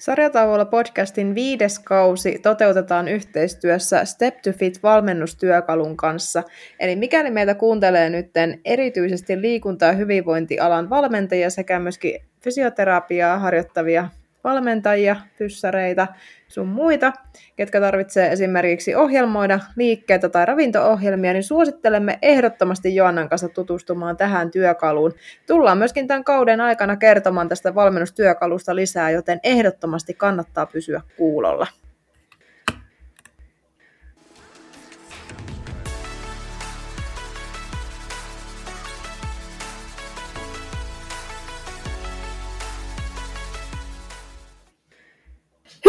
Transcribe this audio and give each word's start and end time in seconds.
Sarjatauolla 0.00 0.64
podcastin 0.64 1.34
viides 1.34 1.78
kausi 1.78 2.38
toteutetaan 2.38 3.08
yhteistyössä 3.08 4.04
Step 4.04 4.36
to 4.42 4.52
Fit 4.52 4.82
valmennustyökalun 4.82 5.96
kanssa. 5.96 6.42
Eli 6.78 6.96
mikäli 6.96 7.30
meitä 7.30 7.54
kuuntelee 7.54 8.10
nyt 8.10 8.30
erityisesti 8.64 9.40
liikunta- 9.40 9.86
ja 9.86 9.92
hyvinvointialan 9.92 10.90
valmentajia 10.90 11.50
sekä 11.50 11.78
myöskin 11.78 12.20
fysioterapiaa 12.40 13.38
harjoittavia 13.38 14.08
valmentajia, 14.44 15.16
pyssäreitä, 15.38 16.06
sun 16.48 16.66
muita, 16.66 17.12
ketkä 17.56 17.80
tarvitsee 17.80 18.32
esimerkiksi 18.32 18.94
ohjelmoida 18.94 19.60
liikkeitä 19.76 20.28
tai 20.28 20.46
ravinto-ohjelmia, 20.46 21.32
niin 21.32 21.44
suosittelemme 21.44 22.18
ehdottomasti 22.22 22.94
Joannan 22.94 23.28
kanssa 23.28 23.48
tutustumaan 23.48 24.16
tähän 24.16 24.50
työkaluun. 24.50 25.14
Tullaan 25.46 25.78
myöskin 25.78 26.06
tämän 26.06 26.24
kauden 26.24 26.60
aikana 26.60 26.96
kertomaan 26.96 27.48
tästä 27.48 27.74
valmennustyökalusta 27.74 28.76
lisää, 28.76 29.10
joten 29.10 29.40
ehdottomasti 29.42 30.14
kannattaa 30.14 30.66
pysyä 30.66 31.00
kuulolla. 31.16 31.66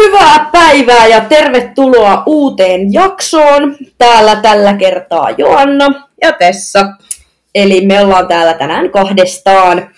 Hyvää 0.04 0.48
päivää 0.52 1.06
ja 1.06 1.20
tervetuloa 1.20 2.22
uuteen 2.26 2.92
jaksoon. 2.92 3.76
Täällä 3.98 4.36
tällä 4.36 4.74
kertaa 4.74 5.30
Joanna 5.30 6.08
ja 6.22 6.32
Tessa. 6.32 6.86
Eli 7.54 7.86
me 7.86 8.00
ollaan 8.00 8.28
täällä 8.28 8.54
tänään 8.54 8.90
kahdestaan. 8.90 9.90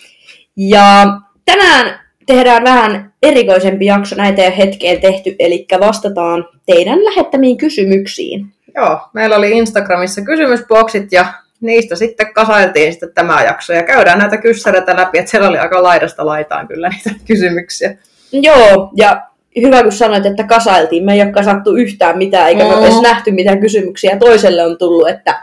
Ja 0.56 1.06
tänään 1.44 2.00
tehdään 2.26 2.64
vähän 2.64 3.12
erikoisempi 3.22 3.86
jakso, 3.86 4.16
näitä 4.16 4.42
ei 4.42 4.48
ole 4.48 4.58
hetkeen 4.58 5.00
tehty, 5.00 5.36
eli 5.38 5.66
vastataan 5.80 6.48
teidän 6.66 7.04
lähettämiin 7.04 7.56
kysymyksiin. 7.56 8.46
Joo, 8.74 9.00
meillä 9.12 9.36
oli 9.36 9.50
Instagramissa 9.50 10.22
kysymysboksit 10.22 11.12
ja 11.12 11.26
niistä 11.60 11.96
sitten 11.96 12.32
kasailtiin 12.32 12.92
sitten 12.92 13.14
tämä 13.14 13.42
jakso 13.42 13.72
ja 13.72 13.82
käydään 13.82 14.18
näitä 14.18 14.36
kyssäreitä 14.36 14.96
läpi, 14.96 15.18
että 15.18 15.30
siellä 15.30 15.48
oli 15.48 15.58
aika 15.58 15.82
laidasta 15.82 16.26
laitaan 16.26 16.68
kyllä 16.68 16.88
niitä 16.88 17.10
kysymyksiä. 17.26 17.96
Joo, 18.32 18.90
ja 18.96 19.22
hyvä 19.62 19.82
kun 19.82 19.92
sanoit, 19.92 20.26
että 20.26 20.44
kasailtiin. 20.44 21.04
Me 21.04 21.12
ei 21.12 21.22
ole 21.22 21.32
kasattu 21.32 21.76
yhtään 21.76 22.18
mitään, 22.18 22.48
eikä 22.48 22.64
mm. 22.64 22.70
me 22.70 22.86
edes 22.86 23.00
nähty 23.00 23.30
mitään 23.30 23.60
kysymyksiä. 23.60 24.16
Toiselle 24.16 24.64
on 24.64 24.78
tullut, 24.78 25.08
että 25.08 25.40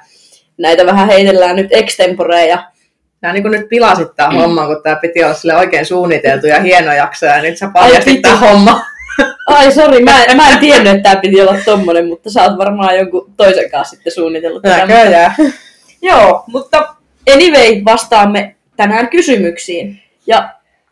näitä 0.58 0.86
vähän 0.86 1.08
heitellään 1.08 1.56
nyt 1.56 1.68
extemporea. 1.72 2.46
Ja... 2.46 2.64
Nämä 3.22 3.34
niin 3.34 3.44
kuin 3.44 3.52
nyt 3.52 3.70
pilasit 3.70 4.08
tämä 4.16 4.30
mm. 4.30 4.38
homma, 4.38 4.68
kun 4.68 4.84
tämä 4.84 4.96
piti 4.96 5.24
olla 5.24 5.34
sille 5.34 5.56
oikein 5.56 5.86
suunniteltu 5.86 6.48
ja 6.48 6.62
hieno 6.62 6.94
jakso, 6.94 7.26
ja 7.26 7.42
nyt 7.42 7.58
sä 7.58 7.70
paljastit 7.74 8.22
tämä 8.22 8.36
homma. 8.36 8.86
Ai 9.48 9.72
sori, 9.72 10.04
mä, 10.04 10.12
mä 10.36 10.50
en 10.50 10.60
tiennyt, 10.60 10.96
että 10.96 11.10
tämä 11.10 11.22
piti 11.22 11.42
olla 11.42 11.56
tommonen, 11.66 12.08
mutta 12.08 12.30
sä 12.30 12.44
oot 12.44 12.58
varmaan 12.58 12.98
jonkun 12.98 13.34
toisen 13.38 13.72
kanssa 13.72 13.96
sitten 13.96 14.14
suunnitellut 14.14 14.62
tätä. 14.62 14.86
Näköjään. 14.86 15.34
Mutta... 15.38 15.58
Joo, 16.02 16.44
mutta 16.48 16.96
anyway, 17.34 17.82
vastaamme 17.86 18.56
tänään 18.78 19.10
kysymyksiin. 19.10 20.02
Ja 20.28 20.50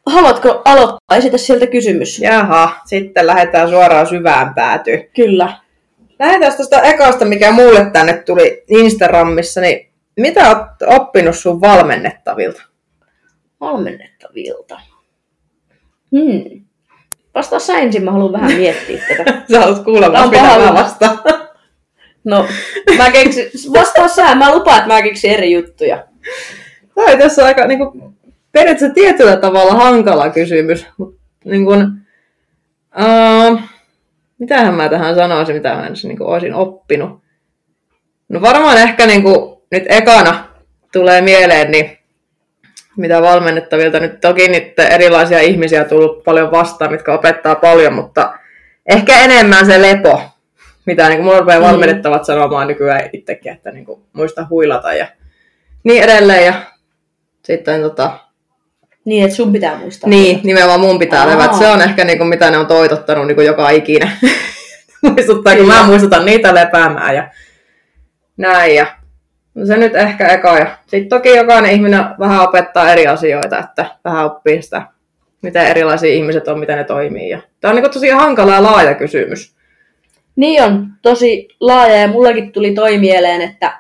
Haluatko 0.10 0.62
aloittaa? 0.66 1.18
Esitä 1.18 1.38
sieltä 1.38 1.68
kysymys. 1.68 2.20
Jaha, 2.20 2.76
sitten 2.86 3.28
lähdetään 3.28 3.70
suoraan 3.70 4.08
syvään 4.08 4.54
päätyyn. 4.54 5.08
Kyllä. 5.16 5.54
Lähdetään 6.20 6.56
tuosta 6.56 6.82
ekasta, 6.82 7.26
mikä 7.26 7.52
mulle 7.52 7.90
tänne 7.94 8.14
tuli 8.14 8.64
Instagramissa, 8.68 9.62
niin 9.62 9.92
mitä 10.20 10.50
oot 10.50 11.00
oppinut 11.02 11.36
sun 11.36 11.62
valmennettavilta? 11.62 12.62
Valmennettavilta? 13.62 14.80
Hmm. 16.12 16.66
Vastaa 17.36 17.60
sä 17.60 17.78
ensin, 17.78 18.04
mä 18.04 18.12
haluan 18.12 18.32
vähän 18.32 18.52
miettiä 18.52 19.04
tätä. 19.08 19.42
sä 19.52 19.60
haluat 19.60 19.84
kuulla 19.84 20.12
vaan, 20.12 20.30
mitä 20.30 20.42
mä 20.44 20.74
vastaan. 20.74 21.20
no, 22.24 22.48
mä 22.98 23.12
keksin, 23.12 23.46
vastaa 23.74 24.08
sä, 24.08 24.36
mä 24.36 24.56
lupaan, 24.56 24.78
että 24.78 24.94
mä 24.94 25.02
keksin 25.02 25.32
eri 25.32 25.52
juttuja. 25.52 26.06
Tämä 26.96 27.18
tässä 27.18 27.46
aika 27.46 27.68
niin 27.68 27.80
kuin, 27.80 28.16
periaatteessa 28.52 28.94
tietyllä 28.94 29.38
tavalla 29.38 29.74
hankala 29.74 30.30
kysymys, 30.30 30.88
mutta 30.98 31.20
niin 31.46 31.66
kuin, 31.66 31.88
uh, 33.00 33.62
mitähän 34.40 34.74
mä 34.74 34.90
tähän 34.90 35.16
sanoisin, 35.16 35.56
mitä 35.56 35.76
mä 35.76 35.90
niin 36.04 36.18
kuin, 36.18 36.28
olisin 36.28 36.54
oppinut. 36.54 37.22
No 38.30 38.42
varmaan 38.42 38.78
ehkä 38.78 39.06
niin 39.06 39.24
kuin, 39.24 39.62
nyt 39.72 39.84
ekana 39.90 40.48
tulee 40.92 41.22
mieleen, 41.22 41.72
niin 41.72 42.00
mitä 42.98 43.22
valmennettavilta. 43.22 44.00
Nyt 44.00 44.22
toki 44.22 44.48
niitä 44.48 44.88
erilaisia 44.88 45.40
ihmisiä 45.40 45.84
tullut 45.84 46.24
paljon 46.24 46.52
vastaan, 46.52 46.92
mitkä 46.92 47.14
opettaa 47.14 47.56
paljon, 47.56 47.94
mutta 47.94 48.34
ehkä 48.90 49.20
enemmän 49.20 49.66
se 49.66 49.82
lepo, 49.82 50.22
mitä 50.86 51.10
niin 51.10 51.18
kuin, 51.18 51.26
mulla 51.26 51.40
rupeaa 51.40 51.60
mm. 51.60 51.66
valmennettavat 51.66 52.26
sanomaan 52.26 52.68
nykyään 52.68 53.10
itsekin, 53.14 53.52
että 53.52 53.72
niin 53.72 53.86
kuin, 53.86 54.02
muista 54.14 54.48
huilata 54.50 54.94
ja 54.94 55.08
niin 55.84 56.04
edelleen. 56.04 56.46
Ja 56.46 56.54
sitten 57.46 57.82
tota, 57.82 58.20
niin, 59.10 59.24
että 59.24 59.36
sun 59.36 59.52
pitää 59.52 59.78
muistaa. 59.78 60.10
Niin, 60.10 60.36
tätä. 60.36 60.48
nimenomaan 60.48 60.80
mun 60.80 61.00
pitää 61.00 61.28
levätä. 61.30 61.58
Se 61.58 61.68
on 61.68 61.82
ehkä 61.82 62.04
niinku, 62.04 62.26
mitä 62.26 62.52
ne 62.52 62.58
on 62.58 62.68
toitottanut 62.68 63.28
niinku, 63.28 63.42
joka 63.42 63.70
ikinä. 63.70 64.12
Muistuttaa, 65.02 65.56
kun 65.56 65.68
mä 65.68 65.84
muistutan 65.84 66.26
niitä 66.26 66.56
lepäämään 66.56 67.16
ja 67.16 67.30
näin. 68.38 68.76
Ja 68.76 68.86
no 69.56 69.66
se 69.66 69.78
nyt 69.78 69.96
ehkä 69.96 70.28
eka. 70.28 70.58
Ja 70.58 70.78
sitten 70.88 71.10
toki 71.10 71.30
jokainen 71.36 71.72
ihminen 71.72 72.06
vähän 72.20 72.42
opettaa 72.42 72.92
eri 72.92 73.08
asioita, 73.08 73.60
että 73.60 73.86
vähän 74.06 74.26
oppii 74.26 74.62
sitä, 74.62 74.82
miten 75.42 75.68
erilaisia 75.68 76.14
ihmiset 76.14 76.48
on, 76.48 76.60
miten 76.60 76.78
ne 76.78 76.84
toimii. 76.84 77.30
Ja 77.30 77.40
tämä 77.60 77.70
on 77.70 77.76
niinku 77.76 77.94
tosi 77.94 78.10
hankala 78.10 78.54
ja 78.54 78.64
laaja 78.64 78.96
kysymys. 78.96 79.56
Niin 80.36 80.64
on, 80.64 80.88
tosi 81.02 81.48
laaja 81.60 81.96
ja 81.96 82.08
mullakin 82.08 82.52
tuli 82.52 82.74
toi 82.74 82.98
mieleen, 82.98 83.42
että 83.42 83.74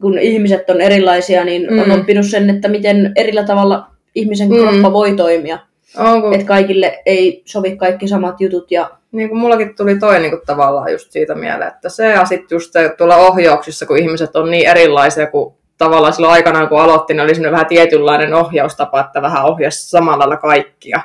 kun 0.00 0.18
ihmiset 0.18 0.70
on 0.70 0.80
erilaisia, 0.80 1.44
niin 1.44 1.66
mm. 1.70 1.78
on 1.78 1.90
oppinut 1.90 2.26
sen, 2.26 2.50
että 2.50 2.68
miten 2.68 3.12
erillä 3.16 3.44
tavalla 3.44 3.91
ihmisen 4.14 4.48
mm. 4.48 4.56
kroppa 4.56 4.92
voi 4.92 5.16
toimia. 5.16 5.58
Onko? 5.98 6.32
Että 6.32 6.46
kaikille 6.46 7.02
ei 7.06 7.42
sovi 7.44 7.76
kaikki 7.76 8.08
samat 8.08 8.40
jutut. 8.40 8.70
Ja... 8.70 8.90
Niin 9.12 9.28
kuin 9.28 9.38
mullakin 9.38 9.76
tuli 9.76 9.98
toi 9.98 10.18
niin 10.18 10.30
kuin 10.30 10.42
tavallaan 10.46 10.92
just 10.92 11.10
siitä 11.10 11.34
mieleen, 11.34 11.68
että 11.68 11.88
se 11.88 12.08
ja 12.08 12.24
sitten 12.24 12.56
just 12.56 12.72
se, 12.72 12.94
tuolla 12.98 13.16
ohjauksissa, 13.16 13.86
kun 13.86 13.98
ihmiset 13.98 14.36
on 14.36 14.50
niin 14.50 14.68
erilaisia 14.68 15.26
kuin 15.26 15.54
tavallaan 15.78 16.12
silloin 16.12 16.32
aikanaan, 16.32 16.68
kun 16.68 16.80
aloitin, 16.80 17.16
niin 17.16 17.40
oli 17.46 17.50
vähän 17.50 17.66
tietynlainen 17.66 18.34
ohjaustapa, 18.34 19.00
että 19.00 19.22
vähän 19.22 19.44
ohjasi 19.44 19.90
samalla 19.90 20.18
lailla 20.18 20.36
kaikkia. 20.36 21.00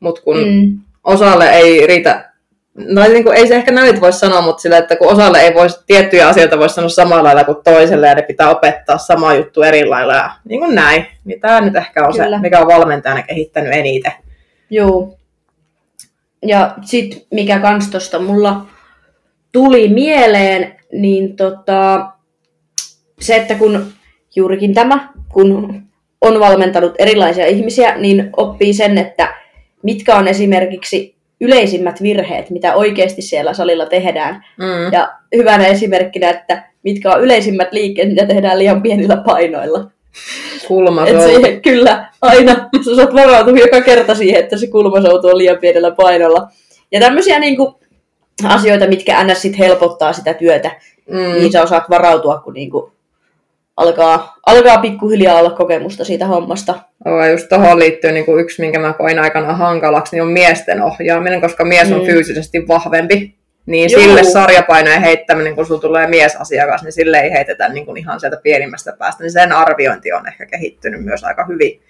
Mutta 0.00 0.22
kun 0.22 0.36
mm. 0.36 0.78
osalle 1.04 1.50
ei 1.50 1.86
riitä 1.86 2.32
no 2.76 3.02
niin 3.02 3.24
kuin, 3.24 3.36
ei 3.36 3.48
se 3.48 3.54
ehkä 3.54 3.72
näin 3.72 4.00
voi 4.00 4.12
sanoa, 4.12 4.40
mutta 4.40 4.62
sillä, 4.62 4.78
että 4.78 4.96
kun 4.96 5.12
osalle 5.12 5.40
ei 5.40 5.54
voisi 5.54 5.78
tiettyjä 5.86 6.28
asioita 6.28 6.58
voi 6.58 6.68
sanoa 6.68 6.88
samalla 6.88 7.24
lailla 7.24 7.44
kuin 7.44 7.58
toiselle 7.64 8.08
ja 8.08 8.14
ne 8.14 8.22
pitää 8.22 8.50
opettaa 8.50 8.98
sama 8.98 9.34
juttu 9.34 9.62
eri 9.62 9.84
lailla 9.84 10.14
ja 10.14 10.30
niin 10.44 10.60
kuin 10.60 10.74
näin. 10.74 11.06
Niin 11.24 11.40
tämä 11.40 11.60
nyt 11.60 11.76
ehkä 11.76 12.06
on 12.06 12.12
Kyllä. 12.12 12.36
se, 12.36 12.42
mikä 12.42 12.60
on 12.60 12.66
valmentajana 12.66 13.22
kehittänyt 13.22 13.72
eniten. 13.72 14.12
Joo. 14.70 15.18
Ja 16.46 16.74
sitten 16.82 17.20
mikä 17.30 17.58
kans 17.58 17.90
tuosta 17.90 18.18
mulla 18.18 18.66
tuli 19.52 19.88
mieleen, 19.88 20.76
niin 20.92 21.36
tota, 21.36 22.08
se, 23.20 23.36
että 23.36 23.54
kun 23.54 23.86
juurikin 24.36 24.74
tämä, 24.74 25.08
kun 25.32 25.82
on 26.20 26.40
valmentanut 26.40 26.94
erilaisia 26.98 27.46
ihmisiä, 27.46 27.98
niin 27.98 28.30
oppii 28.36 28.74
sen, 28.74 28.98
että 28.98 29.34
mitkä 29.82 30.16
on 30.16 30.28
esimerkiksi 30.28 31.15
yleisimmät 31.40 32.02
virheet, 32.02 32.50
mitä 32.50 32.74
oikeasti 32.74 33.22
siellä 33.22 33.54
salilla 33.54 33.86
tehdään. 33.86 34.44
Mm. 34.58 34.92
Ja 34.92 35.12
hyvänä 35.36 35.66
esimerkkinä, 35.66 36.30
että 36.30 36.68
mitkä 36.82 37.12
on 37.12 37.22
yleisimmät 37.22 37.72
liikkeet, 37.72 38.08
mitä 38.08 38.26
tehdään 38.26 38.58
liian 38.58 38.82
pienillä 38.82 39.16
painoilla. 39.16 39.90
Kulmasoutu. 40.68 41.22
Et 41.22 41.30
siihen, 41.30 41.62
kyllä, 41.62 42.06
aina. 42.22 42.68
Sä 42.84 42.96
saat 42.96 43.14
varautua 43.14 43.58
joka 43.58 43.80
kerta 43.80 44.14
siihen, 44.14 44.40
että 44.40 44.56
se 44.56 44.66
kulmasoutu 44.66 45.28
on 45.28 45.38
liian 45.38 45.58
pienellä 45.58 45.90
painolla. 45.90 46.48
Ja 46.92 47.00
tämmöisiä 47.00 47.38
niin 47.38 47.56
kuin, 47.56 47.74
asioita, 48.44 48.86
mitkä 48.86 49.24
ns. 49.24 49.42
Sit 49.42 49.58
helpottaa 49.58 50.12
sitä 50.12 50.34
työtä, 50.34 50.70
mm. 51.10 51.16
niin 51.16 51.52
sä 51.52 51.62
osaat 51.62 51.90
varautua, 51.90 52.38
kun 52.38 52.54
niin 52.54 52.70
kuin, 52.70 52.92
alkaa, 53.76 54.36
alkaa 54.46 54.78
pikkuhiljaa 54.78 55.38
olla 55.38 55.50
kokemusta 55.50 56.04
siitä 56.04 56.26
hommasta. 56.26 56.74
Oh, 57.04 57.30
just 57.30 57.48
tuohon 57.48 57.78
liittyy 57.78 58.12
niin 58.12 58.24
kuin 58.24 58.40
yksi, 58.40 58.62
minkä 58.62 58.78
mä 58.78 58.92
koin 58.92 59.18
aikana 59.18 59.54
hankalaksi, 59.54 60.16
niin 60.16 60.22
on 60.22 60.28
miesten 60.28 60.82
ohjaaminen, 60.82 61.40
koska 61.40 61.64
mies 61.64 61.92
on 61.92 62.00
mm. 62.00 62.06
fyysisesti 62.06 62.68
vahvempi. 62.68 63.36
Niin 63.66 63.90
Juu. 63.92 64.00
sille 64.00 64.24
sarjapainojen 64.24 65.02
heittäminen, 65.02 65.56
kun 65.56 65.66
sulla 65.66 65.80
tulee 65.80 66.06
miesasiakas, 66.06 66.82
niin 66.82 66.92
sille 66.92 67.18
ei 67.18 67.32
heitetä 67.32 67.68
niin 67.68 67.86
kuin 67.86 67.96
ihan 67.96 68.20
sieltä 68.20 68.40
pienimmästä 68.42 68.92
päästä. 68.98 69.22
Niin 69.24 69.32
sen 69.32 69.52
arviointi 69.52 70.12
on 70.12 70.28
ehkä 70.28 70.46
kehittynyt 70.46 71.04
myös 71.04 71.24
aika 71.24 71.46
hyvin. 71.46 71.82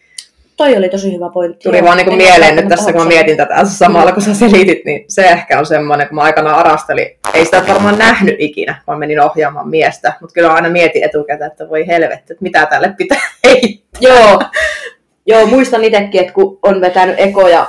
Toi 0.57 0.77
oli 0.77 0.89
tosi 0.89 1.13
hyvä 1.15 1.31
pointti. 1.35 1.69
Tuli 1.69 1.83
vaan 1.83 1.97
niin 1.97 2.17
mieleen 2.17 2.57
nyt 2.57 2.69
tässä, 2.69 2.93
kun 2.93 3.03
mä 3.03 3.09
mietin 3.09 3.37
tätä 3.37 3.65
samalla, 3.65 4.13
kun 4.13 4.23
sä 4.23 4.35
selitit, 4.35 4.85
niin 4.85 5.05
se 5.09 5.23
ehkä 5.23 5.59
on 5.59 5.67
semmoinen, 5.67 6.09
kun 6.09 6.15
mä 6.15 6.23
aikana 6.23 6.55
arastelin. 6.55 7.19
Ei 7.35 7.45
sitä 7.45 7.65
varmaan 7.69 7.99
nähnyt 7.99 8.37
ikinä, 8.39 8.83
vaan 8.87 8.99
menin 8.99 9.21
ohjaamaan 9.21 9.69
miestä. 9.69 10.13
Mutta 10.21 10.35
kyllä 10.35 10.53
aina 10.53 10.69
mietin 10.69 11.05
etukäteen, 11.05 11.51
että 11.51 11.69
voi 11.69 11.87
helvetti, 11.87 12.33
että 12.33 12.43
mitä 12.43 12.67
tälle 12.67 12.95
pitää 12.97 13.31
heittää. 13.47 14.01
Joo, 14.01 14.41
Joo 15.27 15.47
muistan 15.47 15.85
itsekin, 15.85 16.21
että 16.21 16.33
kun 16.33 16.59
on 16.63 16.81
vetänyt 16.81 17.15
ekoja 17.19 17.67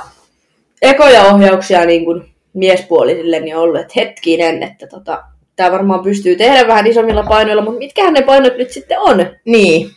ekoja 0.82 1.22
ohjauksia 1.22 1.84
niin 1.84 2.04
kuin 2.04 2.24
miespuolisille 2.54 3.40
niin 3.40 3.56
on 3.56 3.62
ollut, 3.62 3.80
että 3.80 3.92
hetkinen, 3.96 4.62
että 4.62 4.86
tota, 4.86 5.24
tämä 5.56 5.72
varmaan 5.72 6.02
pystyy 6.02 6.36
tehdä 6.36 6.66
vähän 6.66 6.86
isommilla 6.86 7.22
painoilla, 7.22 7.62
mutta 7.62 7.78
mitkähän 7.78 8.14
ne 8.14 8.22
painot 8.22 8.56
nyt 8.56 8.70
sitten 8.70 8.98
on? 9.00 9.26
Niin. 9.44 9.90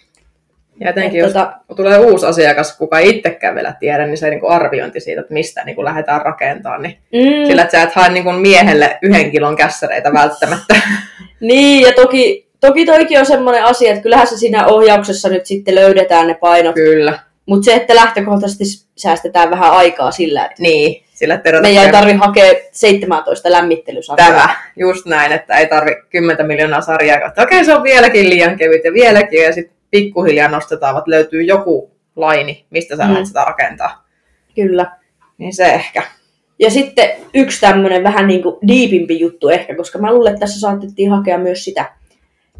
Ja 0.81 0.88
jotenkin, 0.88 1.19
Et 1.25 1.25
jos 1.25 1.33
tota- 1.45 1.75
tulee 1.75 1.98
uusi 1.98 2.25
asiakas, 2.25 2.78
kuka 2.78 3.00
ei 3.00 3.10
itsekään 3.10 3.56
vielä 3.56 3.74
tiedä, 3.80 4.06
niin 4.07 4.18
se 4.18 4.30
niin 4.30 4.39
kuin 4.39 4.51
arviointi 4.51 5.00
siitä, 5.00 5.22
että 5.22 5.33
mistä 5.33 5.63
niin 5.66 5.75
kuin 5.75 5.86
lähdetään 5.86 6.22
rakentamaan, 6.22 6.81
niin 6.81 6.98
Mm, 7.13 7.48
sillä, 7.48 7.62
että 7.62 7.78
sä 7.78 7.83
et 7.83 7.94
hae 7.94 8.10
niin 8.10 8.24
kuin 8.24 8.36
miehelle 8.36 8.98
yhden 9.01 9.31
kilon 9.31 9.56
kässäreitä 9.56 10.13
välttämättä. 10.13 10.75
Niin, 11.39 11.88
ja 11.88 11.94
toki, 11.94 12.48
toki 12.60 12.86
toikin 12.86 13.19
on 13.19 13.25
semmoinen 13.25 13.63
asia, 13.63 13.89
että 13.92 14.04
kyllähän 14.04 14.28
se 14.28 14.38
siinä 14.38 14.66
ohjauksessa 14.68 15.30
nyt 15.30 15.45
sitten 15.45 15.75
löydetään 15.75 16.28
ne 16.28 16.33
painot. 16.33 16.75
Kyllä. 16.75 17.19
Mutta 17.45 17.66
se, 17.66 17.74
että 17.74 17.95
lähtökohtaisesti 17.95 18.63
säästetään 18.98 19.51
vähän 19.51 19.72
aikaa 19.72 20.12
sillä, 20.12 20.45
että 20.45 20.56
Niin, 20.62 21.04
sillä 21.13 21.33
että 21.33 21.62
meidän 21.62 21.86
ei 21.86 21.92
tarvi 21.92 22.13
hakea 22.13 22.54
17 22.72 23.51
lämmittelysarjaa. 23.51 24.28
tämä, 24.30 24.50
just 24.75 25.06
näin, 25.06 25.31
että 25.31 25.57
ei 25.57 25.68
tarvi 25.68 25.92
10 26.10 26.48
miljoonaa 26.48 26.81
sarjaa, 26.81 27.31
okei 27.44 27.66
se 27.66 27.74
on 27.75 27.83
vieläkin 27.83 28.30
liian 28.30 28.57
kevyt 28.57 28.83
ja 28.83 28.94
vieläkin, 28.94 29.44
ja 29.44 29.54
sitten 29.54 29.75
pikkuhiljaa 29.92 30.50
nostetaan, 30.50 30.98
että 30.98 31.12
löytyy 31.12 31.42
joku 31.44 31.92
laini, 32.16 32.66
mistä 32.70 32.96
sä 32.98 33.04
Mm. 33.04 33.10
lähdet 33.10 33.26
sitä 33.28 33.44
rakentaa. 33.46 34.08
Kyllä. 34.56 34.92
Niin 35.38 35.54
se 35.56 35.66
ehkä. 35.66 36.04
Ja 36.60 36.70
sitten 36.70 37.10
yksi 37.34 37.62
tämmöinen 37.62 38.04
vähän 38.04 38.28
niin 38.28 38.44
kuin 38.44 38.56
diipimpi 38.68 39.20
juttu 39.20 39.50
ehkä, 39.50 39.76
koska 39.76 40.00
mä 40.00 40.14
luulen, 40.14 40.34
että 40.34 40.40
tässä 40.40 40.60
saatettiin 40.60 41.12
hakea 41.12 41.38
myös 41.38 41.64
sitä. 41.64 41.94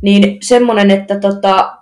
Niin 0.02 0.38
semmoinen, 0.42 0.92
että 0.92 1.20
tota, 1.20 1.78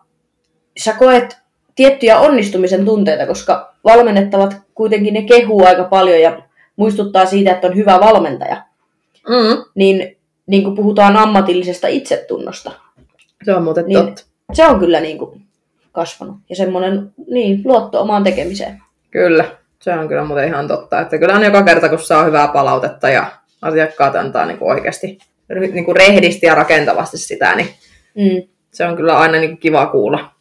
sä 0.78 0.94
koet 0.94 1.38
tiettyjä 1.76 2.20
onnistumisen 2.20 2.86
tunteita, 2.86 3.28
koska 3.28 3.74
valmennettavat 3.84 4.56
kuitenkin 4.76 5.14
ne 5.14 5.22
kehuu 5.22 5.66
aika 5.66 5.84
paljon 5.84 6.22
ja 6.22 6.42
muistuttaa 6.76 7.26
siitä, 7.26 7.52
että 7.52 7.68
on 7.68 7.76
hyvä 7.76 8.00
valmentaja. 8.00 8.64
Mm. 9.30 9.64
Niin, 9.76 10.18
niin 10.48 10.64
kuin 10.64 10.76
puhutaan 10.76 11.18
ammatillisesta 11.18 11.88
itsetunnosta, 11.88 12.72
Se 13.44 13.54
on 13.54 13.64
muuten 13.64 13.86
niin. 13.88 14.06
totta. 14.06 14.24
Se 14.54 14.68
on 14.68 14.80
kyllä 14.80 15.00
niin 15.00 15.18
kuin 15.18 15.42
kasvanut. 15.92 16.36
Ja 16.50 16.56
semmoinen 16.56 17.12
niin, 17.32 17.62
luotto 17.66 18.02
omaan 18.02 18.24
tekemiseen. 18.24 18.82
Kyllä, 19.12 19.46
se 19.80 19.94
on 19.94 20.08
kyllä 20.08 20.24
muuten 20.24 20.48
ihan 20.48 20.68
totta. 20.68 21.02
Että 21.02 21.18
kyllä 21.18 21.34
on 21.34 21.44
joka 21.44 21.64
kerta, 21.64 21.90
kun 21.90 22.00
saa 22.00 22.24
hyvää 22.24 22.48
palautetta 22.48 23.10
ja 23.10 23.26
asiakkaat 23.62 24.16
antaa 24.16 24.46
niin 24.46 24.58
kuin 24.58 24.72
oikeasti 24.72 25.18
niin 25.74 25.86
kuin 25.86 25.96
rehdisti 25.96 26.46
ja 26.46 26.56
rakentavasti 26.56 27.18
sitä, 27.18 27.56
niin 27.56 27.70
Mm, 28.16 28.48
se 28.72 28.86
on 28.86 28.96
kyllä 28.96 29.18
aina 29.18 29.38
niin 29.38 29.50
kuin 29.50 29.58
kiva 29.60 29.86
kuulla 29.86 30.32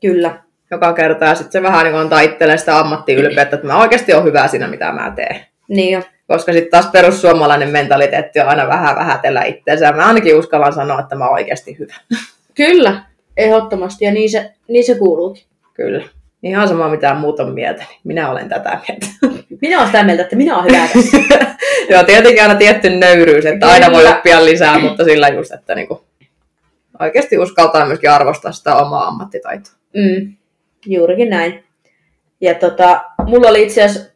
kyllä. 0.00 0.38
joka 0.70 0.92
kerta. 0.92 1.24
Ja 1.24 1.34
sitten 1.34 1.52
se 1.52 1.62
vähän 1.62 1.84
niin 1.84 1.92
kuin 1.92 2.00
antaa 2.00 2.20
itselleen 2.20 2.58
sitä 2.58 2.78
ammattiylpeyttä, 2.78 3.56
että 3.56 3.66
mä 3.66 3.80
oikeasti 3.80 4.12
olen 4.14 4.24
hyvä 4.24 4.48
siinä, 4.48 4.68
mitä 4.68 4.92
mä 4.92 5.12
teen. 5.16 5.40
Niin 5.68 5.92
jo. 5.92 6.02
Koska 6.28 6.52
sitten 6.52 6.70
taas 6.70 6.86
perussuomalainen 6.92 7.68
mentaliteetti 7.70 8.40
on 8.40 8.48
aina 8.48 8.68
vähän 8.68 8.96
vähätellä 8.96 9.42
itseensä. 9.42 9.92
Mä 9.92 10.06
ainakin 10.06 10.38
uskallan 10.38 10.72
sanoa, 10.72 11.00
että 11.00 11.14
mä 11.16 11.24
oon 11.24 11.32
oikeasti 11.34 11.78
hyvä. 11.78 11.94
Kyllä, 12.54 13.02
ehdottomasti. 13.36 14.04
Ja 14.04 14.12
niin 14.12 14.30
se, 14.30 14.52
niin 14.68 14.84
se 14.84 14.94
kuuluukin. 14.94 15.44
Kyllä. 15.74 16.04
Ihan 16.42 16.68
sama 16.68 16.88
mitä 16.88 17.14
muut 17.14 17.40
on 17.40 17.54
mieltä, 17.54 17.84
niin 17.88 18.00
minä 18.04 18.30
olen 18.30 18.48
tätä 18.48 18.80
mieltä. 18.88 19.06
Minä 19.60 19.76
olen 19.76 19.86
sitä 19.86 20.04
mieltä, 20.04 20.22
että 20.22 20.36
minä 20.36 20.58
olen 20.58 20.64
hyvä 20.64 20.88
tässä. 20.94 21.16
Joo, 21.90 22.04
tietenkin 22.04 22.42
aina 22.42 22.54
tietty 22.54 22.90
nöyryys, 22.90 23.46
että 23.46 23.66
aina 23.66 23.92
voi 23.92 24.06
oppia 24.06 24.44
lisää, 24.44 24.78
mutta 24.78 25.04
sillä 25.04 25.28
just, 25.28 25.52
että 25.52 25.74
niinku 25.74 26.04
oikeasti 27.00 27.38
uskaltaa 27.38 27.86
myöskin 27.86 28.10
arvostaa 28.10 28.52
sitä 28.52 28.76
omaa 28.76 29.08
ammattitaitoa. 29.08 29.74
Mm, 29.94 30.32
juurikin 30.86 31.30
näin. 31.30 31.64
Ja 32.40 32.54
tota, 32.54 33.00
mulla 33.26 33.48
oli 33.48 33.62
itse 33.62 33.82
asiassa 33.82 34.10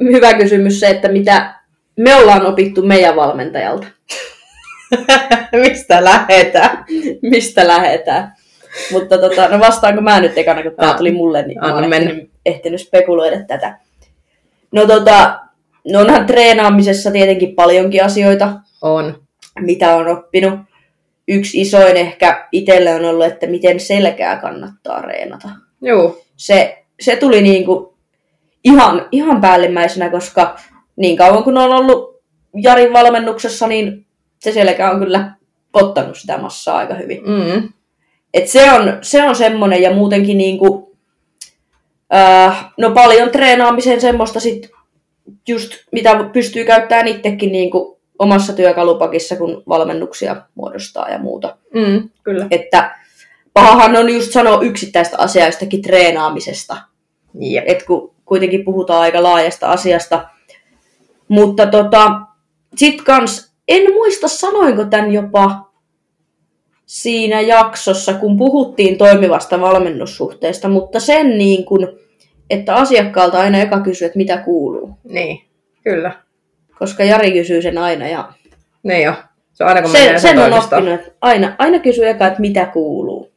hyvä 0.00 0.34
kysymys 0.34 0.80
se, 0.80 0.88
että 0.88 1.08
mitä 1.08 1.54
me 1.96 2.16
ollaan 2.16 2.46
opittu 2.46 2.82
meidän 2.82 3.16
valmentajalta. 3.16 3.86
Mistä 5.68 6.04
lähetään? 6.04 6.84
Mistä 7.22 7.68
lähetään. 7.68 8.32
Mutta 8.92 9.18
tota, 9.18 9.48
no 9.48 9.58
vastaanko 9.60 10.00
mä 10.00 10.20
nyt 10.20 10.38
ekana, 10.38 10.62
kun 10.62 10.72
Ah, 10.78 10.96
tuli 10.96 11.12
mulle, 11.12 11.42
niin 11.46 11.58
mä 11.60 11.66
anna 11.66 11.80
oon 11.80 11.88
mennä. 11.90 12.10
ehtinyt, 12.10 12.30
ehtinyt 12.46 12.80
spekuloida 12.80 13.44
tätä. 13.44 13.78
No 14.72 14.86
tota, 14.86 15.40
no 15.92 16.00
onhan 16.00 16.26
treenaamisessa 16.26 17.10
tietenkin 17.10 17.54
paljonkin 17.54 18.04
asioita, 18.04 18.52
On. 18.82 19.22
mitä 19.60 19.96
on 19.96 20.08
oppinut. 20.08 20.60
Yksi 21.28 21.60
isoin 21.60 21.96
ehkä 21.96 22.48
itselle 22.52 22.94
on 22.94 23.04
ollut, 23.04 23.26
että 23.26 23.46
miten 23.46 23.80
selkää 23.80 24.36
kannattaa 24.36 25.02
reenata. 25.02 25.48
Joo. 25.82 26.22
Se, 26.36 26.84
se 27.00 27.16
tuli 27.16 27.42
niinku 27.42 27.96
ihan, 28.64 29.08
ihan 29.12 29.40
päällimmäisenä, 29.40 30.10
koska 30.10 30.56
niin 30.96 31.16
kauan 31.16 31.44
kun 31.44 31.58
on 31.58 31.70
ollut 31.72 32.22
Jarin 32.62 32.92
valmennuksessa, 32.92 33.66
niin 33.66 34.06
se 34.42 34.52
selkä 34.52 34.90
on 34.90 34.98
kyllä 34.98 35.32
ottanut 35.72 36.18
sitä 36.18 36.38
massaa 36.38 36.76
aika 36.76 36.94
hyvin. 36.94 37.22
Mm. 37.26 37.68
Et 38.34 38.48
se, 38.48 38.72
on, 38.72 38.98
se 39.02 39.22
on 39.22 39.36
semmoinen 39.36 39.82
ja 39.82 39.94
muutenkin 39.94 40.38
niinku, 40.38 40.96
äh, 42.14 42.72
no 42.78 42.90
paljon 42.90 43.30
treenaamisen 43.30 44.00
semmoista 44.00 44.40
sit 44.40 44.70
just 45.48 45.72
mitä 45.92 46.30
pystyy 46.32 46.64
käyttämään 46.64 47.08
itsekin 47.08 47.52
niinku 47.52 48.00
omassa 48.18 48.52
työkalupakissa, 48.52 49.36
kun 49.36 49.62
valmennuksia 49.68 50.36
muodostaa 50.54 51.08
ja 51.08 51.18
muuta. 51.18 51.56
Mm. 51.74 52.08
Kyllä. 52.22 52.46
Että 52.50 52.98
pahahan 53.54 53.96
on 53.96 54.10
just 54.10 54.32
sanoa 54.32 54.62
yksittäistä 54.62 55.18
asiaa 55.18 55.46
jostakin 55.46 55.82
treenaamisesta, 55.82 56.76
Jep. 57.40 57.64
et 57.66 57.82
kun 57.82 58.14
kuitenkin 58.24 58.64
puhutaan 58.64 59.02
aika 59.02 59.22
laajasta 59.22 59.70
asiasta. 59.70 60.28
Mutta 61.28 61.66
tota, 61.66 62.20
sit 62.76 63.02
kans, 63.02 63.51
en 63.68 63.92
muista 63.92 64.28
sanoinko 64.28 64.84
tämän 64.84 65.12
jopa 65.12 65.72
siinä 66.86 67.40
jaksossa, 67.40 68.14
kun 68.14 68.36
puhuttiin 68.36 68.98
toimivasta 68.98 69.60
valmennussuhteesta, 69.60 70.68
mutta 70.68 71.00
sen 71.00 71.38
niin 71.38 71.64
kun, 71.64 71.98
että 72.50 72.74
asiakkaalta 72.74 73.40
aina 73.40 73.58
eka 73.58 73.80
kysyy, 73.80 74.06
että 74.06 74.18
mitä 74.18 74.36
kuuluu. 74.36 74.90
Niin. 75.04 75.40
Kyllä. 75.84 76.12
Koska 76.78 77.04
Jari 77.04 77.32
kysyy 77.32 77.62
sen 77.62 77.78
aina 77.78 78.08
ja 78.08 78.32
Niin 78.82 79.02
jo. 79.02 79.14
Se 79.52 79.64
on 79.64 79.68
aina 79.68 79.82
kun 79.82 79.90
sen, 79.90 80.04
menee 80.04 80.18
sen 80.20 80.38
on 80.38 80.52
oppinut, 80.52 81.00
että 81.00 81.10
aina, 81.20 81.56
aina 81.58 81.78
kysyy 81.78 82.08
eka, 82.08 82.26
että 82.26 82.40
mitä 82.40 82.66
kuuluu, 82.66 83.32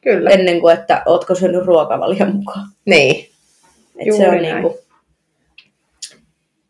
Kyllä. 0.00 0.30
ennen 0.30 0.60
kuin 0.60 0.74
että 0.74 1.02
ootko 1.06 1.34
syönyt 1.34 1.64
ruokavalion 1.64 2.36
mukaan. 2.36 2.68
Niin. 2.84 3.30
Et 3.98 4.04
se 4.04 4.08
Juuri 4.08 4.26
on 4.26 4.42
näin. 4.42 4.54
niinku, 4.54 4.78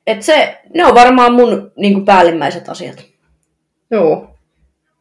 et 0.06 0.23
se, 0.23 0.59
ne 0.75 0.87
on 0.87 0.95
varmaan 0.95 1.33
mun 1.33 1.73
niinku 1.77 2.01
päällimmäiset 2.01 2.69
asiat. 2.69 3.09
Joo. 3.91 4.37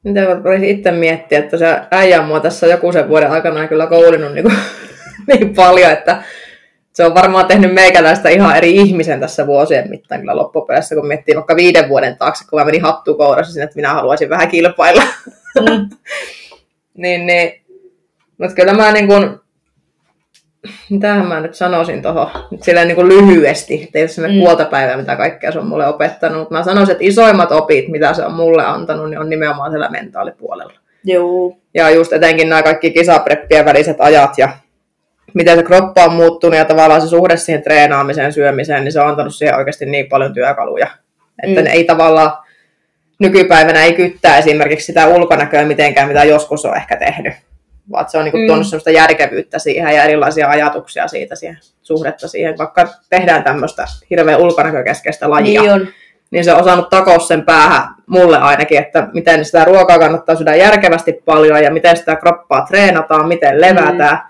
Mitä 0.03 0.43
voisin 0.43 0.69
itse 0.69 0.91
miettiä, 0.91 1.39
että 1.39 1.58
se 1.58 1.65
äijä 1.91 2.22
on 2.22 2.27
mua 2.27 2.39
tässä 2.39 2.67
joku 2.67 2.91
sen 2.91 3.10
vuoden 3.10 3.31
aikana 3.31 3.67
kyllä 3.67 3.88
koulinut 3.88 4.34
niin, 4.34 4.43
kuin, 4.43 4.55
niin 5.27 5.55
paljon, 5.55 5.91
että 5.91 6.24
se 6.93 7.05
on 7.05 7.15
varmaan 7.15 7.46
tehnyt 7.46 7.74
meikäläistä 7.74 8.29
ihan 8.29 8.58
eri 8.58 8.75
ihmisen 8.75 9.19
tässä 9.19 9.48
vuosien 9.48 9.89
mittaan 9.89 10.22
kyllä 10.22 10.36
loppupeleissä, 10.36 10.96
kun 10.96 11.08
miettii 11.08 11.36
vaikka 11.36 11.55
viiden 11.55 11.89
vuoden 11.89 12.17
taakse, 12.17 12.46
kun 12.50 12.60
mä 12.60 12.65
menin 12.65 12.81
hattukourassa 12.81 13.53
sinne, 13.53 13.63
että 13.63 13.75
minä 13.75 13.93
haluaisin 13.93 14.29
vähän 14.29 14.48
kilpailla. 14.48 15.03
Mm. 15.60 15.89
niin, 17.03 17.25
niin. 17.25 17.62
Mutta 18.38 18.55
kyllä 18.55 18.74
mä 18.74 18.91
niin 18.91 19.08
kuin, 19.08 19.39
mitähän 20.89 21.27
mä 21.27 21.39
nyt 21.39 21.55
sanoisin 21.55 22.01
tuohon, 22.01 22.29
silleen 22.61 22.87
niin 22.87 22.95
kuin 22.95 23.07
lyhyesti, 23.09 23.83
että 23.83 23.99
ei 23.99 24.07
ole 24.19 24.27
Mm. 24.27 24.33
mm. 24.33 24.39
puolta 24.39 24.65
päivää, 24.65 24.97
mitä 24.97 25.15
kaikkea 25.15 25.51
se 25.51 25.59
on 25.59 25.67
mulle 25.67 25.87
opettanut, 25.87 26.37
mutta 26.39 26.55
mä 26.55 26.63
sanoisin, 26.63 26.91
että 26.91 27.03
isoimmat 27.05 27.51
opit, 27.51 27.87
mitä 27.87 28.13
se 28.13 28.25
on 28.25 28.33
mulle 28.33 28.65
antanut, 28.65 29.09
niin 29.09 29.19
on 29.19 29.29
nimenomaan 29.29 29.71
siellä 29.71 29.89
mentaalipuolella. 29.89 30.73
Joo. 31.03 31.57
Ja 31.73 31.89
just 31.89 32.13
etenkin 32.13 32.49
nämä 32.49 32.63
kaikki 32.63 32.91
kisapreppien 32.91 33.65
väliset 33.65 33.97
ajat 33.99 34.37
ja 34.37 34.49
miten 35.33 35.57
se 35.57 35.63
kroppa 35.63 36.03
on 36.05 36.13
muuttunut 36.13 36.57
ja 36.57 36.65
tavallaan 36.65 37.01
se 37.01 37.07
suhde 37.07 37.37
siihen 37.37 37.63
treenaamiseen, 37.63 38.33
syömiseen, 38.33 38.83
niin 38.83 38.91
se 38.91 39.01
on 39.01 39.07
antanut 39.07 39.35
siihen 39.35 39.55
oikeasti 39.55 39.85
niin 39.85 40.09
paljon 40.09 40.33
työkaluja. 40.33 40.87
Että 41.43 41.61
Mm. 41.61 41.65
ne 41.65 41.71
ei 41.71 41.83
tavallaan 41.83 42.31
nykypäivänä 43.19 43.83
ei 43.83 43.93
kyttää 43.93 44.37
esimerkiksi 44.37 44.85
sitä 44.85 45.07
ulkonäköä 45.07 45.65
mitenkään, 45.65 46.07
mitä 46.07 46.23
joskus 46.23 46.65
on 46.65 46.75
ehkä 46.77 46.97
tehnyt. 46.97 47.33
Vaan 47.91 48.10
se 48.10 48.17
on 48.17 48.24
niinku 48.24 48.38
Mm. 48.38 48.48
tuonut 48.48 48.67
sellaista 48.67 48.91
järkevyyttä 48.91 49.60
siihen 49.60 49.96
ja 49.96 50.03
erilaisia 50.03 50.50
ajatuksia 50.50 51.08
siitä 51.08 51.36
siihen, 51.36 51.58
suhdetta 51.81 52.27
siihen. 52.27 52.58
Vaikka 52.58 52.88
tehdään 53.10 53.43
tämmöistä 53.43 53.86
hirveän 54.10 54.39
ulkonäkökeskeistä 54.39 55.29
lajia, 55.29 55.62
Niin 55.62 55.72
on. 55.74 55.88
niin 56.31 56.43
se 56.43 56.53
on 56.53 56.62
osannut 56.62 56.89
takoa 56.89 57.19
sen 57.19 57.46
päähän 57.46 57.88
mulle 58.08 58.38
ainakin, 58.38 58.77
että 58.77 59.08
miten 59.13 59.46
sitä 59.46 59.65
ruokaa 59.65 60.00
kannattaa 60.00 60.36
syödä 60.36 60.55
järkevästi 60.55 61.13
paljon 61.25 61.63
ja 61.63 61.72
miten 61.74 61.98
sitä 61.98 62.15
kroppaa 62.15 62.65
treenataan, 62.65 63.27
miten 63.27 63.62
levätään. 63.62 64.17
Mm. 64.17 64.29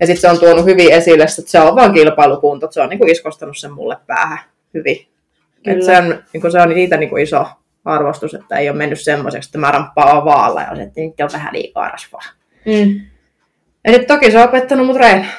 Ja 0.00 0.06
sitten 0.06 0.20
se 0.20 0.28
on 0.30 0.38
tuonut 0.40 0.64
hyvin 0.64 0.92
esille, 0.92 1.22
että 1.24 1.42
se 1.50 1.60
on 1.60 1.76
vaan 1.76 1.92
kilpailukunto, 1.92 2.66
että 2.66 2.74
se 2.74 2.80
on 2.80 2.88
niinku 2.88 3.06
iskostanut 3.06 3.58
sen 3.58 3.72
mulle 3.72 3.96
päähän 4.06 4.38
hyvin. 4.74 5.06
Kyllä. 5.64 5.78
Et 5.78 5.84
se, 5.84 5.96
on, 5.98 6.22
niinku, 6.32 6.50
se 6.50 6.60
on 6.60 6.72
siitä 6.72 6.96
niinku 6.96 7.16
iso 7.16 7.46
arvostus, 7.84 8.34
että 8.34 8.56
ei 8.56 8.68
ole 8.70 8.76
mennyt 8.78 9.00
semmoiseksi, 9.00 9.48
että 9.48 9.58
mä 9.58 9.70
ramppaan 9.70 10.24
vaalla 10.24 10.62
ja 10.62 10.76
se, 10.76 10.82
että 10.82 11.00
nyt 11.00 11.20
on 11.20 11.28
vähän 11.32 11.52
liikaa 11.52 11.88
rasvaa. 11.88 12.20
Mm. 12.66 13.00
Ja 13.84 13.92
sitten 13.92 14.06
toki 14.06 14.30
se 14.30 14.38
on 14.38 14.48
opettanut 14.48 14.86
mut 14.86 14.96
reen. 14.96 15.26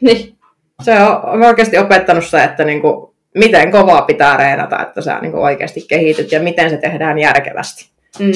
Niin. 0.00 0.34
Se 0.82 1.02
on, 1.02 1.42
oikeasti 1.42 1.78
opettanut 1.78 2.24
se, 2.24 2.44
että 2.44 2.64
niinku, 2.64 3.14
miten 3.34 3.70
kovaa 3.70 4.02
pitää 4.02 4.36
reenata, 4.36 4.82
että 4.82 5.00
sä 5.00 5.18
niin 5.18 5.34
oikeasti 5.34 5.84
kehityt 5.88 6.32
ja 6.32 6.40
miten 6.40 6.70
se 6.70 6.76
tehdään 6.76 7.18
järkevästi. 7.18 7.90
Mm. 8.18 8.32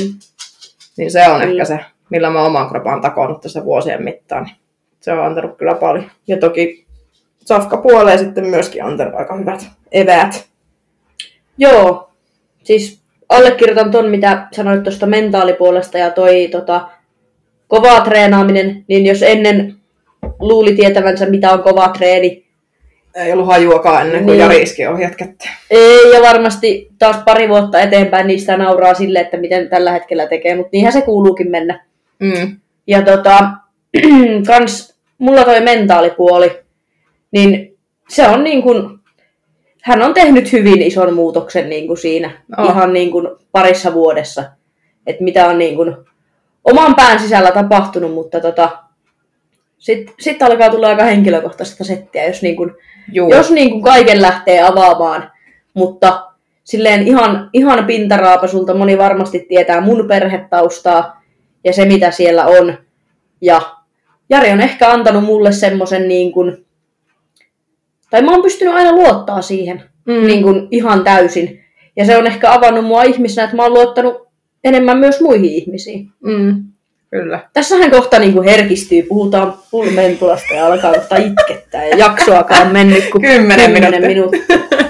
Niin 0.96 1.10
se 1.10 1.28
on 1.28 1.40
Kyllä. 1.40 1.52
ehkä 1.52 1.64
se, 1.64 1.80
millä 2.10 2.30
mä 2.30 2.42
oman 2.42 2.68
kropan 2.68 3.00
takonut 3.00 3.40
tässä 3.40 3.64
vuosien 3.64 4.02
mittaan. 4.02 4.44
Niin 4.44 4.56
se 5.00 5.12
on 5.12 5.26
antanut 5.26 5.58
kyllä 5.58 5.74
paljon. 5.74 6.10
Ja 6.26 6.36
toki 6.36 6.86
Safka 7.44 7.76
puoleen 7.76 8.18
sitten 8.18 8.46
myöskin 8.46 8.84
antanut 8.84 9.14
aika 9.14 9.36
hyvät 9.36 9.68
eväät. 9.92 10.48
Joo, 11.58 12.10
siis 12.62 13.00
allekirjoitan 13.28 13.90
ton, 13.90 14.10
mitä 14.10 14.46
sanoit 14.52 14.82
tuosta 14.82 15.06
mentaalipuolesta 15.06 15.98
ja 15.98 16.10
toi 16.10 16.48
tota, 16.52 16.88
kovaa 17.68 18.00
treenaaminen, 18.00 18.84
niin 18.88 19.06
jos 19.06 19.22
ennen 19.22 19.74
luuli 20.40 20.74
tietävänsä, 20.74 21.26
mitä 21.26 21.52
on 21.52 21.62
kova 21.62 21.88
treeni, 21.88 22.46
Ei 23.14 23.32
ollut 23.32 23.46
hajuakaan 23.46 24.06
ennen 24.06 24.24
kuin 24.24 24.38
Niin. 24.38 24.40
Jari 24.40 24.64
ohjat 24.92 25.16
kätteen. 25.16 25.54
ei, 25.70 26.10
ja 26.12 26.22
varmasti 26.22 26.88
taas 26.98 27.16
pari 27.24 27.48
vuotta 27.48 27.80
eteenpäin 27.80 28.26
niistä 28.26 28.56
nauraa 28.56 28.94
sille, 28.94 29.18
että 29.18 29.36
miten 29.36 29.68
tällä 29.68 29.92
hetkellä 29.92 30.26
tekee, 30.26 30.54
mutta 30.54 30.70
niinhän 30.72 30.92
se 30.92 31.02
kuuluukin 31.02 31.50
mennä. 31.50 31.84
Mm. 32.18 32.56
Ja 32.86 33.02
tota, 33.02 33.48
kans 34.46 34.94
mulla 35.18 35.44
toi 35.44 35.60
mentaalipuoli, 35.60 36.50
niin 37.30 37.76
se 38.08 38.28
on 38.28 38.44
niin 38.44 38.62
kuin, 38.62 38.98
hän 39.82 40.02
on 40.02 40.14
tehnyt 40.14 40.52
hyvin 40.52 40.82
ison 40.82 41.14
muutoksen 41.14 41.68
niin 41.70 41.86
kuin 41.86 41.98
siinä 41.98 42.30
Oh. 42.58 42.70
ihan 42.70 42.92
niin 42.92 43.10
kuin 43.10 43.28
parissa 43.52 43.92
vuodessa. 43.94 44.44
Että 45.06 45.24
mitä 45.24 45.46
on 45.46 45.58
niin 45.58 45.76
kuin 45.76 45.96
oman 46.70 46.94
pään 46.94 47.18
sisällä 47.18 47.50
tapahtunut, 47.52 48.14
mutta 48.14 48.40
tota, 48.40 48.78
sitten 49.78 50.14
sit 50.20 50.42
alkaa 50.42 50.70
tulla 50.70 50.88
aika 50.88 51.04
henkilökohtaista 51.04 51.84
settiä, 51.84 52.26
jos, 52.26 52.42
niin 52.42 52.56
Juu. 53.12 53.34
jos 53.34 53.50
niin 53.50 53.70
kuin 53.70 53.82
kaiken 53.82 54.22
lähtee 54.22 54.62
avaamaan. 54.62 55.30
Mutta 55.74 56.26
silleen 56.64 57.06
ihan, 57.06 57.50
ihan 57.52 57.84
pintaraapasulta 57.84 58.74
moni 58.74 58.98
varmasti 58.98 59.46
tietää 59.48 59.80
mun 59.80 60.08
perhetaustaa 60.08 61.22
ja 61.64 61.72
se 61.72 61.84
mitä 61.84 62.10
siellä 62.10 62.46
on. 62.46 62.78
Ja 63.40 63.60
Jari 64.30 64.50
on 64.52 64.60
ehkä 64.60 64.90
antanut 64.90 65.24
mulle 65.24 65.52
semmoisen 65.52 66.08
niin 66.08 66.32
kuin, 66.32 66.66
tai 68.10 68.22
mä 68.22 68.30
oon 68.30 68.42
pystynyt 68.42 68.74
aina 68.74 68.92
luottaa 68.92 69.42
siihen 69.42 69.82
Mm. 70.06 70.26
niin 70.26 70.42
kuin 70.42 70.68
ihan 70.70 71.04
täysin. 71.04 71.64
Ja 71.96 72.04
se 72.04 72.16
on 72.16 72.26
ehkä 72.26 72.52
avannut 72.52 72.84
mua 72.84 73.02
ihmisenä, 73.02 73.44
että 73.44 73.56
mä 73.56 73.62
oon 73.62 73.72
luottanut 73.72 74.25
enemmän 74.64 74.98
myös 74.98 75.20
muihin 75.20 75.50
ihmisiin. 75.50 76.08
Mm. 76.24 76.64
Kyllä. 77.10 77.40
Tässähän 77.52 77.90
kohta 77.90 78.18
niin 78.18 78.32
kuin 78.32 78.48
herkistyy, 78.48 79.02
puhutaan 79.02 79.54
pulmentulasta 79.70 80.54
ja 80.54 80.66
alkaa 80.66 80.94
kohta 80.94 81.16
itkettää 81.16 81.84
ja 81.86 81.96
jaksoakaan 81.96 82.72
mennyt 82.72 83.04
kuin 83.10 83.22
Kymmenen 83.22 83.72
kymmenen 83.72 84.02
minuuttia. 84.02 84.40
minuuttia. 84.56 84.86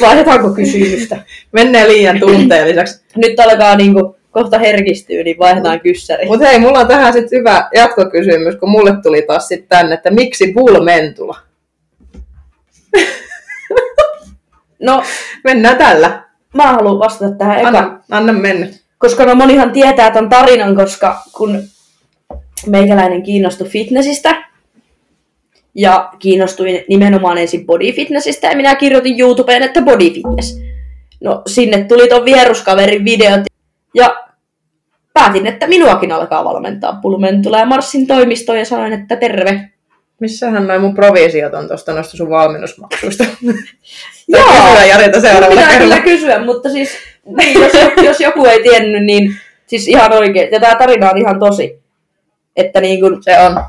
Vaihdetaanko 0.00 0.50
kysymystä? 0.50 1.18
Menee 1.52 1.88
liian 1.88 2.20
tunteelliseksi. 2.20 3.04
Nyt 3.16 3.40
alkaa 3.40 3.76
niin 3.76 3.94
kuin, 3.94 4.14
kohta 4.30 4.58
herkistyä, 4.58 5.22
niin 5.22 5.38
vaihdetaan 5.38 5.80
kyssäri. 5.80 6.26
Mutta 6.26 6.46
hei, 6.46 6.58
mulla 6.58 6.78
on 6.78 6.88
tähän 6.88 7.12
sitten 7.12 7.38
hyvä 7.38 7.68
jatkokysymys, 7.74 8.56
kun 8.56 8.70
mulle 8.70 8.92
tuli 9.02 9.22
taas 9.22 9.48
sitten 9.48 9.68
tänne, 9.68 9.94
että 9.94 10.10
miksi 10.10 10.52
Bull-mentula? 10.54 11.38
No, 14.80 15.02
Mennään 15.44 15.76
tällä. 15.76 16.22
mä 16.54 16.72
haluan 16.72 16.98
vastata 16.98 17.34
tähän 17.34 17.58
eka. 17.58 17.68
Anna, 17.68 18.00
anna 18.10 18.32
mennä. 18.32 18.66
Koska 19.02 19.24
no 19.24 19.34
monihan 19.34 19.72
tietää 19.72 20.10
tämän 20.10 20.30
tarinan, 20.30 20.76
koska 20.76 21.22
kun 21.32 21.62
meikäläinen 22.66 23.22
kiinnostui 23.22 23.68
fitnessistä, 23.68 24.44
ja 25.74 26.12
kiinnostuin 26.18 26.84
nimenomaan 26.88 27.38
ensin 27.38 27.66
body 27.66 27.92
fitnessistä, 27.92 28.46
ja 28.46 28.56
minä 28.56 28.74
kirjoitin 28.74 29.20
YouTubeen, 29.20 29.62
että 29.62 29.82
body 29.82 30.10
fitness. 30.10 30.60
No 31.20 31.42
sinne 31.46 31.84
tuli 31.84 32.08
ton 32.08 32.24
vieruskaverin 32.24 33.04
videot, 33.04 33.40
ja 33.94 34.16
päätin, 35.12 35.46
että 35.46 35.66
minuakin 35.66 36.12
alkaa 36.12 36.44
valmentaa 36.44 36.98
pulmentula, 37.02 37.58
ja 37.58 37.66
marssin 37.66 38.06
toimistoon 38.06 38.58
ja 38.58 38.64
sanoin, 38.64 38.92
että 38.92 39.16
terve. 39.16 39.70
Missähän 40.20 40.66
noin 40.66 40.80
mun 40.80 40.94
provisiot 40.94 41.54
on 41.54 41.68
tuosta 41.68 41.92
noista 41.92 42.16
sun 42.16 42.30
valmennusmaksuista? 42.30 43.24
Joo. 44.28 44.44
Kysyä 44.44 44.84
Jarilta 44.84 45.20
seuraavalla 45.20 45.60
Pitää 45.60 45.78
kyllä 45.78 46.00
kysyä, 46.00 46.44
mutta 46.44 46.68
siis 46.68 47.11
jos, 47.54 47.72
jos 48.04 48.20
joku 48.20 48.44
ei 48.44 48.62
tiennyt, 48.62 49.04
niin 49.04 49.34
siis 49.66 49.88
ihan 49.88 50.12
oikein. 50.12 50.48
Ja 50.52 50.60
tämä 50.60 50.74
tarina 50.74 51.10
on 51.10 51.18
ihan 51.18 51.38
tosi. 51.40 51.82
Että, 52.56 52.80
niin 52.80 53.00
kuin, 53.00 53.22
Se 53.22 53.38
on. 53.40 53.64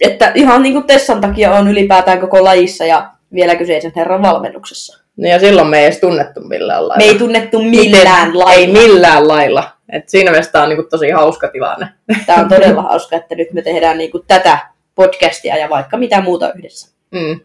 että 0.00 0.32
ihan 0.34 0.62
niin 0.62 0.72
kuin 0.72 0.84
Tessan 0.86 1.20
takia 1.20 1.52
on 1.52 1.68
ylipäätään 1.68 2.20
koko 2.20 2.44
lajissa 2.44 2.84
ja 2.84 3.10
vielä 3.34 3.56
kyseisen 3.56 3.92
herran 3.96 4.22
valmennuksessa. 4.22 5.02
Niin 5.16 5.32
ja 5.32 5.38
silloin 5.38 5.68
me 5.68 5.78
ei 5.78 5.84
edes 5.84 6.00
tunnettu 6.00 6.40
millään 6.40 6.88
lailla. 6.88 7.04
Me 7.06 7.10
ei 7.12 7.18
tunnettu 7.18 7.62
millään 7.62 8.28
Ei 8.28 8.34
lailla. 8.34 8.72
millään 8.72 9.28
lailla. 9.28 9.70
Et 9.92 10.08
siinä 10.08 10.30
mielessä 10.30 10.52
tää 10.52 10.62
on 10.62 10.68
niinku 10.68 10.86
tosi 10.90 11.10
hauska 11.10 11.48
tilanne. 11.48 11.88
Tämä 12.26 12.42
on 12.42 12.48
todella 12.48 12.82
hauska, 12.82 13.16
että 13.16 13.34
nyt 13.34 13.52
me 13.52 13.62
tehdään 13.62 13.98
niin 13.98 14.10
kuin 14.10 14.24
tätä 14.26 14.58
podcastia 14.94 15.56
ja 15.56 15.68
vaikka 15.68 15.96
mitä 15.96 16.20
muuta 16.20 16.52
yhdessä. 16.52 16.90
Mm. 17.10 17.40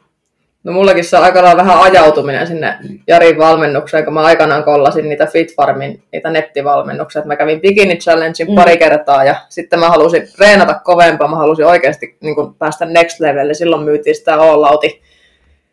No 0.64 0.72
mullakin 0.72 1.04
se 1.04 1.18
on 1.18 1.24
aika 1.24 1.44
vähän 1.58 1.80
ajautuminen 1.80 2.48
sinne 2.48 2.78
Jarin 3.08 3.38
valmennukseen, 3.38 4.06
kun 4.06 4.14
mä 4.14 4.22
aikanaan 4.22 4.64
kollasin 4.64 5.10
niitä 5.10 5.26
Fitfarmin, 5.26 6.04
niitä 6.12 6.30
nettivalmennuksia. 6.30 7.20
että 7.20 7.28
Mä 7.28 7.36
kävin 7.36 7.62
Bikini 7.62 7.96
Challengein 7.98 8.50
Mm. 8.50 8.56
pari 8.56 8.78
kertaa 8.78 9.24
ja 9.24 9.36
sitten 9.50 9.80
mä 9.80 9.90
halusin 9.90 10.28
treenata 10.36 10.74
kovempaa, 10.84 11.28
mä 11.28 11.36
halusin 11.36 11.66
oikeasti 11.66 12.18
niin 12.22 12.36
kuin, 12.36 12.54
päästä 12.54 12.86
next 12.86 13.20
levelle. 13.20 13.54
Silloin 13.54 13.84
myytiin 13.84 14.16
sitä 14.16 14.36
All 14.36 14.64
Outi 14.64 15.02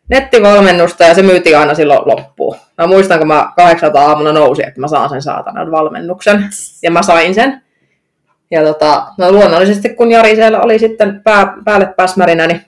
nettivalmennusta 0.07 1.03
ja 1.03 1.13
se 1.13 1.21
myytiin 1.21 1.57
aina 1.57 1.73
silloin 1.73 2.01
loppuun. 2.05 2.55
Mä 2.77 2.87
muistan, 2.87 3.17
kun 3.19 3.27
mä 3.27 3.51
kahdeksalta 3.55 4.01
aamuna 4.01 4.31
nousin, 4.33 4.67
että 4.67 4.81
mä 4.81 4.87
saan 4.87 5.09
sen 5.09 5.21
saatanan 5.21 5.71
valmennuksen. 5.71 6.45
Ja 6.83 6.91
mä 6.91 7.01
sain 7.03 7.35
sen. 7.35 7.61
Ja 8.51 8.63
tota, 8.63 9.03
no 9.17 9.31
luonnollisesti 9.31 9.89
kun 9.89 10.11
Jari 10.11 10.35
siellä 10.35 10.61
oli 10.61 10.79
sitten 10.79 11.21
pää, 11.23 11.53
päälle 11.65 11.85
päsmärinä, 11.97 12.47
niin 12.47 12.61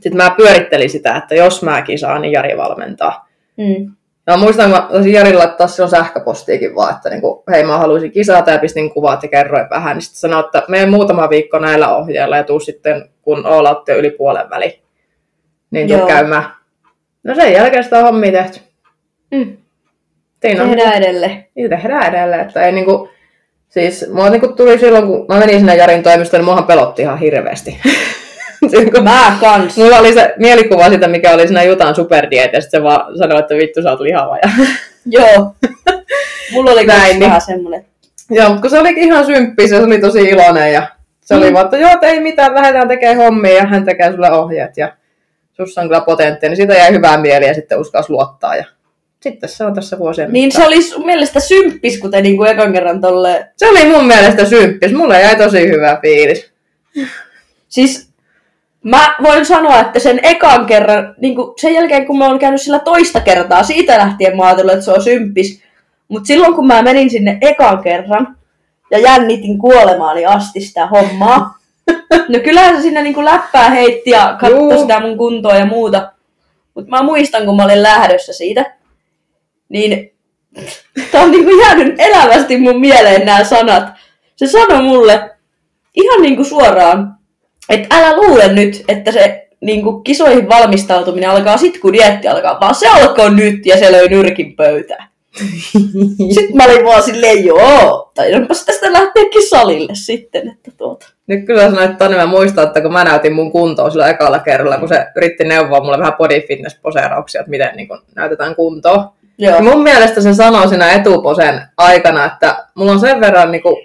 sitten 0.00 0.16
mä 0.16 0.34
pyörittelin 0.36 0.90
sitä, 0.90 1.16
että 1.16 1.34
jos 1.34 1.62
mäkin 1.62 1.98
saan, 1.98 2.22
niin 2.22 2.32
Jari 2.32 2.56
valmentaa. 2.56 3.28
Mm. 3.56 3.96
Ja 4.26 4.32
mä 4.32 4.36
muistan, 4.36 4.70
kun 4.70 4.80
mä 4.80 4.88
taisin 4.90 5.12
Jarille 5.12 5.38
laittaa 5.38 5.66
silloin 5.66 5.90
sähköpostiikin 5.90 6.74
vaan, 6.74 6.96
että 6.96 7.10
niinku, 7.10 7.44
hei 7.50 7.64
mä 7.64 7.78
haluaisin 7.78 8.12
kisata 8.12 8.50
ja 8.50 8.58
pistin 8.58 8.90
kuvat 8.90 9.22
ja 9.22 9.28
kerroin 9.28 9.70
vähän. 9.70 9.96
Niin 9.96 10.02
sitten 10.02 10.18
sanoi, 10.20 10.40
että 10.40 10.62
mene 10.68 10.86
muutama 10.86 11.30
viikko 11.30 11.58
näillä 11.58 11.96
ohjeilla 11.96 12.36
ja 12.36 12.44
tuu 12.44 12.60
sitten, 12.60 13.08
kun 13.22 13.46
on 13.46 13.64
yli 13.98 14.10
puolen 14.10 14.50
väli. 14.50 14.82
Niin 15.70 15.88
tuu 15.88 15.98
Joo. 15.98 16.06
käymään. 16.06 16.44
No 17.24 17.34
sen 17.34 17.52
jälkeen 17.52 17.84
sitä 17.84 17.98
on 17.98 18.04
hommia 18.04 18.32
tehty. 18.32 18.60
Mm. 19.30 19.56
Siinä 20.42 20.62
on 20.62 20.70
Tehdään 20.70 20.94
edelleen. 20.94 21.46
niin 21.54 21.70
tehdään 21.70 22.14
edelleen. 22.14 22.40
Että 22.40 22.62
ei 22.62 22.72
niinku, 22.72 23.08
siis 23.68 24.06
mua 24.12 24.30
niinku 24.30 24.48
tuli 24.48 24.78
silloin, 24.78 25.06
kun 25.06 25.26
mä 25.28 25.38
menin 25.38 25.58
sinne 25.58 25.76
Jarin 25.76 26.02
toimistoon, 26.02 26.38
niin 26.38 26.44
muahan 26.44 26.64
pelotti 26.64 27.02
ihan 27.02 27.18
hirveästi. 27.18 27.80
Mä 29.02 29.36
kans. 29.40 29.76
Mulla 29.76 29.98
oli 29.98 30.12
se 30.12 30.34
mielikuva 30.36 30.88
siitä, 30.88 31.08
mikä 31.08 31.30
oli 31.34 31.46
siinä 31.46 31.62
Jutan 31.62 31.94
superdiet, 31.94 32.52
ja 32.52 32.60
sitten 32.60 32.80
se 32.80 32.84
vaan 32.84 33.18
sanoi, 33.18 33.38
että 33.40 33.54
vittu 33.54 33.82
sä 33.82 33.90
oot 33.90 34.00
lihava. 34.00 34.36
Ja... 34.36 34.48
Joo. 35.06 35.54
Mulla 36.52 36.70
oli 36.70 36.86
Näin, 36.86 37.10
niin. 37.10 37.20
vähän 37.20 37.40
semmonen. 37.40 37.84
Joo, 38.30 38.48
mutta 38.48 38.60
kun 38.60 38.70
se 38.70 38.78
olikin 38.78 39.02
ihan 39.04 39.26
symppis 39.26 39.70
ja 39.70 39.78
se 39.78 39.84
oli 39.84 39.98
tosi 40.00 40.22
iloinen 40.22 40.72
ja 40.72 40.86
se 41.20 41.34
oli 41.34 41.46
Mm. 41.48 41.54
vaan, 41.54 41.64
että 41.64 41.76
joo, 41.78 41.90
että 41.92 42.06
ei 42.06 42.20
mitään, 42.20 42.54
lähdetään 42.54 42.88
tekemään 42.88 43.16
hommia 43.16 43.54
ja 43.54 43.66
hän 43.66 43.84
tekee 43.84 44.12
sulle 44.12 44.30
ohjeet 44.32 44.76
ja 44.76 44.92
sussa 45.52 45.80
on 45.80 45.86
kyllä 45.88 46.00
potenttia, 46.00 46.48
niin 46.48 46.56
siitä 46.56 46.74
jäi 46.74 46.92
hyvää 46.92 47.16
mieli 47.18 47.46
ja 47.46 47.54
sitten 47.54 47.80
uskalsi 47.80 48.10
luottaa 48.10 48.56
ja 48.56 48.64
sitten 49.22 49.48
se 49.48 49.64
on 49.64 49.74
tässä 49.74 49.98
vuosien 49.98 50.32
Niin 50.32 50.46
mittaan. 50.46 50.62
se 50.62 50.66
oli 50.68 50.82
sun 50.82 51.06
mielestä 51.06 51.40
symppis, 51.40 51.98
kuten 52.00 52.22
niinku 52.22 52.44
ekan 52.44 52.72
kerran 52.72 53.00
tolleen 53.00 53.44
se 53.56 53.66
oli 53.68 53.84
mun 53.86 54.06
mielestä 54.06 54.44
symppis, 54.44 54.92
mulle 54.92 55.20
jäi 55.22 55.36
tosi 55.36 55.68
hyvä 55.68 55.98
fiilis. 56.02 56.50
Siis 57.68 58.08
mä 58.86 59.14
voin 59.22 59.46
sanoa, 59.46 59.80
että 59.80 59.98
sen 59.98 60.20
ekan 60.22 60.66
kerran, 60.66 61.14
niin 61.20 61.34
kuin 61.34 61.52
sen 61.60 61.74
jälkeen 61.74 62.06
kun 62.06 62.18
mä 62.18 62.26
oon 62.26 62.38
käynyt 62.38 62.62
sillä 62.62 62.78
toista 62.78 63.20
kertaa, 63.20 63.62
siitä 63.62 63.98
lähtien 63.98 64.36
mä 64.36 64.44
ajattelin, 64.44 64.72
että 64.72 64.84
se 64.84 64.92
on 64.92 65.02
symppis. 65.02 65.62
Mutta 66.08 66.26
silloin 66.26 66.54
kun 66.54 66.66
mä 66.66 66.82
menin 66.82 67.10
sinne 67.10 67.38
ekan 67.40 67.82
kerran 67.82 68.36
ja 68.90 68.98
jännitin 68.98 69.58
kuolemaani 69.58 70.26
asti 70.26 70.60
sitä 70.60 70.86
hommaa, 70.86 71.58
no 72.28 72.38
kyllähän 72.44 72.76
se 72.76 72.82
sinne 72.82 73.02
niin 73.02 73.14
kuin 73.14 73.24
läppää 73.24 73.70
heitti 73.70 74.10
ja 74.10 74.36
katsoi 74.40 74.78
sitä 74.78 75.00
mun 75.00 75.16
kuntoa 75.16 75.56
ja 75.56 75.66
muuta. 75.66 76.12
Mutta 76.74 76.90
mä 76.90 77.02
muistan, 77.02 77.44
kun 77.46 77.56
mä 77.56 77.64
olin 77.64 77.82
lähdössä 77.82 78.32
siitä, 78.32 78.76
niin 79.68 80.12
tää 81.12 81.22
on 81.22 81.30
niinku 81.30 81.60
jäänyt 81.60 81.94
elävästi 81.98 82.56
mun 82.56 82.80
mieleen 82.80 83.26
nämä 83.26 83.44
sanat. 83.44 83.84
Se 84.36 84.46
sanoi 84.46 84.82
mulle 84.82 85.30
ihan 85.94 86.22
niinku 86.22 86.44
suoraan, 86.44 87.15
että 87.68 87.96
älä 87.96 88.16
luule 88.16 88.52
nyt, 88.52 88.84
että 88.88 89.12
se 89.12 89.48
niinku 89.60 90.00
kisoihin 90.00 90.48
valmistautuminen 90.48 91.30
alkaa 91.30 91.56
sit, 91.56 91.78
kun 91.78 91.92
dietti 91.92 92.28
alkaa, 92.28 92.60
vaan 92.60 92.74
se 92.74 92.88
alkoi 92.88 93.34
nyt 93.34 93.66
ja 93.66 93.78
se 93.78 93.92
löi 93.92 94.08
nyrkin 94.08 94.56
pöytään. 94.56 95.08
Sitten 96.34 96.56
mä 96.56 96.64
olin 96.64 96.84
vaan 96.84 97.02
silleen, 97.02 97.44
joo, 97.44 98.10
taidanpas 98.14 98.64
tästä 98.64 98.92
lähteäkin 98.92 99.48
salille 99.48 99.94
sitten, 99.94 100.48
että 100.48 100.70
tuota. 100.76 101.06
Nyt 101.26 101.46
kyllä 101.46 101.70
sanoin, 101.70 101.90
että 101.90 102.04
Toni, 102.04 102.16
mä 102.16 102.26
muistan, 102.26 102.66
että 102.66 102.80
kun 102.80 102.92
mä 102.92 103.04
näytin 103.04 103.32
mun 103.32 103.52
kuntoa 103.52 103.90
sillä 103.90 104.08
ekalla 104.08 104.38
kerralla, 104.38 104.78
kun 104.78 104.88
se 104.88 105.06
yritti 105.16 105.44
neuvoa 105.44 105.80
mulle 105.80 105.98
vähän 105.98 106.12
body 106.12 106.40
fitness 106.40 106.78
poseerauksia, 106.82 107.40
että 107.40 107.50
miten 107.50 107.76
niin 107.76 107.88
kun, 107.88 108.02
näytetään 108.14 108.54
kuntoa. 108.54 109.12
Joo. 109.38 109.56
Ja 109.56 109.62
mun 109.62 109.82
mielestä 109.82 110.20
se 110.20 110.34
sanoi 110.34 110.68
siinä 110.68 110.92
etuposen 110.92 111.62
aikana, 111.76 112.24
että 112.24 112.66
mulla 112.74 112.92
on 112.92 113.00
sen 113.00 113.20
verran 113.20 113.52
niin 113.52 113.62
kuin, 113.62 113.76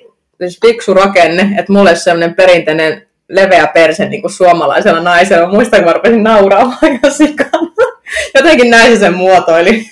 siis 0.41 0.59
fiksu 0.61 0.93
rakenne, 0.93 1.41
että 1.59 1.73
mulle 1.73 1.95
semmoinen 1.95 2.35
perinteinen 2.35 3.07
leveä 3.31 3.67
perse 3.67 4.05
niin 4.09 4.21
kuin 4.21 4.31
suomalaisella 4.31 4.99
naisella. 4.99 5.49
Muistan, 5.49 5.79
kun 5.79 5.87
mä 5.87 5.93
rupesin 5.93 6.23
nauraamaan 6.23 6.77
aika 6.81 7.09
sikana. 7.09 7.71
Jotenkin 8.35 8.69
näin 8.71 8.93
se 8.93 8.99
sen 8.99 9.13
muotoili. 9.13 9.85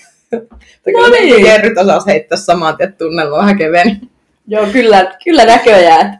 No 0.94 1.10
niin. 1.10 1.44
Kerryt 1.46 1.78
osas 1.78 2.06
heittää 2.06 2.38
saman 2.38 2.78
tien 2.78 2.94
tunnelma 2.94 3.38
vähän 3.38 3.58
keveni. 3.58 4.02
Joo, 4.48 4.66
kyllä, 4.72 5.16
kyllä 5.24 5.46
näköjään. 5.46 6.20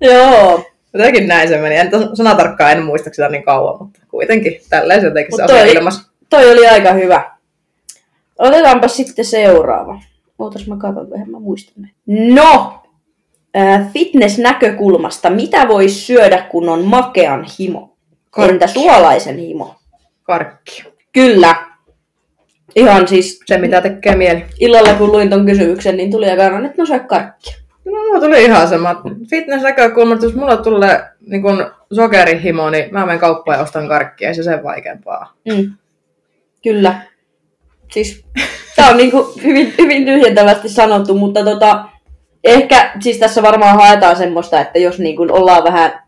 joo. 0.00 0.64
Jotenkin 0.94 1.28
näin 1.28 1.48
se 1.48 1.58
meni. 1.58 1.76
En 1.76 1.90
sanatarkkaan 2.14 2.72
en 2.72 2.84
muista 2.84 3.10
sitä 3.12 3.28
niin 3.28 3.44
kauan, 3.44 3.76
mutta 3.80 4.00
kuitenkin 4.08 4.60
tälleen 4.70 5.00
se 5.00 5.06
jotenkin 5.06 5.32
Mut 5.32 5.40
se 5.40 5.46
toi- 5.46 5.72
ilmassa. 5.72 6.10
Toi 6.30 6.50
oli 6.52 6.66
aika 6.68 6.92
hyvä. 6.92 7.30
Otetaanpa 8.38 8.88
sitten 8.88 9.24
seuraava. 9.24 10.00
Ootas 10.38 10.66
mä 10.66 10.76
katson, 10.76 11.08
eihän 11.12 11.30
mä 11.30 11.38
muista 11.40 11.72
näin. 11.76 11.94
No, 12.34 12.82
fitness-näkökulmasta, 13.92 15.30
mitä 15.30 15.68
voisi 15.68 15.94
syödä, 15.94 16.46
kun 16.50 16.68
on 16.68 16.84
makean 16.84 17.46
himo? 17.58 17.96
Karkki. 18.30 18.52
Entä 18.52 18.66
suolaisen 18.66 19.38
himo? 19.38 19.74
Karkki. 20.22 20.84
Kyllä. 21.12 21.56
Ihan 22.76 23.08
siis 23.08 23.40
Se, 23.46 23.58
mitä 23.58 23.80
tekee 23.80 24.16
mieli. 24.16 24.44
illalla 24.60 24.94
kun 24.94 25.12
luin 25.12 25.30
ton 25.30 25.46
kysymyksen, 25.46 25.96
niin 25.96 26.10
tuli 26.10 26.30
aika 26.30 26.46
että 26.46 26.82
no 26.82 26.86
syö 26.86 26.98
karkkia. 26.98 27.56
No, 27.84 27.92
mulla 27.92 28.20
tuli 28.20 28.44
ihan 28.44 28.68
sama. 28.68 29.02
Fitness-näkökulmasta, 29.30 30.26
jos 30.26 30.34
mulla 30.34 30.56
tulee 30.56 31.04
niin 31.26 31.42
kun 31.42 31.66
sokerihimo, 31.92 32.70
niin 32.70 32.88
mä 32.92 33.06
menen 33.06 33.20
kauppaan 33.20 33.58
ja 33.58 33.62
ostan 33.62 33.88
karkkia, 33.88 34.28
ei 34.28 34.34
se 34.34 34.42
sen 34.42 34.62
vaikeampaa. 34.62 35.32
Mm. 35.48 35.72
Kyllä. 36.62 37.00
Siis, 37.92 38.24
tää 38.76 38.90
on 38.90 38.96
niinku 38.96 39.32
hyvin, 39.44 39.74
hyvin 39.78 40.04
tyhjentävästi 40.04 40.68
sanottu, 40.68 41.14
mutta 41.14 41.44
tota, 41.44 41.84
ehkä 42.46 42.90
siis 43.00 43.18
tässä 43.18 43.42
varmaan 43.42 43.76
haetaan 43.76 44.16
semmoista, 44.16 44.60
että 44.60 44.78
jos 44.78 44.98
niinku 44.98 45.22
ollaan 45.30 45.64
vähän 45.64 46.02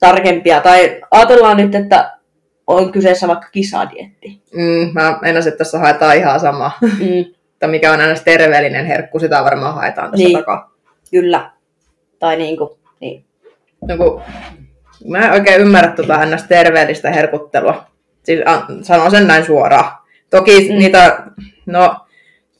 tarkempia, 0.00 0.60
tai 0.60 1.00
ajatellaan 1.10 1.56
nyt, 1.56 1.74
että 1.74 2.18
on 2.66 2.92
kyseessä 2.92 3.28
vaikka 3.28 3.48
kisadietti. 3.52 4.42
Mm, 4.54 4.90
mä 4.92 5.18
meinasin, 5.22 5.52
että 5.52 5.58
tässä 5.64 5.78
haetaan 5.78 6.16
ihan 6.16 6.40
sama. 6.40 6.70
Mm, 6.82 7.24
että 7.52 7.66
mikä 7.66 7.92
on 7.92 8.00
aina 8.00 8.14
terveellinen 8.24 8.86
herkku, 8.86 9.18
sitä 9.18 9.44
varmaan 9.44 9.74
haetaan 9.74 10.10
tässä 10.10 10.24
Niin. 10.26 10.38
takaa. 10.38 10.72
kyllä. 11.10 11.50
Tai 12.18 12.36
niinku, 12.36 12.78
niin. 13.00 13.24
No, 13.88 13.96
kun, 13.96 14.22
mä 15.08 15.18
en 15.18 15.32
oikein 15.32 15.60
ymmärrä 15.60 15.92
tuota 15.92 16.26
ns. 16.26 16.42
terveellistä 16.42 17.10
herkuttelua. 17.10 17.84
Siis 18.22 18.40
a, 18.46 18.62
sanon 18.82 19.10
sen 19.10 19.26
näin 19.26 19.44
suoraan. 19.44 19.92
Toki 20.30 20.68
mm. 20.68 20.78
niitä, 20.78 21.22
no 21.66 21.96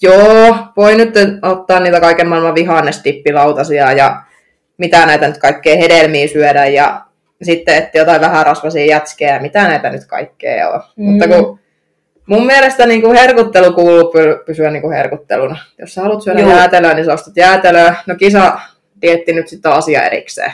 joo, 0.02 0.56
voi 0.76 0.94
nyt 0.94 1.14
ottaa 1.42 1.80
niitä 1.80 2.00
kaiken 2.00 2.28
maailman 2.28 2.54
vihannestippilautasia 2.54 3.92
ja 3.92 4.23
mitä 4.78 5.06
näitä 5.06 5.28
nyt 5.28 5.38
kaikkea 5.38 5.76
hedelmiä 5.76 6.28
syödä 6.28 6.66
ja 6.66 7.04
sitten 7.42 7.75
että 7.75 7.99
jotain 7.99 8.21
vähän 8.21 8.47
rasvasia 8.47 8.87
jätskejä 8.87 9.35
ja 9.35 9.40
mitä 9.40 9.68
näitä 9.68 9.90
nyt 9.90 10.04
kaikkea 10.04 10.71
on. 10.71 10.80
Mm. 10.97 11.04
Mutta 11.04 11.28
kun 11.28 11.59
mun 12.26 12.47
mielestä 12.47 12.87
niin 12.87 13.02
kuin 13.02 13.16
herkuttelu 13.16 13.73
kuuluu 13.73 14.12
py- 14.12 14.44
pysyä 14.47 14.71
niin 14.71 14.82
kuin 14.82 14.97
herkutteluna. 14.97 15.56
Jos 15.78 15.94
sä 15.94 16.02
haluat 16.02 16.23
syödä 16.23 16.40
Joo. 16.40 16.50
Jäätelöä, 16.50 16.94
niin 16.94 17.04
sä 17.04 17.12
ostat 17.12 17.37
jäätelöä. 17.37 17.94
No 18.06 18.14
kisa 18.14 18.61
dietti 19.02 19.32
nyt 19.32 19.49
sitten 19.49 19.73
on 19.73 19.78
asia 19.78 20.02
erikseen. 20.02 20.52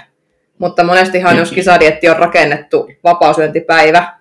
Mutta 0.59 0.85
monestihan, 0.85 1.37
jos 1.37 1.53
kisadietti 1.53 2.09
on 2.09 2.17
rakennettu 2.17 2.91
vapaasyöntipäivä, 3.05 4.18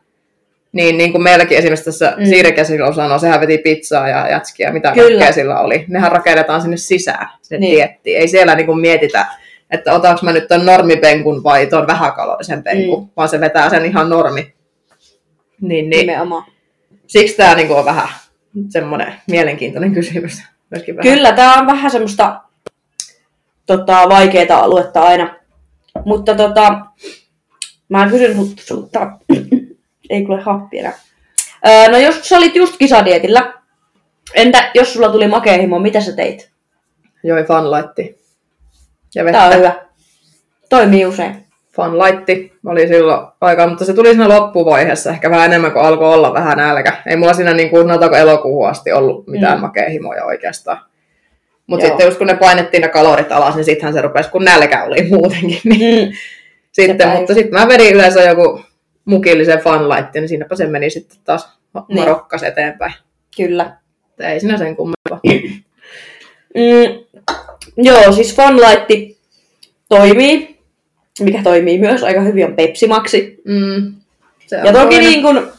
niin, 0.72 0.98
niin 0.98 1.12
kuin 1.12 1.24
meilläkin 1.24 1.58
esimerkiksi 1.58 1.86
tässä 1.86 2.14
Mm. 2.18 2.26
Siirke 2.26 2.64
silloin 2.64 2.94
sanoi, 2.96 3.20
sehän 3.20 3.42
veti 3.42 3.58
pizzaa 3.58 4.10
ja 4.10 4.30
jätskiä, 4.32 4.72
mitä 4.72 4.92
Kyllä. 4.92 5.08
kaikkea 5.08 5.32
sillä 5.34 5.60
oli. 5.60 5.86
Nehän 5.88 6.12
rakennetaan 6.12 6.62
sinne 6.62 6.78
sisään, 6.78 7.30
sinne 7.42 7.60
Niin. 7.60 7.70
niin. 7.70 7.78
diettiin. 7.78 8.18
Ei 8.18 8.28
siellä 8.28 8.56
niin 8.56 8.66
kuin 8.66 8.80
mietitä, 8.80 9.26
että 9.72 9.94
otanko 9.94 10.20
mä 10.24 10.32
nyt 10.32 10.48
ton 10.48 10.66
normipenkun 10.66 11.44
vai 11.44 11.66
ton 11.68 11.88
vähäkalorisen 11.88 12.64
penkun, 12.64 13.04
Mm. 13.04 13.10
vaan 13.18 13.30
se 13.30 13.40
vetää 13.40 13.70
sen 13.70 13.86
ihan 13.86 14.10
normi. 14.10 14.54
Niin, 15.62 15.90
niin. 15.90 16.08
Nimenomaan. 16.08 16.44
Siksi 17.08 17.38
tämä 17.38 17.56
niinku 17.56 17.74
on 17.74 17.86
vähän 17.86 18.08
semmoinen 18.70 19.14
mielenkiintoinen 19.28 19.94
kysymys. 19.94 20.42
Myöskin 20.72 20.98
vähän. 20.98 21.14
Kyllä, 21.16 21.32
tämä 21.32 21.54
on 21.60 21.68
vähän 21.68 21.92
semmoista 21.92 22.42
tota, 23.66 24.10
vaikeaa 24.10 24.64
aluetta 24.64 25.02
aina. 25.02 25.36
Mutta 26.06 26.36
tota, 26.36 26.80
mä 27.90 28.08
kysyn 28.10 28.38
sulta, 28.60 29.12
ei 30.10 30.26
kuule 30.26 30.42
happi 30.42 30.80
enää. 30.80 30.94
Öö, 31.68 31.92
no 31.92 31.98
jos 31.98 32.30
sä 32.30 32.38
olit 32.38 32.56
just 32.56 32.78
kisadietillä, 32.78 33.54
entä 34.36 34.72
jos 34.74 34.94
sulla 34.94 35.10
tuli 35.10 35.28
makeahimo, 35.28 35.80
mitä 35.80 36.02
sä 36.02 36.16
teit? 36.16 36.52
Joi 37.24 37.44
fanlaitti. 37.44 38.18
Ja 39.16 39.26
vettä. 39.26 39.38
Tää 39.40 39.48
on 39.48 39.56
hyvä. 39.58 39.76
Toimii 40.70 41.06
usein. 41.06 41.44
Fanlaitti 41.76 42.54
oli 42.66 42.88
silloin 42.88 43.28
aikaa, 43.42 43.68
mutta 43.68 43.86
se 43.86 43.94
tuli 43.94 44.08
siinä 44.10 44.30
loppuvaiheessa 44.30 45.10
ehkä 45.12 45.30
vähän 45.30 45.46
enemmän 45.46 45.72
kuin 45.72 45.86
alkoi 45.86 46.14
olla 46.14 46.34
vähän 46.34 46.58
nälkä. 46.58 46.94
Ei 47.06 47.16
mulla 47.16 47.34
siinä 47.34 47.54
niin 47.54 47.70
kuin, 47.70 47.88
sanotaanko 47.88 48.16
elokuuhun 48.18 48.70
asti 48.70 48.92
ollut 48.92 49.28
mitään 49.28 49.58
Mm. 49.58 49.62
makehimoja 49.62 50.26
oikeastaan. 50.26 50.80
Mutta 51.68 51.86
sitten 51.86 52.06
just 52.06 52.18
kun 52.18 52.28
ne 52.28 52.36
painettiin 52.36 52.82
ne 52.82 52.88
kalorit 52.88 53.32
alas, 53.32 53.56
niin 53.56 53.66
sittenhän 53.66 53.94
se 53.94 54.02
rupesi, 54.02 54.30
kun 54.30 54.44
nälkä 54.46 54.84
oli 54.84 55.08
muutenkin. 55.12 55.60
Niin 55.64 56.08
Mm. 56.10 56.14
sitten, 56.72 56.98
Sepä 57.08 57.18
mutta 57.20 57.34
sitten 57.34 57.60
mä 57.60 57.68
vedin 57.68 57.94
yleensä 57.96 58.22
joku 58.24 58.62
mukillisen 59.08 59.60
fanlaitti, 59.60 60.20
niin 60.20 60.30
siinäpä 60.30 60.56
se 60.56 60.68
meni 60.68 60.90
sitten 60.90 61.18
taas 61.24 61.58
Niin. 61.88 62.00
marokkas 62.00 62.44
eteenpäin. 62.44 62.94
Kyllä. 63.38 63.78
Että 64.10 64.30
ei 64.30 64.40
siinä 64.40 64.58
sen 64.58 64.76
kummempaa. 64.76 65.20
Mm, 66.56 67.24
joo, 67.78 68.12
siis 68.12 68.36
Funlight 68.36 69.18
toimii, 69.90 70.58
mikä 71.20 71.44
toimii 71.44 71.80
myös 71.80 72.04
aika 72.04 72.22
hyvin 72.22 72.46
on 72.46 72.56
Pepsi 72.56 72.88
Maxi. 72.88 73.42
Mm. 73.46 73.94
Se 74.48 74.56
Ja 74.56 74.62
on 74.64 74.74
toki 74.74 74.96
toinen. 74.96 75.00
niin 75.00 75.22
kun, 75.22 75.52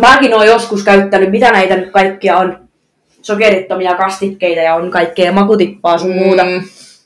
mäkin 0.00 0.34
olen 0.34 0.48
joskus 0.48 0.84
käyttänyt, 0.84 1.30
mitä 1.30 1.50
näitä 1.52 1.76
nyt 1.76 1.90
kaikkia 1.90 2.36
on, 2.38 2.68
sokerittomia 3.22 3.94
kastikkeita 3.94 4.60
ja 4.60 4.74
on 4.74 4.90
kaikkea 4.90 5.32
makutippaa 5.32 5.98
sun 5.98 6.14
muuta. 6.14 6.44
Mm. 6.44 6.62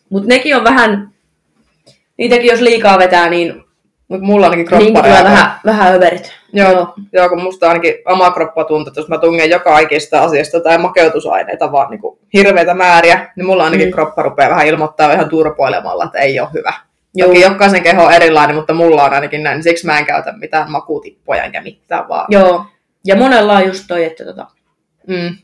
Mutta 0.08 0.28
nekin 0.28 0.56
on 0.56 0.64
vähän, 0.64 1.10
niitäkin 2.16 2.46
jos 2.50 2.60
liikaa 2.60 2.98
vetää, 2.98 3.30
niin 3.30 3.62
Mut 4.10 4.20
mulla 4.20 4.46
ainakin 4.46 4.66
kroppa 4.66 4.84
tulee 4.86 5.02
reagoi. 5.02 5.24
vähän, 5.30 5.52
vähän 5.66 5.94
överit. 5.94 6.32
Joo, 6.52 6.70
joo. 6.72 6.94
joo, 7.12 7.28
kun 7.28 7.42
musta 7.42 7.68
ainakin 7.68 7.94
oma 8.06 8.30
kroppa 8.30 8.64
tuntuu, 8.64 8.90
että 8.90 9.00
jos 9.00 9.08
mä 9.08 9.18
tungen 9.18 9.50
joka 9.50 9.78
ikistä 9.78 10.22
asiasta 10.22 10.60
tai 10.60 10.78
makeutusaineita 10.78 11.72
vaan 11.72 11.90
niin 11.90 12.00
hirveitä 12.34 12.74
määriä, 12.74 13.32
niin 13.36 13.46
mulla 13.46 13.64
ainakin 13.64 13.88
Mm. 13.88 13.92
kroppa 13.92 14.22
rupeaa 14.22 14.50
vähän 14.50 14.66
ilmoittaa 14.66 15.12
ihan 15.12 15.28
turpoilemalla, 15.28 16.04
että 16.04 16.18
ei 16.18 16.40
ole 16.40 16.48
hyvä. 16.54 16.72
Joo. 17.14 17.28
Toki 17.28 17.40
jokaisen 17.40 17.82
keho 17.82 18.04
on 18.04 18.12
erilainen, 18.12 18.56
mutta 18.56 18.74
mulla 18.74 19.04
on 19.04 19.12
ainakin 19.12 19.42
näin, 19.42 19.56
niin 19.56 19.62
siksi 19.64 19.86
mä 19.86 19.98
en 19.98 20.06
käytä 20.06 20.32
mitään 20.32 20.70
makutippoja 20.70 21.44
enkä 21.44 21.62
mitään 21.62 22.08
vaan. 22.08 22.26
Joo. 22.28 22.64
Ja 23.04 23.16
monella 23.16 23.52
on 23.56 23.66
just 23.66 23.84
toi, 23.88 24.04
että 24.04 24.24
tota, 24.24 24.46
Mm. 25.06 25.36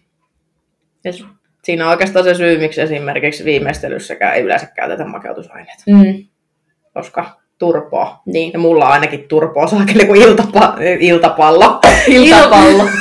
Ja 1.05 1.13
s- 1.13 1.25
siinä 1.65 1.85
on 1.85 1.91
oikeastaan 1.91 2.25
se 2.25 2.35
syy, 2.35 2.59
miksi 2.59 2.81
esimerkiksi 2.81 3.45
viimeistelyssäkään 3.45 4.35
ei 4.35 4.43
yleensä 4.43 4.67
käytetä 4.67 5.05
makeutusaineita, 5.05 5.83
mm, 5.87 6.25
koska 6.95 7.31
turpoa. 7.59 8.21
niin. 8.27 8.53
Ja 8.53 8.59
mulla 8.59 8.85
on 8.87 8.93
ainakin 8.93 9.29
turpoa 9.29 9.67
saakeli 9.67 10.07
kuin 10.07 10.23
iltapa- 10.23 10.77
iltapallo. 11.01 11.81
Iltapallo. 12.09 12.85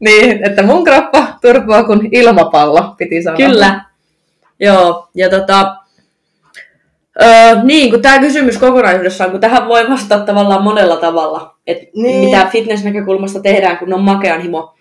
Niin, 0.00 0.44
että 0.46 0.62
mun 0.62 0.84
kroppa 0.84 1.26
turpoaa 1.42 1.84
kuin 1.84 2.08
ilmapallo, 2.12 2.94
piti 2.98 3.22
sanoa. 3.22 3.36
Kyllä. 3.36 3.80
Joo, 4.60 5.08
ja 5.14 5.30
tota, 5.30 5.76
öö, 7.22 7.62
niin, 7.62 7.90
kun 7.90 8.02
tämä 8.02 8.18
kysymys 8.18 8.58
kokonaisuudessaan, 8.58 9.30
kun 9.30 9.40
tähän 9.40 9.68
voi 9.68 9.90
vastata 9.90 10.24
tavallaan 10.24 10.62
monella 10.62 10.96
tavalla, 10.96 11.54
että 11.66 11.86
Niin. 11.96 12.24
mitä 12.24 12.46
fitness-näkökulmasta 12.46 13.40
tehdään, 13.40 13.78
kun 13.78 13.92
on 13.94 14.00
makean 14.02 14.40
himo. 14.40 14.74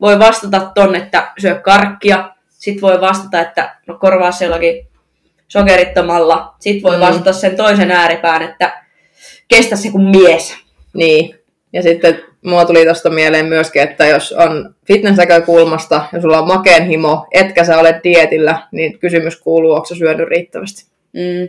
Voi 0.00 0.18
vastata 0.18 0.60
ton, 0.74 0.94
että 0.96 1.32
syö 1.38 1.54
karkkia, 1.54 2.30
sit 2.48 2.82
voi 2.82 3.00
vastata, 3.00 3.40
että 3.40 3.76
no 3.86 3.98
korvaa 4.00 4.32
se 4.32 4.44
jollakin 4.44 4.86
sokerittomalla, 5.48 6.54
sit 6.60 6.82
voi 6.82 6.96
Mm. 6.96 7.00
vastata 7.00 7.32
sen 7.32 7.56
toisen 7.56 7.90
ääripään, 7.90 8.42
että 8.42 8.82
kestä 9.48 9.76
se 9.76 9.90
kuin 9.90 10.04
mies. 10.04 10.54
Niin. 10.94 11.34
Ja 11.72 11.82
sitten 11.82 12.20
mulla 12.44 12.64
tuli 12.64 12.84
tuosta 12.84 13.10
mieleen 13.10 13.46
myöskin, 13.46 13.82
että 13.82 14.06
jos 14.06 14.32
on 14.32 14.74
fitness-näkökulmasta 14.86 16.04
ja 16.12 16.20
sulla 16.20 16.38
on 16.38 16.48
makeen 16.48 16.86
himo, 16.86 17.26
etkä 17.32 17.64
sä 17.64 17.78
ole 17.78 18.00
dietillä, 18.04 18.62
niin 18.72 18.98
kysymys 18.98 19.36
kuuluu, 19.40 19.72
onko 19.72 19.86
sä 19.86 19.94
syönyt 19.94 20.28
riittävästi. 20.28 20.86
Mm, 21.12 21.48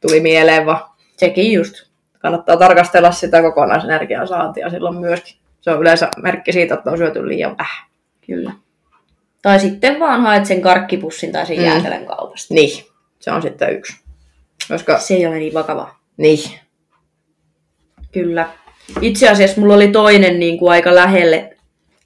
Tuli 0.00 0.20
mieleen 0.20 0.66
vaan. 0.66 0.80
sekin 1.16 1.52
just. 1.52 1.74
Kannattaa 2.18 2.56
tarkastella 2.56 3.12
sitä 3.12 3.42
kokonaisenergian 3.42 4.28
saantia 4.28 4.70
silloin 4.70 4.96
myöskin. 4.96 5.36
Se 5.60 5.70
on 5.70 5.80
yleensä 5.80 6.10
merkki 6.22 6.52
siitä, 6.52 6.74
että 6.74 6.90
on 6.90 6.98
syöty 6.98 7.28
liian 7.28 7.56
vähän. 7.58 7.86
Kyllä. 8.26 8.52
Tai 9.42 9.60
sitten 9.60 10.00
vaan 10.00 10.20
haet 10.20 10.46
sen 10.46 10.60
karkkipussin 10.60 11.32
tai 11.32 11.46
sen 11.46 11.58
mm. 11.58 11.64
jäätelön 11.64 12.06
kaupasta. 12.06 12.54
Niin, 12.54 12.84
se 13.26 13.32
on 13.32 13.42
sitten 13.42 13.76
yksi. 13.76 13.96
Koska, 14.68 14.98
Se 14.98 15.14
ei 15.14 15.26
ole 15.26 15.38
niin 15.38 15.54
vakavaa. 15.54 15.98
niin, 16.16 16.38
Kyllä. 18.12 18.48
Itse 19.00 19.28
asiassa 19.28 19.60
mulla 19.60 19.74
oli 19.74 19.88
toinen 19.88 20.38
niin 20.38 20.58
kuin 20.58 20.72
aika 20.72 20.94
lähelle, 20.94 21.56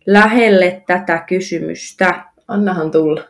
lähelle 0.06 0.82
tätä 0.86 1.18
kysymystä. 1.28 2.24
annahan 2.48 2.90
tulla. 2.90 3.24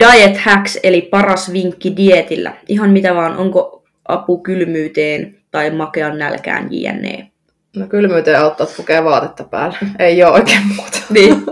Diet 0.00 0.36
hacks, 0.36 0.78
eli 0.82 1.02
paras 1.02 1.52
vinkki 1.52 1.96
dietillä. 1.96 2.52
Ihan 2.68 2.90
mitä 2.90 3.14
vaan, 3.14 3.36
onko 3.36 3.84
apu 4.08 4.38
kylmyyteen 4.42 5.38
tai 5.50 5.70
makean 5.70 6.18
nälkään 6.18 6.68
jne. 6.70 7.30
No 7.76 7.86
kylmyyteen 7.86 8.40
auttaa 8.40 8.66
pukea 8.76 9.04
vaatetta 9.04 9.44
päälle. 9.44 9.78
Ei 9.98 10.22
ole 10.24 10.32
oikein 10.32 10.66
muuta. 10.76 10.98
Niin. 11.10 11.44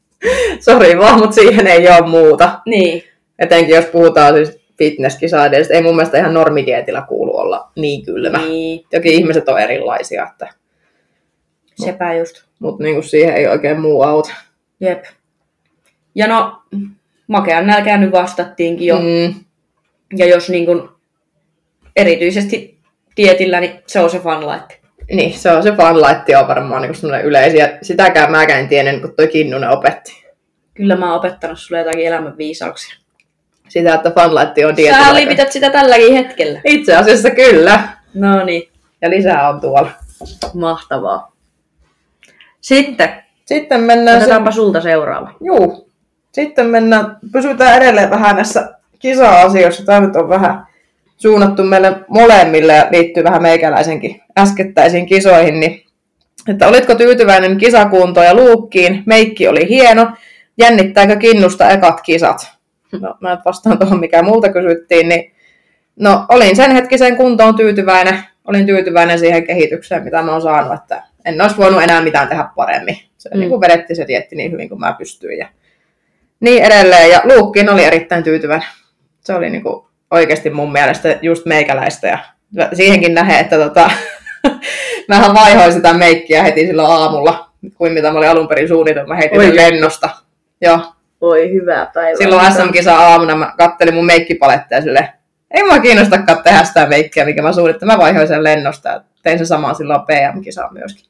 Sori 0.64 0.98
vaan, 0.98 1.18
mutta 1.18 1.34
siihen 1.34 1.66
ei 1.66 1.88
ole 1.88 2.08
muuta. 2.08 2.60
Niin. 2.66 3.02
Etenkin 3.38 3.74
jos 3.74 3.84
puhutaan 3.84 4.34
siis 4.34 4.60
fitnesskisaideista, 4.78 5.74
ei 5.74 5.82
mun 5.82 5.96
mielestä 5.96 6.18
ihan 6.18 6.34
normidietillä 6.34 7.02
kuulu 7.08 7.36
olla 7.36 7.70
niin 7.76 8.04
kylmä. 8.04 8.38
Niin, 8.38 8.84
Toki 8.90 9.14
ihmiset 9.14 9.48
on 9.48 9.60
erilaisia, 9.60 10.26
että, 10.32 10.48
sepä 11.82 12.14
just. 12.14 12.44
mutta 12.58 12.82
niinku 12.84 13.02
siihen 13.02 13.34
ei 13.34 13.46
oikein 13.46 13.80
muu 13.80 14.02
auta. 14.02 14.34
Jep. 14.80 15.04
Ja 16.14 16.26
no, 16.26 16.62
makean 17.26 17.66
nälkään 17.66 18.00
nyt 18.00 18.12
vastattiinkin 18.12 18.86
jo. 18.86 18.96
Mm. 18.98 19.34
Ja 20.16 20.26
jos 20.26 20.50
niin 20.50 20.66
kun, 20.66 20.96
erityisesti 21.96 22.78
dietillä, 23.16 23.60
niin 23.60 23.72
se 23.86 24.00
on 24.00 24.10
se 24.10 24.18
funlight. 24.18 24.70
niin, 25.10 25.32
se 25.32 25.50
on 25.50 25.62
se 25.62 25.72
fanlaitti 25.72 26.34
on 26.34 26.48
varmaan 26.48 26.82
niinku 26.82 26.98
semmoinen 26.98 27.26
yleisiä. 27.26 27.78
Sitäkään 27.82 28.30
mäkään 28.30 28.60
en 28.60 28.68
tiennyt, 28.68 29.00
kun 29.00 29.14
toi 29.16 29.28
Kinnunen 29.28 29.70
opetti. 29.70 30.24
Kyllä 30.74 30.96
mä 30.96 31.06
oon 31.06 31.18
opettanut 31.18 31.58
sulle 31.58 31.78
jotakin 31.78 32.06
elämän 32.06 32.38
viisauksia. 32.38 33.07
Sitä, 33.68 33.94
että 33.94 34.10
fanlaitti 34.10 34.64
on 34.64 34.70
Sä 34.72 34.76
dietillä. 34.76 35.14
lipität 35.14 35.52
sitä 35.52 35.70
tälläkin 35.70 36.14
hetkellä. 36.14 36.60
Itse 36.64 36.96
asiassa 36.96 37.30
kyllä. 37.30 37.80
No 38.14 38.44
niin, 38.44 38.68
Ja 39.02 39.10
lisää 39.10 39.48
on 39.48 39.60
tuolla. 39.60 39.90
mahtavaa. 40.54 41.32
Sitten, 42.60 43.08
Sitten 43.44 43.80
mennään... 43.80 44.18
Se... 44.18 44.24
otetaanpa 44.24 44.50
sulta 44.50 44.80
seuraava. 44.80 45.30
Juu. 45.44 45.88
Sitten 46.32 46.66
mennään, 46.66 47.16
pysytään 47.32 47.82
edelleen 47.82 48.10
vähän 48.10 48.36
näissä 48.36 48.68
kisa-asioissa. 48.98 49.84
Tämä 49.86 50.00
nyt 50.00 50.16
on 50.16 50.28
vähän 50.28 50.66
suunnattu 51.16 51.62
meille 51.62 51.96
molemmille 52.08 52.72
ja 52.76 52.86
liittyy 52.90 53.24
vähän 53.24 53.42
meikäläisenkin 53.42 54.22
äskettäisiin 54.38 55.06
kisoihin. 55.06 55.60
Niin, 55.60 55.82
että 56.48 56.68
olitko 56.68 56.94
tyytyväinen 56.94 57.58
kisakuntoon 57.58 58.26
ja 58.26 58.34
luukkiin? 58.34 59.02
Meikki 59.06 59.48
oli 59.48 59.68
hieno. 59.68 60.10
Jännittääkö 60.58 61.16
kinnusta 61.16 61.70
ekat 61.70 62.00
kisat? 62.00 62.57
No, 63.00 63.14
mä 63.20 63.30
nyt 63.34 63.44
vastaan 63.44 63.78
tuohon, 63.78 64.00
mikä 64.00 64.22
multa 64.22 64.52
kysyttiin. 64.52 65.08
Niin, 65.08 65.32
no, 65.96 66.26
olin 66.28 66.56
sen 66.56 66.70
hetkisen 66.70 67.16
kuntoon 67.16 67.56
tyytyväinen. 67.56 68.18
Olin 68.44 68.66
tyytyväinen 68.66 69.18
siihen 69.18 69.46
kehitykseen, 69.46 70.04
mitä 70.04 70.22
mä 70.22 70.32
oon 70.32 70.42
saanut, 70.42 70.74
että 70.74 71.02
en 71.24 71.40
olisi 71.40 71.56
voinut 71.56 71.82
enää 71.82 72.00
mitään 72.02 72.28
tehdä 72.28 72.48
paremmin. 72.56 72.96
Se 73.18 73.30
Mm. 73.34 73.40
niin 73.40 73.50
kuin 73.50 73.60
vedetti 73.60 73.94
se 73.94 74.06
dietti 74.08 74.36
niin 74.36 74.52
hyvin 74.52 74.68
kuin 74.68 74.80
mä 74.80 74.92
pystyin. 74.98 75.38
Ja 75.38 75.48
niin 76.40 76.62
edelleen. 76.62 77.10
Ja 77.10 77.20
Luukkiin 77.24 77.70
oli 77.70 77.84
erittäin 77.84 78.24
tyytyväinen. 78.24 78.68
Se 79.20 79.34
oli 79.34 79.50
niin 79.50 79.62
kuin 79.62 79.84
oikeasti 80.10 80.50
mun 80.50 80.72
mielestä 80.72 81.18
just 81.22 81.46
meikäläistä. 81.46 82.08
Ja 82.08 82.18
siihenkin 82.72 83.14
nähden, 83.14 83.38
että 83.38 83.56
tota, 83.56 83.90
mähän 85.08 85.34
vaihoin 85.34 85.72
sitä 85.72 85.92
meikkiä 85.92 86.42
heti 86.42 86.66
silloin 86.66 86.90
aamulla, 86.90 87.50
kuin 87.74 87.92
mitä 87.92 88.12
mä 88.12 88.18
olin 88.18 88.28
alun 88.30 88.48
perin 88.48 88.68
suunnitellut. 88.68 89.08
Mä 89.08 89.16
heitin 89.16 89.38
Oi. 89.40 89.56
lennosta. 89.56 90.10
Joo. 90.60 90.80
Oi, 91.20 91.52
hyvää 91.52 91.90
päivää. 91.94 92.16
Silloin 92.18 92.52
SM-kisa 92.52 92.96
aamuna 92.96 93.36
mä 93.36 93.54
kattelin 93.58 93.94
mun 93.94 94.06
meikkipaletteja 94.06 94.82
sille. 94.82 95.12
Ei 95.50 95.62
mua 95.62 95.78
kiinnostakaan 95.78 96.42
tehdä 96.42 96.64
sitä 96.64 96.86
meikkiä, 96.86 97.24
mikä 97.24 97.42
mä 97.42 97.52
suunnittelin. 97.52 97.92
Mä 97.94 97.98
vaihoin 97.98 98.28
sen 98.28 98.44
lennosta 98.44 98.88
ja 98.88 99.00
tein 99.22 99.38
sen 99.38 99.46
samaa 99.46 99.74
silloin 99.74 100.00
PM-kisaa 100.00 100.72
myöskin. 100.72 101.04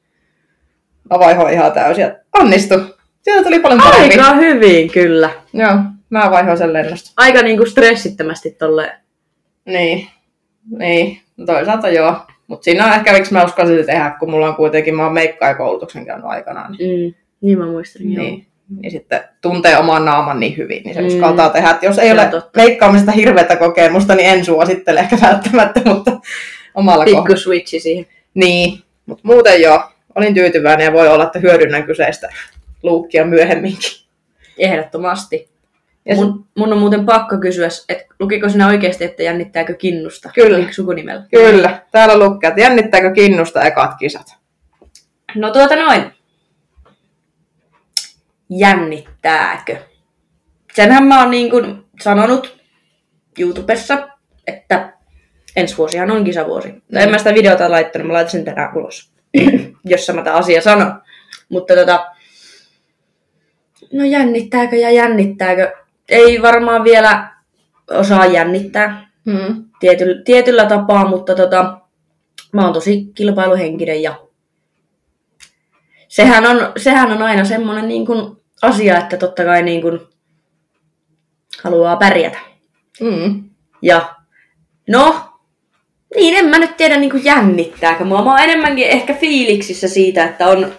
Mä 1.11 1.19
vaihoin 1.19 1.53
ihan 1.55 1.73
täysin 1.73 2.13
onnistu. 2.39 2.75
Siitä 3.23 3.43
tuli 3.43 3.59
paljon 3.61 3.81
parempi. 3.83 4.19
Aika 4.21 4.35
hyvin, 4.35 4.91
kyllä. 4.93 5.31
Joo, 5.53 5.75
mä 6.11 6.31
vaihoin 6.31 6.59
sen 6.59 6.73
lennosta. 6.73 7.11
Aika 7.17 7.43
niinku 7.43 7.67
stressittömästi 7.67 8.51
tolleen. 8.51 8.93
Niin, 9.65 10.09
niin. 10.79 11.21
No 11.37 11.47
toisaalta 11.47 11.89
joo. 11.89 12.15
Mutta 12.47 12.65
siinä 12.65 12.87
on 12.87 12.93
ehkä, 12.93 13.13
miksi 13.13 13.33
mä 13.33 13.45
uskalsin 13.45 13.87
tehdä, 13.87 14.17
kun 14.19 14.31
mulla 14.31 14.49
on 14.49 14.57
kuitenkin, 14.57 14.95
mä 14.95 15.05
oon 15.05 15.13
meikkaajakoulutuksen 15.13 16.07
käynyt 16.07 16.27
aikanaan. 16.27 16.73
Niin, 16.79 17.15
Mm. 17.15 17.15
Niin 17.41 17.59
mä 17.59 17.67
muistelin, 17.67 18.13
joo. 18.15 18.39
Niin, 18.77 18.91
sitten 18.91 19.21
tuntee 19.41 19.79
oman 19.79 20.05
naaman 20.05 20.41
niin 20.41 20.57
hyvin, 20.57 20.83
niin 20.85 20.95
se 20.95 21.01
Mm. 21.01 21.07
uskaltaa 21.07 21.51
tehdä. 21.51 21.71
Et 21.71 21.83
jos 21.83 21.99
ei 21.99 22.07
Se 22.07 22.13
ole 22.13 22.25
totta. 22.25 22.51
meikkaamisesta 22.57 23.13
hirveätä 23.13 23.57
kokemusta, 23.57 24.15
niin 24.15 24.29
en 24.31 24.45
suosittele 24.45 25.01
ehkä 25.01 25.19
välttämättä, 25.23 25.81
mutta 25.85 26.11
omalla 26.75 27.05
kohdalla. 27.05 27.25
Pikku 27.27 27.41
switchi 27.41 27.81
siihen. 27.81 28.07
Niin, 28.35 28.83
mutta 29.07 29.23
muuten 29.29 29.61
joo, 29.63 29.83
olin 30.15 30.35
tyytyväinen 30.35 30.85
ja 30.85 30.93
voi 30.93 31.09
olla, 31.09 31.25
että 31.25 31.39
hyödynnän 31.39 31.85
kyseistä 31.85 32.29
luukkia 32.83 33.25
myöhemminkin. 33.25 33.91
Ehdottomasti. 34.59 35.49
Ja 36.07 36.15
se- 36.17 36.21
Mun, 36.25 36.45
mun 36.59 36.73
on 36.73 36.79
muuten 36.79 37.07
pakko 37.07 37.39
kysyä, 37.39 37.69
että 37.89 38.05
lukiko 38.21 38.49
sinä 38.49 38.67
oikeasti, 38.67 39.05
että 39.05 39.23
jännittääkö 39.23 39.75
kinnusta? 39.75 40.31
Kyllä. 40.35 40.67
Sukunimellä? 40.71 41.23
Kyllä, 41.31 41.83
täällä 41.91 42.19
lukee, 42.19 42.49
että 42.49 42.61
jännittääkö 42.61 43.13
kinnusta 43.13 43.63
ekat 43.63 43.91
kisat. 43.99 44.27
No 45.35 45.51
tuota 45.51 45.77
noin. 45.77 46.03
Jännittääkö? 48.51 49.77
Senhän 50.75 51.05
mä 51.05 51.21
oon 51.21 51.31
niin 51.31 51.51
kuin 51.51 51.85
sanonut 52.03 52.59
YouTubessa, 53.39 54.09
että 54.47 54.93
ensi 55.57 55.77
vuosihan 55.79 56.11
on 56.11 56.25
kisavuosi. 56.25 56.69
Mm. 56.69 56.97
En 56.97 57.11
mä 57.11 57.19
sitä 57.19 57.35
videota 57.35 57.71
laittanut, 57.71 58.07
mä 58.07 58.13
laitan 58.13 58.31
sen 58.31 58.45
tänään 58.45 58.77
ulos, 58.77 59.13
jossa 59.85 60.13
mä 60.13 60.23
tämä 60.23 60.37
asia 60.37 60.63
sanon. 60.63 61.03
Mutta 61.49 61.75
tota, 61.75 62.07
no 63.93 64.05
jännittääkö 64.05 64.77
ja 64.77 64.91
jännittääkö? 64.91 65.73
Ei 66.09 66.43
varmaan 66.43 66.85
vielä 66.85 67.31
osaa 67.91 68.27
jännittää 68.27 69.09
Hmm. 69.31 69.65
tietyllä, 69.81 70.23
tietyllä 70.25 70.67
tapaa, 70.67 71.09
mutta 71.09 71.35
tota, 71.35 71.81
mä 72.53 72.65
oon 72.65 72.73
tosi 72.73 73.11
kilpailuhenkinen 73.15 74.03
ja 74.03 74.15
sehän 76.09 76.47
on, 76.47 76.73
sehän 76.77 77.13
on 77.13 77.23
aina 77.23 77.45
semmoinen 77.45 77.89
niin 77.89 78.07
kuin 78.07 78.37
asia, 78.63 78.99
että 78.99 79.17
totta 79.17 79.45
kai 79.45 79.63
niin 79.63 79.83
kuin 79.83 80.01
haluaa 81.65 81.97
pärjätä. 81.97 82.39
Mm. 83.01 83.51
Ja 83.83 84.15
no, 84.89 85.17
niin 86.17 86.35
en 86.35 86.45
mä 86.45 86.59
nyt 86.59 86.77
tiedä 86.77 86.97
niin 86.97 87.11
kuin 87.11 87.25
jännittääkö 87.25 88.05
mua. 88.05 88.25
Mä 88.25 88.31
oon 88.31 88.41
enemmänkin 88.43 88.87
ehkä 88.89 89.15
fiiliksissä 89.15 89.89
siitä, 89.89 90.25
että 90.25 90.47
on 90.47 90.73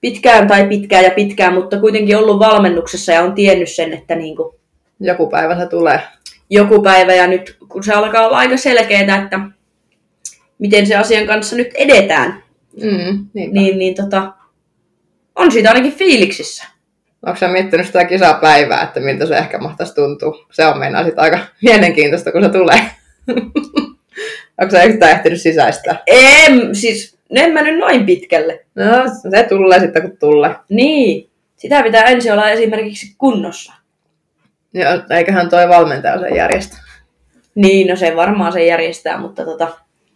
pitkään 0.00 0.48
tai 0.48 0.66
pitkään 0.68 1.04
ja 1.04 1.10
pitkään, 1.10 1.54
mutta 1.54 1.80
kuitenkin 1.80 2.16
ollut 2.16 2.38
valmennuksessa 2.38 3.12
ja 3.12 3.22
on 3.22 3.34
tiennyt 3.34 3.70
sen, 3.70 3.92
että 3.92 4.14
niin 4.14 4.36
kuin 4.36 4.54
Joku 5.00 5.26
päivä 5.30 5.58
se 5.58 5.66
tulee. 5.66 6.00
joku 6.50 6.82
päivä 6.82 7.14
ja 7.14 7.26
nyt 7.26 7.56
kun 7.68 7.84
se 7.84 7.92
alkaa 7.92 8.26
olla 8.26 8.36
aika 8.36 8.56
selkeää, 8.56 9.22
että 9.22 9.40
miten 10.58 10.86
se 10.86 10.96
asian 10.96 11.26
kanssa 11.26 11.56
nyt 11.56 11.68
edetään, 11.74 12.44
Mm. 12.82 13.26
Niin. 13.34 13.52
niin, 13.52 13.78
niin 13.78 13.94
tota, 13.94 14.32
on 15.34 15.52
siitä 15.52 15.68
ainakin 15.68 15.92
fiiliksissä. 15.92 16.64
Onko 17.26 17.36
sä 17.38 17.48
miettinyt 17.48 17.86
sitä 17.86 18.04
kisapäivää, 18.04 18.82
että 18.82 19.00
miltä 19.00 19.26
se 19.26 19.36
ehkä 19.36 19.58
mahtaisi 19.58 19.94
tuntua? 19.94 20.46
Se 20.52 20.66
on 20.66 20.78
meinaa 20.78 21.04
sit 21.04 21.18
aika 21.18 21.38
mielenkiintoista, 21.62 22.32
kun 22.32 22.42
se 22.42 22.48
tulee. 22.48 22.80
Onko 24.60 24.70
sä 24.70 24.82
yhtään 24.82 25.12
ehtinyt 25.12 25.40
sisäistää? 25.40 26.02
En, 26.06 26.74
siis 26.74 27.18
en 27.30 27.52
mä 27.52 27.62
nyt 27.62 27.78
noin 27.78 28.06
pitkälle. 28.06 28.64
No, 28.74 28.84
se 29.30 29.42
tulee 29.48 29.80
sitten 29.80 30.02
kun 30.02 30.16
tulee. 30.16 30.54
Niin, 30.68 31.30
sitä 31.56 31.82
pitää 31.82 32.02
ensin 32.04 32.32
olla 32.32 32.50
esimerkiksi 32.50 33.14
kunnossa. 33.18 33.72
Ja 34.74 35.04
eiköhän 35.16 35.48
toi 35.48 35.68
valmentaja 35.68 36.20
sen 36.20 36.36
järjestä. 36.36 36.76
Niin, 37.54 37.86
no 37.88 37.96
se 37.96 38.16
varmaan 38.16 38.52
se 38.52 38.66
järjestää, 38.66 39.18
mutta 39.18 39.44
tota, 39.44 39.68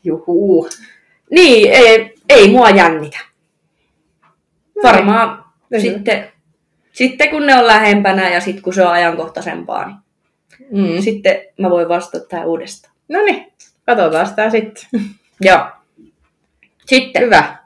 Juhuu. 0.04 0.68
niin, 1.30 1.72
ei, 1.72 2.14
ei 2.28 2.48
mua 2.50 2.70
jännitä. 2.70 3.18
Varmaan 4.82 5.44
Niin. 5.70 5.82
sitten, 5.82 6.32
sitten 6.98 7.30
kun 7.30 7.46
ne 7.46 7.54
on 7.58 7.66
lähempänä 7.66 8.28
ja 8.30 8.40
sitten 8.40 8.62
kun 8.62 8.74
se 8.74 8.82
on 8.82 8.92
ajankohtaisempaa, 8.92 9.86
niin 9.86 9.96
Mm. 10.96 11.02
sitten 11.02 11.40
mä 11.58 11.70
voin 11.70 11.88
vastata 11.88 12.24
tähän 12.28 12.46
uudestaan. 12.46 12.94
No 13.08 13.22
niin, 13.22 13.52
katsotaan 13.86 14.26
sitä 14.26 14.50
sitten. 14.50 14.84
Joo. 15.40 15.60
Sitten. 16.86 17.22
Hyvä. 17.22 17.56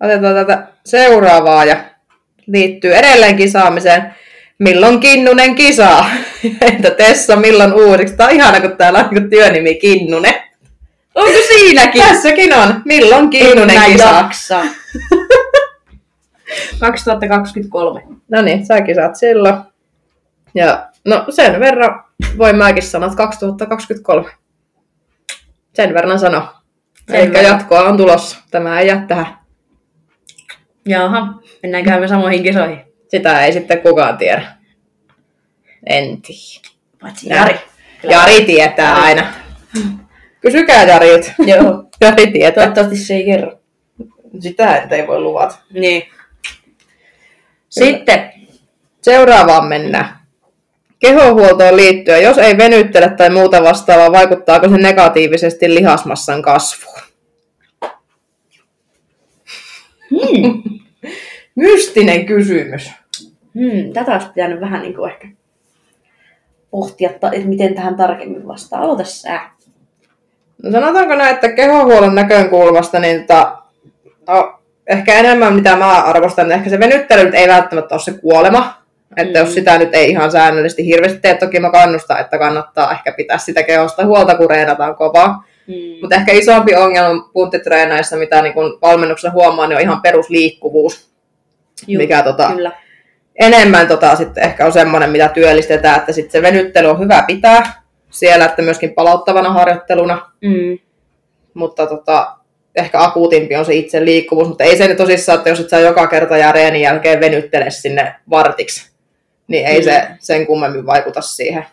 Otetaan 0.00 0.34
tätä 0.34 0.66
seuraavaa 0.84 1.64
ja 1.64 1.76
liittyy 2.46 2.94
edelleen 2.94 3.36
kisaamiseen. 3.36 4.14
Milloin 4.58 5.00
Kinnunen 5.00 5.54
kisaa? 5.54 6.10
Entä 6.60 6.90
Tessa, 6.90 7.36
milloin 7.36 7.72
uusiksi? 7.72 8.16
Tää 8.16 8.26
on 8.26 8.32
ihana, 8.32 8.60
kun 8.60 8.76
täällä 8.76 8.98
on 9.12 9.30
työnimi 9.30 9.74
Kinnunen. 9.74 10.34
Onko 11.14 11.38
siinäkin? 11.48 12.02
Tässäkin 12.02 12.54
on. 12.54 12.82
Milloin 12.84 13.30
Kinnunen 13.30 13.76
en 13.82 13.92
kisaa? 13.92 14.22
jaksa. 14.22 14.60
2023. 16.80 18.02
No 18.28 18.42
niin, 18.42 18.66
säkin 18.66 18.94
saat 18.94 19.16
silloin. 19.16 19.56
Ja 20.54 20.88
no 21.04 21.24
sen 21.30 21.60
verran 21.60 22.04
voin 22.38 22.56
mäkin 22.56 22.82
sanoa, 22.82 23.06
että 23.06 23.16
2023. 23.16 24.30
Sen 25.74 25.94
verran 25.94 26.18
sano. 26.18 26.48
Eikä 27.12 27.42
jatkoa 27.42 27.82
on 27.82 27.96
tulossa. 27.96 28.38
Tämä 28.50 28.80
ei 28.80 28.88
jää 28.88 29.04
tähän. 29.08 29.38
Jaha, 30.86 31.26
mennäänkö 31.62 32.00
me 32.00 32.08
samoihin 32.08 32.42
kisoihin? 32.42 32.80
Sitä 33.08 33.44
ei 33.44 33.52
sitten 33.52 33.80
kukaan 33.82 34.18
tiedä. 34.18 34.52
En 35.86 36.22
tiedä. 36.22 36.68
Paitsi 37.00 37.28
Jari. 37.28 37.54
Jari. 38.02 38.44
Tietää 38.44 38.88
Jari. 38.88 39.00
aina. 39.02 39.32
Kysykää 40.40 40.84
Jarilta. 40.84 41.32
Joo, 41.38 41.84
Jari 42.00 42.26
tietää. 42.26 42.52
toivottavasti 42.52 42.96
se 42.96 43.14
ei 43.14 43.24
kerro. 43.24 43.58
Sitä 44.40 44.74
ei 44.74 45.06
voi 45.06 45.20
luvata. 45.20 45.56
Niin. 45.72 46.02
Sitten, 47.74 48.32
Seuraavaan 49.02 49.68
mennään. 49.68 50.16
Kehohuoltoon 50.98 51.76
liittyen, 51.76 52.22
jos 52.22 52.38
ei 52.38 52.58
venyttele 52.58 53.10
tai 53.10 53.30
muuta 53.30 53.62
vastaavaa, 53.62 54.12
vaikuttaako 54.12 54.68
se 54.68 54.76
negatiivisesti 54.76 55.74
lihasmassan 55.74 56.42
kasvuun? 56.42 57.00
hmm, 60.10 60.62
Mystinen 61.54 62.26
kysymys. 62.26 62.92
hmm, 63.54 63.92
tätä 63.92 64.12
olisi 64.12 64.26
pitänyt 64.26 64.60
vähän 64.60 64.82
niin 64.82 64.94
kuin 64.94 65.12
ehkä 65.12 65.28
pohtia, 66.70 67.10
että 67.10 67.30
miten 67.44 67.74
tähän 67.74 67.96
tarkemmin 67.96 68.48
vastaa. 68.48 68.80
Aloita 68.80 69.04
sä. 69.04 69.40
No 70.62 70.70
sanotaanko 70.70 71.14
näin, 71.14 71.34
että 71.34 71.52
kehohuollon 71.52 72.14
näkökulmasta, 72.14 72.98
niin 72.98 73.20
tota, 73.20 73.58
no, 74.28 74.58
ehkä 74.86 75.14
enemmän 75.14 75.54
mitä 75.54 75.76
mä 75.76 76.02
arvostan, 76.02 76.52
ehkä 76.52 76.70
se 76.70 76.80
venyttely 76.80 77.24
nyt 77.24 77.34
ei 77.34 77.48
välttämättä 77.48 77.94
ole 77.94 78.02
se 78.02 78.12
kuolema. 78.12 78.84
Että 79.16 79.38
Mm. 79.40 79.44
jos 79.46 79.54
sitä 79.54 79.78
nyt 79.78 79.94
ei 79.94 80.10
ihan 80.10 80.32
säännöllisesti 80.32 80.86
hirveästi 80.86 81.18
tee, 81.20 81.34
toki 81.34 81.60
mä 81.60 81.70
kannustan, 81.70 82.20
että 82.20 82.38
kannattaa 82.38 82.92
ehkä 82.92 83.12
pitää 83.12 83.38
sitä 83.38 83.62
kehosta 83.62 84.06
huolta, 84.06 84.34
kun 84.34 84.50
reenataan 84.50 84.96
kovaa. 84.96 85.44
Hmm. 85.66 86.00
Mutta 86.00 86.16
ehkä 86.16 86.32
isompi 86.32 86.74
ongelma 86.74 87.30
punttitreenaissa, 87.32 88.16
mitä 88.16 88.42
niin 88.42 88.54
kun 88.54 88.78
valmennuksessa 88.82 89.30
huomaa, 89.30 89.66
niin 89.66 89.76
on 89.76 89.82
ihan 89.82 90.02
perusliikkuvuus. 90.02 91.10
Juu, 91.86 92.02
mikä 92.02 92.22
tota, 92.22 92.50
Kyllä. 92.54 92.72
enemmän 93.40 93.88
tota, 93.88 94.16
sitten 94.16 94.44
ehkä 94.44 94.66
on 94.66 94.72
semmoinen, 94.72 95.10
mitä 95.10 95.28
työllistetään, 95.28 95.96
että 95.96 96.12
sitten 96.12 96.32
se 96.32 96.42
venyttely 96.42 96.88
on 96.88 96.98
hyvä 97.00 97.24
pitää 97.26 97.82
siellä, 98.10 98.44
että 98.44 98.62
myöskin 98.62 98.94
palauttavana 98.94 99.52
harjoitteluna, 99.52 100.30
Mm. 100.40 100.78
mutta 101.54 101.86
tota, 101.86 102.36
ehkä 102.76 103.02
akuutimpi 103.02 103.56
on 103.56 103.64
se 103.64 103.74
itse 103.74 104.04
liikkuvuus, 104.04 104.48
mutta 104.48 104.64
ei 104.64 104.76
se 104.76 104.88
nyt 104.88 104.96
tosissaan, 104.96 105.38
että 105.38 105.50
jos 105.50 105.60
et 105.60 105.68
sä 105.68 105.80
joka 105.80 106.06
kerta 106.06 106.36
jää 106.36 106.52
reenin 106.52 106.82
jälkeen 106.82 107.20
venyttele 107.20 107.70
sinne 107.70 108.14
vartiksi, 108.30 108.90
niin 109.48 109.66
ei 109.66 109.78
Mm. 109.78 109.84
se 109.84 110.08
sen 110.18 110.46
kummemmin 110.46 110.86
vaikuta 110.86 111.20
siihen. 111.20 111.66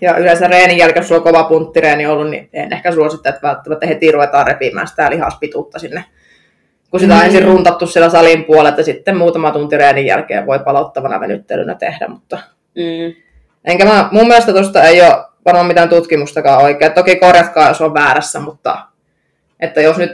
Ja 0.00 0.16
yleensä 0.16 0.46
reenin 0.46 0.78
jälkeen, 0.78 1.00
jos 1.02 1.08
sulla 1.08 1.18
on 1.20 1.24
kova 1.24 1.44
punttireeni 1.44 2.06
ollut, 2.06 2.30
niin 2.30 2.48
en 2.52 2.72
ehkä 2.72 2.92
suosittele, 2.92 3.34
että 3.34 3.48
välttämättä 3.48 3.86
heti 3.86 4.12
ruvetaan 4.12 4.46
repimään 4.46 4.88
sitä 4.88 5.10
lihaspituutta 5.10 5.78
sinne. 5.78 6.04
Kun 6.90 7.00
sitä 7.00 7.14
on 7.14 7.20
Mm. 7.20 7.26
ensin 7.26 7.44
runtattu 7.44 7.86
siellä 7.86 8.10
salin 8.10 8.44
puolelta, 8.44 8.82
sitten 8.82 9.16
muutama 9.16 9.50
tunti 9.50 9.76
reenin 9.76 10.06
jälkeen 10.06 10.46
voi 10.46 10.58
palauttavana 10.58 11.20
venyttelynä 11.20 11.74
tehdä, 11.74 12.08
mutta 12.08 12.38
Mm. 12.74 13.14
enkä 13.64 13.84
mä, 13.84 14.08
mun 14.12 14.26
mielestä 14.28 14.52
tuosta 14.52 14.82
ei 14.82 15.02
ole 15.02 15.24
varmaan 15.44 15.66
mitään 15.66 15.88
tutkimustakaan 15.88 16.62
oikein. 16.62 16.92
Toki 16.92 17.16
korjatkaa, 17.16 17.68
jos 17.68 17.80
on 17.80 17.94
väärässä, 17.94 18.40
mutta 18.40 18.78
että 19.64 19.80
jos 19.80 19.96
nyt 19.96 20.12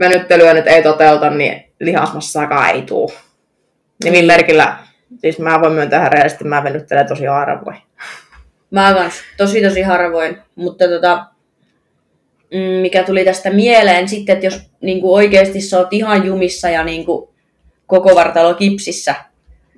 venyttelyä 0.00 0.54
nyt 0.54 0.66
ei 0.66 0.82
toteuta, 0.82 1.30
niin 1.30 1.72
lihasmassaakaan 1.80 2.70
ei 2.70 2.82
tuu. 2.82 3.12
Nimin 4.04 4.24
merkillä, 4.24 4.76
siis 5.18 5.38
mä 5.38 5.60
voin 5.60 5.72
myöntää 5.72 5.98
ihan 5.98 6.12
rehellisesti, 6.12 6.44
mä 6.44 6.64
venyttelen 6.64 7.08
tosi 7.08 7.24
harvoin. 7.24 7.78
Mä 8.70 8.94
kans 8.94 9.14
tosi 9.36 9.62
tosi 9.62 9.82
harvoin, 9.82 10.38
mutta 10.54 10.88
tota, 10.88 11.26
mm, 12.54 12.58
mikä 12.60 13.02
tuli 13.02 13.24
tästä 13.24 13.50
mieleen 13.50 14.08
sitten, 14.08 14.32
että 14.32 14.46
jos 14.46 14.60
niinku 14.80 15.14
oikeasti 15.14 15.60
sä 15.60 15.78
oot 15.78 15.92
ihan 15.92 16.26
jumissa 16.26 16.68
ja 16.68 16.84
niinku 16.84 17.34
koko 17.86 18.14
vartalo 18.14 18.54
kipsissä, 18.54 19.14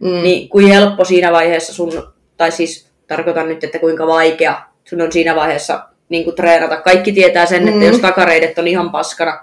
Mm. 0.01 0.23
niin 0.23 0.49
kuin 0.49 0.69
helppo 0.69 1.05
siinä 1.05 1.33
vaiheessa 1.33 1.75
sun, 1.75 2.15
tai 2.37 2.53
siis 2.53 2.91
tarkoitan 3.07 3.49
nyt, 3.49 3.65
että 3.65 3.79
kuinka 3.79 4.07
vaikea 4.07 4.63
sun 4.85 5.01
on 5.01 5.13
siinä 5.13 5.37
vaiheessa 5.37 5.89
niin 6.15 6.25
kuin 6.25 6.37
treenata. 6.37 6.77
Kaikki 6.81 7.13
tietää 7.13 7.47
sen, 7.47 7.63
että 7.69 7.81
Mm. 7.81 7.87
jos 7.87 7.99
takareidet 7.99 8.59
on 8.59 8.69
ihan 8.69 8.91
paskana, 8.91 9.41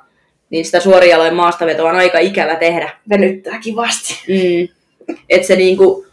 niin 0.49 0.65
sitä 0.65 0.79
suorijalojen 0.79 1.36
maastavetoa 1.36 1.89
on 1.89 1.95
aika 1.95 2.19
ikävä 2.19 2.55
tehdä. 2.55 2.89
Venyttää 3.10 3.60
kivasti. 3.60 4.13
Mm. 4.27 4.67
Että 5.29 5.47
se 5.47 5.55
niinku, 5.55 6.05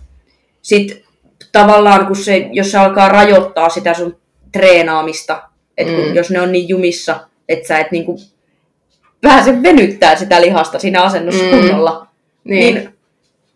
sit 0.62 1.04
tavallaan, 1.52 2.06
kun 2.06 2.16
se, 2.16 2.48
jos 2.52 2.70
se 2.70 2.78
alkaa 2.78 3.08
rajoittaa 3.08 3.68
sitä 3.68 3.94
sun 3.94 4.16
treenaamista, 4.52 5.42
että 5.78 5.92
Mm. 5.92 6.14
jos 6.14 6.30
ne 6.30 6.40
on 6.40 6.52
niin 6.52 6.68
jumissa, 6.68 7.20
että 7.48 7.68
sä 7.68 7.78
et 7.78 7.90
niinku 7.90 8.16
pääse 9.20 9.62
venyttää 9.62 10.16
sitä 10.16 10.40
lihasta 10.40 10.78
siinä 10.78 11.02
asennossa 11.02 11.44
Mm. 11.44 11.50
kunnolla, 11.50 12.06
Niin. 12.44 12.74
niin. 12.74 12.88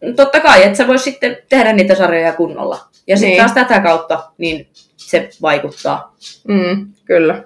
niin 0.02 0.16
totta 0.16 0.40
kai, 0.40 0.64
että 0.64 0.76
sä 0.78 0.86
vois 0.86 1.04
sitten 1.04 1.36
tehdä 1.48 1.72
niitä 1.72 1.94
sarjoja 1.94 2.32
kunnolla. 2.32 2.78
Ja 3.06 3.16
sitten 3.16 3.28
Niin. 3.30 3.38
taas 3.38 3.52
tätä 3.52 3.80
kautta, 3.80 4.22
niin 4.38 4.66
se 5.12 5.28
vaikuttaa. 5.42 6.16
Mm, 6.48 6.86
kyllä. 7.04 7.44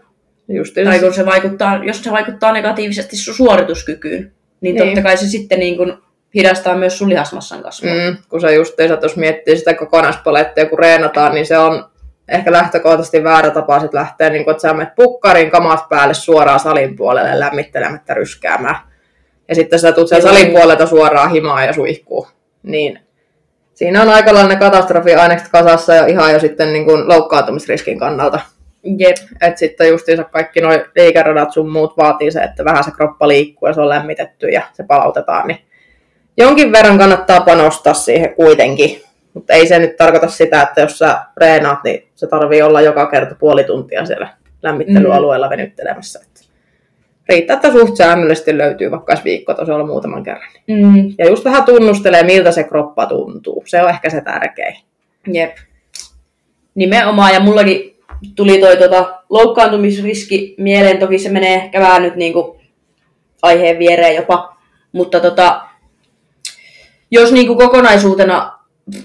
Just 0.48 0.74
Tai 0.84 0.98
kun 0.98 1.14
se 1.14 1.26
vaikuttaa, 1.26 1.84
jos 1.84 2.04
se 2.04 2.10
vaikuttaa 2.10 2.52
negatiivisesti 2.52 3.16
sun 3.16 3.34
suorituskykyyn, 3.34 4.22
niin, 4.22 4.32
Niin. 4.60 4.74
niin. 4.74 4.86
totta 4.86 5.02
kai 5.02 5.16
se 5.16 5.26
sitten 5.26 5.58
niin 5.58 5.76
kuin 5.76 5.92
hidastaa 6.34 6.76
myös 6.76 6.98
sun 6.98 7.08
lihasmassan 7.08 7.62
kasvua. 7.62 7.90
Mm, 7.90 8.16
kun 8.28 8.40
se 8.40 8.54
just 8.54 8.80
että 8.80 8.98
jos 9.02 9.16
miettii 9.16 9.56
sitä 9.56 9.74
kokonaispalettia, 9.74 10.66
kun 10.66 10.78
reenataan, 10.78 11.34
niin 11.34 11.46
se 11.46 11.58
on 11.58 11.84
ehkä 12.28 12.52
lähtökohtaisesti 12.52 13.24
väärä 13.24 13.50
tapa 13.50 13.80
sit 13.80 13.94
lähteä, 13.94 14.30
niin 14.30 14.44
kun, 14.44 14.50
että 14.50 14.60
sä 14.62 14.74
menet 14.74 14.94
pukkarin 14.94 15.50
kamat 15.50 15.88
päälle 15.88 16.14
suoraan 16.14 16.60
salin 16.60 16.96
puolelle 16.96 17.40
lämmittelemättä 17.40 18.14
ryskäämään. 18.14 18.76
Ja 19.48 19.54
sitten 19.54 19.78
sä 19.78 19.92
tulet 19.92 20.08
sen 20.08 20.18
Joo. 20.18 20.28
salin 20.28 20.50
puolelta 20.50 20.86
suoraan 20.86 21.30
himaan 21.30 21.66
ja 21.66 21.72
suihkuu. 21.72 22.28
Niin 22.62 23.00
siinä 23.76 24.02
on 24.02 24.08
aika 24.08 24.34
lailla 24.34 24.48
ne 24.48 24.56
katastrofiainekset 24.56 25.48
kasassa 25.48 25.94
ja 25.94 26.06
ihan 26.06 26.32
jo 26.32 26.40
sitten 26.40 26.72
niin 26.72 26.84
kuin 26.84 27.08
loukkaantumisriskin 27.08 27.98
kannalta. 27.98 28.40
Jep. 28.98 29.16
Että 29.40 29.58
sitten 29.58 29.88
justiinsa 29.88 30.24
kaikki 30.24 30.60
nuo 30.60 30.72
liikeradat 30.96 31.52
sun 31.52 31.70
muut 31.70 31.96
vaatii 31.96 32.30
se, 32.30 32.40
että 32.40 32.64
vähän 32.64 32.84
se 32.84 32.90
kroppa 32.90 33.28
liikkuu 33.28 33.68
ja 33.68 33.72
se 33.72 33.80
on 33.80 33.88
lämmitetty 33.88 34.48
ja 34.48 34.62
se 34.72 34.82
palautetaan. 34.82 35.48
Niin 35.48 35.60
jonkin 36.36 36.72
verran 36.72 36.98
kannattaa 36.98 37.40
panostaa 37.40 37.94
siihen 37.94 38.34
kuitenkin. 38.34 39.02
Mutta 39.34 39.52
ei 39.52 39.66
se 39.66 39.78
nyt 39.78 39.96
tarkoita 39.96 40.28
sitä, 40.28 40.62
että 40.62 40.80
jos 40.80 40.98
sä 40.98 41.18
reenaat, 41.36 41.84
niin 41.84 42.08
se 42.14 42.26
tarvii 42.26 42.62
olla 42.62 42.80
joka 42.80 43.06
kerta 43.06 43.34
puoli 43.34 43.64
tuntia 43.64 44.06
siellä 44.06 44.28
lämmittelyalueella 44.62 45.50
venyttelemässä. 45.50 46.25
Riittää, 47.28 47.54
että 47.54 47.72
suht 47.72 47.96
säännöllisesti 47.96 48.58
löytyy 48.58 48.90
vaikka 48.90 49.14
viikkotasolla 49.24 49.86
muutaman 49.86 50.22
kerran. 50.22 50.50
Mm, 50.66 51.14
Ja 51.18 51.26
just 51.28 51.44
vähän 51.44 51.64
tunnustelee, 51.64 52.22
miltä 52.22 52.52
se 52.52 52.64
kroppa 52.64 53.06
tuntuu. 53.06 53.62
Se 53.66 53.82
on 53.82 53.88
ehkä 53.88 54.10
se 54.10 54.20
tärkein. 54.20 54.76
jep. 55.32 55.56
Nimenomaan, 56.74 57.34
ja 57.34 57.40
mullakin 57.40 57.96
tuli 58.36 58.58
toi 58.58 58.76
tota, 58.76 59.22
loukkaantumisriski 59.30 60.54
mieleen, 60.58 60.98
toki 60.98 61.18
se 61.18 61.28
menee 61.28 61.54
ehkä 61.54 61.80
vähän 61.80 62.02
nyt 62.02 62.16
niinku 62.16 62.60
aiheen 63.42 63.78
viereen 63.78 64.16
jopa, 64.16 64.56
mutta 64.92 65.20
tota, 65.20 65.60
jos 67.10 67.32
niinku 67.32 67.56
kokonaisuutena 67.56 68.58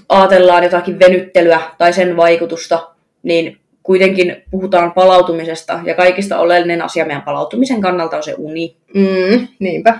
ajatellaan 0.08 0.64
jotakin 0.64 0.98
venyttelyä 0.98 1.60
tai 1.78 1.92
sen 1.92 2.16
vaikutusta, 2.16 2.88
niin 3.22 3.58
kuitenkin 3.82 4.42
puhutaan 4.50 4.92
palautumisesta, 4.92 5.80
ja 5.84 5.94
kaikista 5.94 6.38
oleellinen 6.38 6.82
asia 6.82 7.04
meidän 7.04 7.22
palautumisen 7.22 7.80
kannalta 7.80 8.16
on 8.16 8.22
se 8.22 8.34
uni. 8.38 8.76
Mm, 8.94 9.48
niinpä. 9.58 9.98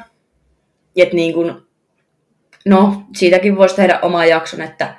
Et 0.96 1.12
niin 1.12 1.34
kun, 1.34 1.66
no, 2.66 3.02
siitäkin 3.16 3.56
voisi 3.56 3.76
tehdä 3.76 3.98
oma 4.02 4.26
jakson, 4.26 4.60
että 4.60 4.94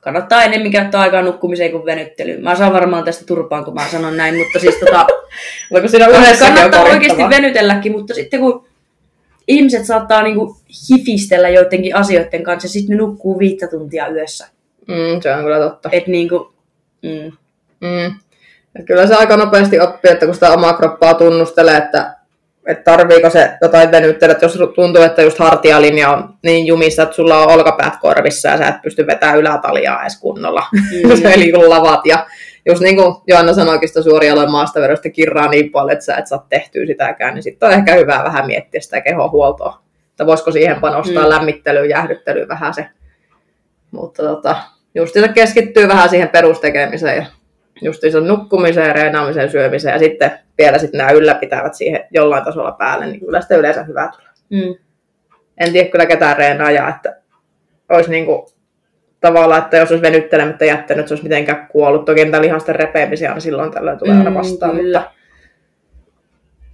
kannattaa 0.00 0.44
enemmän 0.44 0.72
käyttää 0.72 1.00
aikaa 1.00 1.22
nukkumiseen 1.22 1.70
kuin 1.70 1.84
venyttelyyn. 1.84 2.42
Mä 2.42 2.56
saan 2.56 2.72
varmaan 2.72 3.04
tästä 3.04 3.24
turpaan, 3.26 3.64
kun 3.64 3.74
mä 3.74 3.88
sanon 3.90 4.16
näin, 4.16 4.36
mutta 4.36 4.58
siis 4.58 4.74
tota, 4.74 5.06
Oliko 5.70 5.88
siinä 5.88 6.06
yhdessä 6.06 6.44
kannattaa 6.44 6.82
oikeasti 6.82 7.22
venytelläkin, 7.30 7.92
mutta 7.92 8.14
sitten 8.14 8.40
kun 8.40 8.66
ihmiset 9.48 9.86
saattaa 9.86 10.22
niinku 10.22 10.56
hifistellä 10.90 11.48
joidenkin 11.48 11.96
asioiden 11.96 12.42
kanssa, 12.42 12.66
ja 12.66 12.70
sitten 12.70 12.96
ne 12.96 13.02
nukkuu 13.02 13.38
viittä 13.38 13.66
tuntia 13.68 14.08
yössä. 14.08 14.48
Mm, 14.88 15.20
se 15.22 15.34
on 15.34 15.42
kyllä 15.42 15.58
totta. 15.58 15.88
Et 15.92 16.06
niinku, 16.06 16.52
mm, 17.02 17.32
Mm. 17.80 18.14
Et 18.78 18.86
kyllä 18.86 19.06
se 19.06 19.14
aika 19.14 19.36
nopeasti 19.36 19.80
oppii, 19.80 20.10
että 20.10 20.26
kun 20.26 20.34
sitä 20.34 20.52
omaa 20.52 20.72
kroppaa 20.72 21.14
tunnustelee, 21.14 21.76
että, 21.76 22.16
että 22.66 22.84
tarviiko 22.84 23.30
se 23.30 23.50
jotain 23.62 23.90
venyttelyä, 23.90 24.32
että 24.32 24.44
jos 24.44 24.58
tuntuu, 24.74 25.02
että 25.02 25.22
just 25.22 25.38
hartialinja 25.38 26.10
on 26.10 26.34
niin 26.42 26.66
jumissa, 26.66 27.02
että 27.02 27.14
sulla 27.14 27.38
on 27.38 27.52
olkapäät 27.52 27.96
korvissa 28.00 28.48
ja 28.48 28.58
sä 28.58 28.68
et 28.68 28.82
pysty 28.82 29.06
vetämään 29.06 29.38
ylätaljaa 29.38 30.02
edes 30.02 30.20
kunnolla, 30.20 30.62
Mm. 30.72 31.08
mm. 31.20 31.26
eli 31.26 31.52
kun 31.52 31.70
lavat 31.70 32.06
ja 32.06 32.26
just 32.66 32.82
niin 32.82 32.96
kuin 32.96 33.16
Joanna 33.26 33.52
sanoikin 33.52 33.88
sitä 33.88 34.02
suorialojen 34.02 34.50
maastavedosta 34.50 35.10
kirraa 35.10 35.48
niin 35.48 35.70
paljon, 35.70 35.92
että 35.92 36.04
sä 36.04 36.16
et 36.16 36.26
saa 36.26 36.46
tehtyä 36.48 36.86
sitäkään, 36.86 37.34
niin 37.34 37.42
sitten 37.42 37.66
on 37.66 37.74
ehkä 37.74 37.94
hyvä 37.94 38.24
vähän 38.24 38.46
miettiä 38.46 38.80
sitä 38.80 39.00
kehohuoltoa 39.00 39.86
että 40.16 40.26
voisiko 40.26 40.52
siihen 40.52 40.80
panostaa 40.80 41.22
Mm. 41.22 41.28
mm. 41.28 41.34
lämmittelyyn, 41.34 41.88
jäähdyttelyyn 41.88 42.48
vähän 42.48 42.74
se. 42.74 42.86
Mutta 43.90 44.22
tota, 44.22 44.56
justiinsa 44.94 45.32
keskittyy 45.32 45.88
vähän 45.88 46.08
siihen 46.08 46.28
perustekemiseen 46.28 47.16
ja 47.16 47.26
justiinsa 47.82 48.20
nukkumiseen, 48.20 48.94
reenaamiseen, 48.94 49.50
syömiseen 49.50 49.92
ja 49.92 49.98
sitten 49.98 50.30
vielä 50.58 50.78
sitten 50.78 50.98
nämä 50.98 51.10
ylläpitävät 51.10 51.74
siihen 51.74 52.04
jollain 52.10 52.44
tasolla 52.44 52.72
päälle, 52.72 53.06
niin 53.06 53.20
kyllä 53.20 53.40
sitten 53.40 53.58
yleensä 53.58 53.82
hyvä 53.82 54.10
tulee. 54.12 54.30
Mm. 54.50 54.74
En 55.58 55.72
tiedä 55.72 55.88
kyllä 55.88 56.06
ketään 56.06 56.36
reenaajaa, 56.36 56.88
että 56.88 57.16
olisi 57.88 58.10
niinku 58.10 58.52
tavallaan, 59.20 59.62
että 59.62 59.76
jos 59.76 59.90
olisi 59.90 60.02
venyttelemättä 60.02 60.64
jättänyt, 60.64 61.08
se 61.08 61.14
olisi 61.14 61.24
mitenkään 61.24 61.66
kuollut. 61.66 62.04
Toki 62.04 62.24
niitä 62.24 62.42
lihasten 62.42 62.74
repeämisiä 62.74 63.34
on 63.34 63.40
silloin 63.40 63.70
tällöin 63.72 63.98
tulee 63.98 64.16
aina 64.16 64.30
Mm, 64.30 64.36
vastaan, 64.36 64.76
kyllä. 64.76 64.98
mutta 64.98 65.16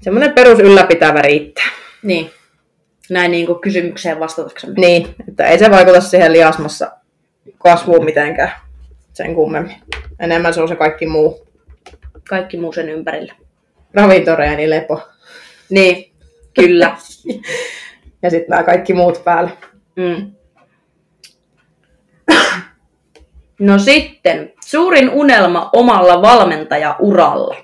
semmoinen 0.01 0.33
perus 0.33 0.59
ylläpitävä 0.59 1.23
riittää. 1.23 1.69
Niin. 2.03 2.31
Näin 3.11 3.31
niin 3.31 3.47
kuin 3.47 3.61
kysymykseen 3.61 4.21
vastataksemme. 4.21 4.75
Niin, 4.81 5.15
että 5.29 5.47
ei 5.47 5.59
se 5.59 5.71
vaikuta 5.71 6.01
siihen 6.01 6.33
liasmassa 6.33 6.93
kasvuun 7.59 8.05
mitenkään 8.05 8.53
sen 9.13 9.35
kummemmin. 9.35 9.77
Enemmän 10.21 10.55
se 10.55 10.63
on 10.63 10.69
se 10.69 10.77
kaikki 10.77 11.07
muu. 11.07 11.47
Kaikki 12.29 12.57
muu 12.57 12.73
sen 12.73 12.89
ympärillä. 12.89 13.35
Ravintoreeni, 13.95 14.71
lepo 14.71 15.01
Niin, 15.71 16.13
kyllä. 16.55 16.97
ja 18.23 18.31
sitten 18.31 18.51
nämä 18.51 18.63
kaikki 18.63 18.95
muut 18.95 19.25
päälle. 19.25 19.51
Mm. 19.97 20.33
No 23.61 23.79
sitten, 23.79 24.53
suurin 24.65 25.11
unelma 25.11 25.71
omalla 25.73 26.23
valmentajauralla. 26.23 27.57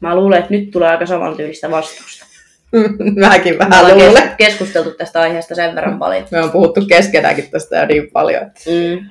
Mä 0.00 0.16
luulen, 0.16 0.38
että 0.38 0.50
nyt 0.50 0.70
tulee 0.70 0.88
aika 0.88 1.06
samantyylistä 1.06 1.70
vastausta. 1.70 2.26
Mäkin 3.28 3.58
vähän 3.58 3.84
ollaan 3.84 3.98
luulen. 3.98 4.22
kes- 4.22 4.32
keskusteltu 4.38 4.90
tästä 4.90 5.20
aiheesta 5.20 5.54
sen 5.54 5.74
verran 5.74 5.98
paljon. 5.98 6.28
Me 6.30 6.40
on 6.40 6.50
puhuttu 6.50 6.80
keskenäänkin 6.88 7.50
tästä 7.50 7.76
jo 7.76 7.86
niin 7.86 8.10
paljon. 8.12 8.42
Mm. 8.44 9.10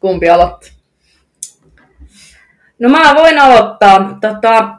Kumpi 0.00 0.30
aloittaa? 0.30 0.70
No 2.78 2.88
mä 2.88 3.14
voin 3.14 3.38
aloittaa. 3.38 4.18
Tota... 4.20 4.74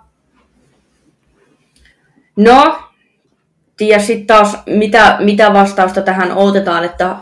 No, 2.35 2.83
tiedä 3.77 3.99
sitten 3.99 4.27
taas, 4.27 4.57
mitä, 4.65 5.17
mitä 5.19 5.53
vastausta 5.53 6.01
tähän 6.01 6.31
odotetaan, 6.31 6.83
että 6.83 7.15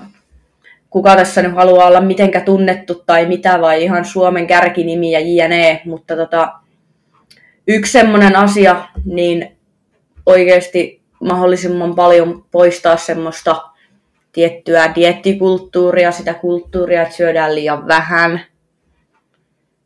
kuka 0.89 1.15
tässä 1.15 1.41
nyt 1.41 1.55
haluaa 1.55 1.88
olla 1.88 2.01
mitenkä 2.01 2.41
tunnettu 2.41 2.95
tai 3.05 3.25
mitä, 3.25 3.62
vai 3.62 3.83
ihan 3.83 4.05
Suomen 4.05 4.47
kärkinimi 4.47 5.12
ja 5.12 5.19
jne. 5.19 5.81
Mutta 5.85 6.15
tota, 6.15 6.53
yksi 7.67 7.91
semmoinen 7.91 8.35
asia, 8.35 8.88
niin 9.05 9.57
oikeasti 10.25 11.01
mahdollisimman 11.23 11.95
paljon 11.95 12.45
poistaa 12.51 12.97
semmoista 12.97 13.68
tiettyä 14.31 14.95
diettikulttuuria, 14.95 16.11
sitä 16.11 16.33
kulttuuria, 16.33 17.01
että 17.01 17.15
syödään 17.15 17.55
liian 17.55 17.87
vähän. 17.87 18.41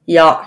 Ja 0.08 0.46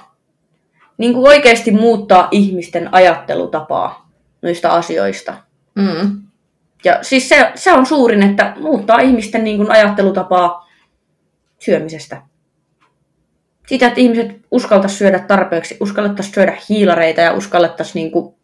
niin 0.99 1.13
kuin 1.13 1.29
oikeasti 1.29 1.71
muuttaa 1.71 2.29
ihmisten 2.31 2.95
ajattelutapaa 2.95 4.11
noista 4.43 4.69
asioista. 4.69 5.35
Mm. 5.75 6.23
Ja 6.85 6.99
siis 7.03 7.29
se, 7.29 7.53
se 7.55 7.73
on 7.73 7.87
suurin, 7.87 8.23
että 8.23 8.53
muuttaa 8.61 9.01
ihmisten 9.01 9.45
niin 9.45 9.57
kuin 9.57 9.71
ajattelutapaa 9.71 10.69
syömisestä. 11.59 12.23
Sitä, 13.67 13.87
että 13.87 14.01
ihmiset 14.01 14.41
uskaltaisi 14.51 14.97
syödä 14.97 15.19
tarpeeksi, 15.19 15.77
uskallettaisiin 15.81 16.35
syödä 16.35 16.57
hiilareita 16.69 17.21
ja 17.21 17.33
uskallettaisiin 17.33 17.95
niin 17.95 18.11
kuin, 18.11 18.35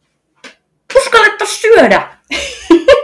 uskallettaisiin 0.96 1.60
syödä. 1.60 2.08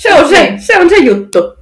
se, 0.00 0.14
on 0.14 0.28
se, 0.28 0.54
se 0.56 0.78
on 0.78 0.90
se 0.90 0.96
juttu. 0.96 1.58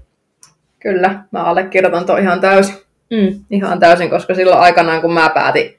Kyllä, 0.81 1.23
mä 1.31 1.45
allekirjoitan 1.45 2.07
tuon 2.07 2.19
ihan 2.19 2.41
täysin. 2.41 2.75
Mm. 3.11 3.45
Ihan 3.51 3.81
täysin, 3.81 4.11
koska 4.11 4.35
silloin 4.35 4.61
aikanaan, 4.61 5.01
kun 5.01 5.13
mä 5.13 5.31
päätin, 5.35 5.77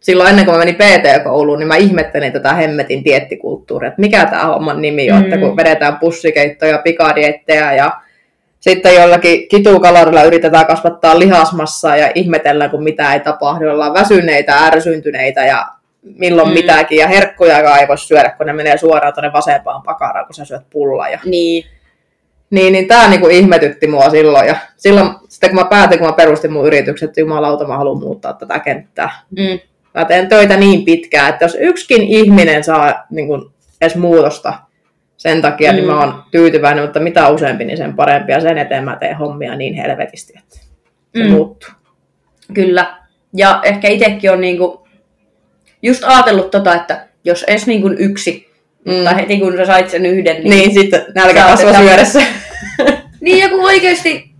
silloin 0.00 0.30
ennen 0.30 0.44
kuin 0.44 0.54
mä 0.54 0.58
menin 0.58 0.74
PT-kouluun, 0.74 1.58
niin 1.58 1.68
mä 1.68 1.76
ihmettelin 1.76 2.32
tätä 2.32 2.54
hemmetin 2.54 3.04
diettikulttuuria, 3.04 3.88
että 3.88 4.00
mikä 4.00 4.26
tämä 4.26 4.46
homman 4.46 4.82
nimi 4.82 5.10
on, 5.12 5.18
mm. 5.18 5.24
että 5.24 5.36
Mm. 5.36 5.40
kun 5.40 5.56
vedetään 5.56 5.98
pussikeittoja, 5.98 6.78
pikadiettejä 6.78 7.72
ja 7.72 8.00
sitten 8.60 8.94
jollakin 8.94 9.48
kitukalorilla 9.48 10.22
yritetään 10.22 10.66
kasvattaa 10.66 11.18
lihasmassaa 11.18 11.96
ja 11.96 12.12
ihmetellään, 12.14 12.70
kun 12.70 12.82
mitä 12.82 13.12
ei 13.12 13.20
tapahdu. 13.20 13.70
Ollaan 13.70 13.94
väsyneitä, 13.94 14.56
ärsyntyneitä 14.56 15.44
ja 15.44 15.66
milloin 16.02 16.48
Mm. 16.48 16.52
mm. 16.52 16.54
mitäkin. 16.54 16.98
Ja 16.98 17.08
herkkuja 17.08 17.78
ei 17.78 17.88
voi 17.88 17.98
syödä, 17.98 18.30
kun 18.30 18.46
ne 18.46 18.52
menee 18.52 18.76
suoraan 18.78 19.14
tuonne 19.14 19.32
vasempaan 19.32 19.82
pakaraan, 19.82 20.26
kun 20.26 20.34
sä 20.34 20.44
syöt 20.44 20.70
pullaa. 20.70 21.08
Ja... 21.08 21.18
Niin. 21.24 21.64
Niin, 22.50 22.72
niin 22.72 22.88
tämä 22.88 23.08
niinku 23.08 23.28
ihmetytti 23.28 23.86
mua 23.86 24.10
silloin. 24.10 24.46
Ja 24.48 24.56
silloin, 24.76 25.10
sitten 25.28 25.50
kun 25.50 25.58
mä 25.58 25.64
päätin, 25.64 25.98
kun 25.98 26.06
mä 26.06 26.12
perustin 26.12 26.52
mun 26.52 26.66
yrityksen, 26.66 27.08
että 27.08 27.20
jumalauta, 27.20 27.66
mä 27.66 27.76
haluan 27.76 27.98
muuttaa 28.00 28.32
tätä 28.32 28.58
kenttää. 28.58 29.10
Mm. 29.30 29.58
Mä 29.94 30.04
teen 30.04 30.28
töitä 30.28 30.56
niin 30.56 30.84
pitkään, 30.84 31.28
että 31.28 31.44
jos 31.44 31.56
yksikin 31.60 32.02
ihminen 32.02 32.64
saa 32.64 33.04
niin 33.10 33.26
kuin, 33.26 33.42
edes 33.80 33.96
muutosta 33.96 34.52
sen 35.16 35.42
takia, 35.42 35.70
mm. 35.72 35.76
niin 35.76 35.84
Mm. 35.86 35.92
mä 35.92 36.00
oon 36.00 36.22
tyytyväinen, 36.30 36.84
mutta 36.84 37.00
mitä 37.00 37.28
useampi, 37.28 37.64
niin 37.64 37.76
sen 37.78 37.94
parempi. 37.96 38.32
Ja 38.32 38.40
sen 38.40 38.58
eteen 38.58 38.84
mä 38.84 38.96
teen 38.96 39.16
hommia 39.16 39.56
niin 39.56 39.74
helvetisti, 39.74 40.32
että 40.38 40.56
se 40.56 40.62
Mm. 41.24 41.30
muuttuu. 41.30 41.70
Kyllä. 42.54 42.96
Ja 43.36 43.60
ehkä 43.62 43.88
itsekin 43.88 44.32
on 44.32 44.40
niinku 44.40 44.86
just 45.82 46.04
ajatellut 46.04 46.50
tota, 46.50 46.74
että 46.74 47.06
jos 47.24 47.42
edes 47.42 47.66
niinku 47.66 47.88
yksi, 47.98 48.50
Mm. 48.84 49.04
tai 49.04 49.16
heti 49.16 49.38
kun 49.38 49.56
sä 49.56 49.66
sait 49.66 49.90
sen 49.90 50.06
yhden, 50.06 50.36
niin... 50.36 50.50
Niin, 50.50 50.74
sitten 50.74 51.06
nälkä 51.14 51.44
kasvaa 51.44 51.74
syödessä. 51.74 52.22
Niin, 53.20 53.38
ja 53.38 53.48
kun 53.48 53.60
oikeasti 53.60 54.30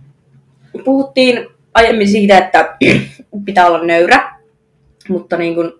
puhuttiin 0.83 1.47
aiemmin 1.73 2.07
siitä, 2.07 2.37
että 2.37 2.77
pitää 3.45 3.67
olla 3.67 3.83
nöyrä, 3.83 4.31
mutta 5.09 5.37
niin 5.37 5.55
kun, 5.55 5.79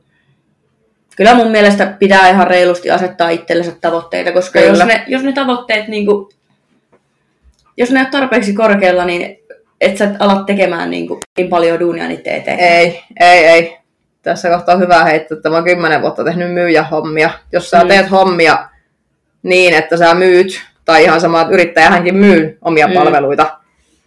kyllä 1.15 1.33
mun 1.33 1.51
mielestä 1.51 1.85
pitää 1.99 2.29
ihan 2.29 2.47
reilusti 2.47 2.91
asettaa 2.91 3.29
itsellensä 3.29 3.71
tavoitteita, 3.81 4.31
koska 4.31 4.59
Kyllä. 4.59 4.71
jos 4.71 4.85
ne, 4.87 5.03
jos 5.07 5.23
ne 5.23 5.33
tavoitteet, 5.33 5.87
niin 5.87 6.05
kun, 6.05 6.29
jos 7.77 7.91
ne 7.91 7.99
ole 7.99 8.07
tarpeeksi 8.11 8.53
korkealla, 8.53 9.05
niin 9.05 9.37
et 9.81 9.97
sä 9.97 10.11
ala 10.19 10.43
tekemään 10.43 10.89
niin, 10.89 11.07
kun, 11.07 11.21
niin 11.37 11.49
paljon 11.49 11.79
duunia 11.79 12.07
niiden 12.07 12.35
eteen. 12.35 12.59
Ei, 12.59 13.01
ei, 13.19 13.45
ei. 13.45 13.77
Tässä 14.21 14.49
kohtaa 14.49 14.75
on 14.75 14.81
hyvä 14.81 15.03
heittää, 15.03 15.35
että 15.35 15.49
mä 15.49 15.55
oon 15.55 15.63
kymmenen 15.63 16.01
vuotta 16.01 16.23
tehnyt 16.23 16.53
myyjähommia. 16.53 17.29
Jos 17.51 17.69
sä 17.69 17.81
Mm. 17.83 17.87
teet 17.87 18.11
hommia 18.11 18.69
niin, 19.43 19.73
että 19.73 19.97
sä 19.97 20.13
myyt, 20.13 20.61
tai 20.85 21.03
ihan 21.03 21.21
sama, 21.21 21.41
että 21.41 21.53
yrittäjähänkin 21.53 22.15
myy 22.15 22.57
omia 22.61 22.87
Mm. 22.87 22.93
palveluita. 22.93 23.57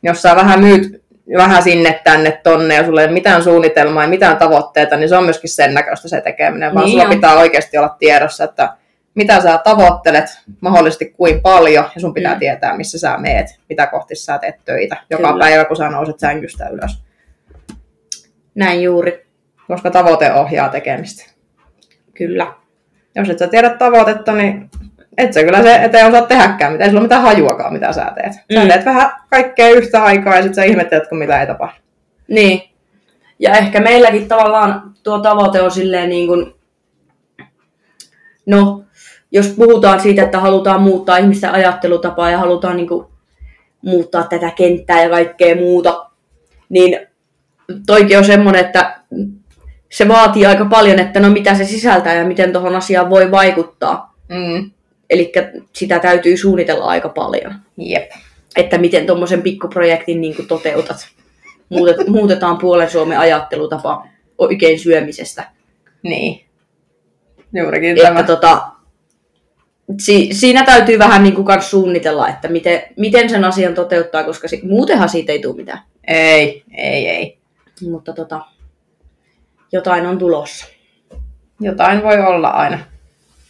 Jos 0.03 0.23
sä 0.23 0.37
vähän 0.37 0.61
myyt 0.61 1.05
vähän 1.37 1.63
sinne 1.63 2.01
tänne 2.05 2.41
tonne 2.43 2.75
ja 2.75 2.85
sulla 2.87 3.01
ei 3.01 3.07
ole 3.07 3.15
mitään 3.15 3.43
suunnitelmaa 3.43 4.03
ja 4.05 4.09
mitään 4.09 4.37
tavoitteita, 4.37 4.97
niin 4.97 5.09
se 5.09 5.17
on 5.17 5.25
myöskin 5.25 5.51
sen 5.51 5.75
näköistä 5.75 6.09
se 6.09 6.21
tekeminen, 6.21 6.75
vaan 6.75 6.85
Niin 6.85 6.93
sulla 6.93 7.05
on. 7.05 7.11
pitää 7.15 7.35
oikeasti 7.39 7.79
olla 7.79 7.97
tiedossa, 7.99 8.45
että 8.45 8.77
mitä 9.15 9.41
sä 9.41 9.59
tavoittelet, 9.65 10.25
mahdollisesti 10.61 11.05
kuin 11.17 11.41
paljon, 11.41 11.85
ja 11.95 12.01
sun 12.01 12.15
pitää 12.15 12.35
mm. 12.35 12.39
tietää, 12.39 12.77
missä 12.77 12.99
sä 12.99 13.17
meet, 13.19 13.47
mitä 13.69 13.87
kohti 13.87 14.15
sä 14.15 14.39
teet 14.39 14.55
töitä, 14.65 14.97
joka 15.11 15.29
Kyllä. 15.33 15.45
päivä, 15.45 15.65
kun 15.65 15.77
sä 15.77 15.89
nouset 15.89 16.19
sängystä 16.19 16.69
ylös. 16.69 17.03
Näin 18.55 18.83
juuri, 18.83 19.24
Koska 19.69 19.91
tavoite 19.91 20.33
ohjaa 20.33 20.69
tekemistä. 20.69 21.31
kyllä. 22.15 22.53
Jos 23.17 23.31
et 23.31 23.39
sä 23.39 23.47
tiedä 23.49 23.71
tavoitetta, 23.71 24.33
niin 24.33 24.71
et 25.19 25.33
sä 25.33 25.45
kyllä 25.45 25.63
se 25.63 25.75
eteen 25.75 26.07
osaa 26.07 26.23
tehdäkään, 26.27 26.73
mitä 26.73 26.85
ei 26.85 26.91
sulla 26.91 27.03
mitään 27.03 27.23
hajuakaan, 27.23 27.73
mitä 27.73 27.93
sä 27.93 28.13
teet. 28.15 28.33
Sä 28.33 28.41
Mm. 28.63 28.69
teet 28.69 28.85
vähän 28.85 29.13
kaikkea 29.31 29.69
yhtä 29.69 30.05
aikaa 30.05 30.37
ja 30.37 30.43
sit 30.43 30.55
sä 30.55 30.65
ihmettelet, 30.65 31.09
kun 31.09 31.19
mitä 31.19 31.41
ei 31.41 31.47
tapahdu. 31.47 31.79
Niin. 32.29 32.63
Ja 33.39 33.53
ehkä 33.53 33.81
meilläkin 33.81 34.29
tavallaan 34.29 34.95
tuo 35.03 35.19
tavoite 35.19 35.61
on 35.63 35.71
silleen 35.71 36.09
niin 36.09 36.27
kuin, 36.27 36.55
no, 38.47 38.85
jos 39.33 39.49
puhutaan 39.49 40.01
siitä, 40.01 40.23
että 40.23 40.41
halutaan 40.41 40.83
muuttaa 40.83 41.17
ihmisten 41.17 41.51
ajattelutapaa 41.51 42.31
ja 42.31 42.39
halutaan 42.39 42.77
niin 42.77 42.89
kuin, 42.89 43.07
muuttaa 43.83 44.23
tätä 44.23 44.51
kenttää 44.51 45.03
ja 45.03 45.11
kaikkea 45.11 45.57
muuta, 45.57 46.11
niin 46.69 47.07
toikin 47.87 48.19
on 48.19 48.25
semmoinen, 48.25 48.65
että 48.65 49.01
se 49.95 50.09
vaatii 50.09 50.47
aika 50.47 50.65
paljon, 50.65 50.99
että 50.99 51.21
no 51.21 51.31
mitä 51.31 51.55
se 51.55 51.65
sisältää 51.65 52.15
ja 52.15 52.25
miten 52.25 52.53
tuohon 52.53 52.77
asiaan 52.77 53.11
voi 53.11 53.31
vaikuttaa. 53.31 54.15
Mm. 54.29 54.71
Eli 55.11 55.33
sitä 55.73 55.99
täytyy 55.99 56.37
suunnitella 56.37 56.85
aika 56.85 57.09
paljon 57.09 57.55
Jep. 57.77 58.11
että 58.57 58.79
miten 58.79 59.07
tuommoisen 59.07 59.43
pikkuprojektin 59.43 60.21
niin 60.21 60.37
kuin 60.37 60.49
toteutat. 60.49 61.09
Muutet, 61.69 62.07
muutetaan 62.17 62.59
puolen 62.59 62.91
Suomen 62.91 63.19
ajattelutapa 63.19 64.07
oikein 64.39 64.79
syömisestä. 64.79 65.51
Niin. 66.03 66.45
Juurikin 67.53 67.91
Että 67.91 68.03
tämä. 68.03 68.23
tota, 68.23 68.63
si, 70.01 70.29
siinä 70.33 70.65
täytyy 70.65 70.99
vähän 70.99 71.23
niin 71.23 71.35
kuin 71.35 71.45
kans 71.45 71.71
suunnitella, 71.71 72.29
että 72.29 72.49
miten, 72.49 72.83
miten 72.97 73.31
sen 73.31 73.45
asian 73.45 73.75
toteuttaa, 73.75 74.25
koska 74.25 74.49
si, 74.49 74.61
muutenhan 74.63 75.09
siitä 75.09 75.33
ei 75.33 75.39
tule 75.39 75.57
mitään. 75.57 75.81
Ei, 76.07 76.65
ei, 76.77 77.09
ei. 77.09 77.39
Mutta 77.91 78.13
tota, 78.13 78.41
jotain 79.75 80.07
on 80.07 80.19
tulossa. 80.19 80.67
Jotain 81.61 82.03
voi 82.03 82.19
olla 82.21 82.49
aina. 82.49 82.79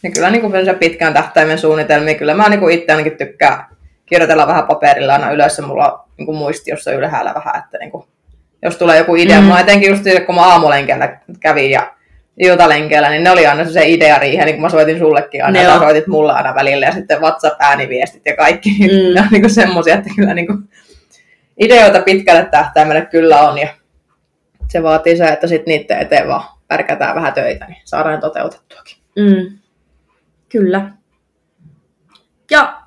Ja 0.03 0.11
kyllä 0.11 0.29
niin 0.29 0.41
kuin 0.41 0.65
se 0.65 0.73
pitkän 0.73 1.13
tähtäimen 1.13 1.57
suunnitelmia, 1.57 2.15
kyllä 2.15 2.33
mä 2.33 2.49
niin 2.49 2.59
kuin 2.59 2.75
itse 2.75 2.91
ainakin 2.91 3.17
tykkään 3.17 3.65
kirjoitella 4.05 4.47
vähän 4.47 4.67
paperilla 4.67 5.13
aina 5.13 5.31
ylös, 5.31 5.57
ja 5.57 5.63
mulla 5.63 5.91
on 5.91 5.99
niin 6.17 6.25
kuin 6.25 6.37
muistiossa 6.37 6.91
ylhäällä 6.91 7.33
vähän, 7.35 7.63
että 7.63 7.77
niin 7.77 7.91
kuin, 7.91 8.05
jos 8.61 8.77
tulee 8.77 8.97
joku 8.97 9.15
idea, 9.15 9.41
mm. 9.41 9.47
mä 9.47 9.59
etenkin 9.59 9.89
just 9.89 10.03
kun 10.25 10.35
mä 10.35 10.41
aamulenkellä 10.41 11.17
kävin 11.39 11.71
ja 11.71 11.91
iltalenkeillä, 12.37 13.09
niin 13.09 13.23
ne 13.23 13.31
oli 13.31 13.47
aina 13.47 13.65
se 13.65 13.87
idea 13.87 14.19
riihe, 14.19 14.45
niin 14.45 14.55
kun 14.55 14.61
mä 14.61 14.69
soitin 14.69 14.99
sullekin 14.99 15.45
aina, 15.45 15.61
ja 15.61 15.79
soitit 15.79 16.07
mulla 16.07 16.33
aina 16.33 16.55
välillä, 16.55 16.85
ja 16.85 16.91
sitten 16.91 17.21
WhatsApp-ääniviestit 17.21 18.25
ja 18.25 18.35
kaikki, 18.35 18.69
niin 18.69 18.91
mm. 18.91 19.13
ne 19.13 19.21
on 19.21 19.27
niin 19.31 19.49
semmoisia, 19.49 19.95
että 19.95 20.09
kyllä 20.15 20.33
niin 20.33 20.47
kuin, 20.47 20.57
ideoita 21.59 21.99
pitkälle 21.99 22.45
tähtäimelle 22.45 23.05
kyllä 23.05 23.41
on, 23.41 23.57
ja 23.57 23.67
se 24.69 24.83
vaatii 24.83 25.17
se, 25.17 25.25
että 25.25 25.47
sitten 25.47 25.71
niiden 25.71 25.99
eteen 25.99 26.27
vaan 26.27 26.43
pärkätään 26.67 27.15
vähän 27.15 27.33
töitä, 27.33 27.65
niin 27.65 27.81
saadaan 27.85 28.19
toteutettuakin. 28.19 28.97
Mm. 29.15 29.57
Kyllä. 30.49 30.91
Ja 32.51 32.81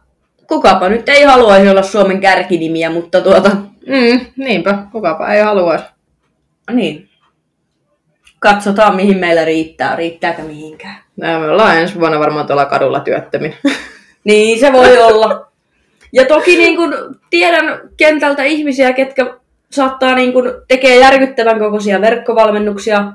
kukapa 0.47 0.89
nyt 0.89 1.09
ei 1.09 1.23
haluaisi 1.23 1.69
olla 1.69 1.83
Suomen 1.83 2.21
kärkinimiä, 2.21 2.91
mutta 2.91 3.21
tuota... 3.21 3.51
Mm, 3.87 4.21
niinpä, 4.37 4.79
kukapa 4.93 5.33
ei 5.33 5.43
haluaisi. 5.43 5.85
Niin. 6.73 7.09
Katsotaan, 8.39 8.97
mihin 8.97 9.19
meillä 9.19 9.45
riittää. 9.45 9.97
Riittääkö 9.97 10.43
mihinkään. 10.43 10.97
Näin 11.17 11.41
me 11.41 11.51
ollaan 11.51 11.79
ensi 11.79 12.01
vuonna 12.01 12.19
varmaan 12.19 12.47
tuolla 12.47 12.65
kadulla 12.65 13.01
työttömin. 13.01 13.55
niin, 14.25 14.61
se 14.61 14.73
voi 14.73 14.99
olla. 14.99 15.53
Ja 16.13 16.25
toki 16.25 16.57
niin 16.57 16.77
kun, 16.77 16.95
tiedän 17.31 17.81
kentältä 17.97 18.43
ihmisiä, 18.43 18.93
ketkä 18.93 19.35
saattaa 19.71 20.15
niin 20.15 20.33
kun, 20.33 20.63
tekee 20.69 20.99
järkyttävän 20.99 21.59
kokoisia 21.59 22.01
verkkovalmennuksia 22.01 23.13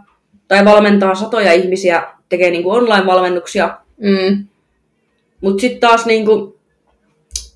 tai 0.47 0.66
valmentaa 0.66 1.16
satoja 1.16 1.54
ihmisiä, 1.54 2.04
tekee 2.30 2.51
niin 2.51 2.66
online-valmennuksia. 2.66 3.78
Mm. 3.97 4.45
Mutta 5.41 5.62
sitten 5.62 5.80
taas 5.80 6.06
niin 6.06 6.26
kun, 6.26 6.56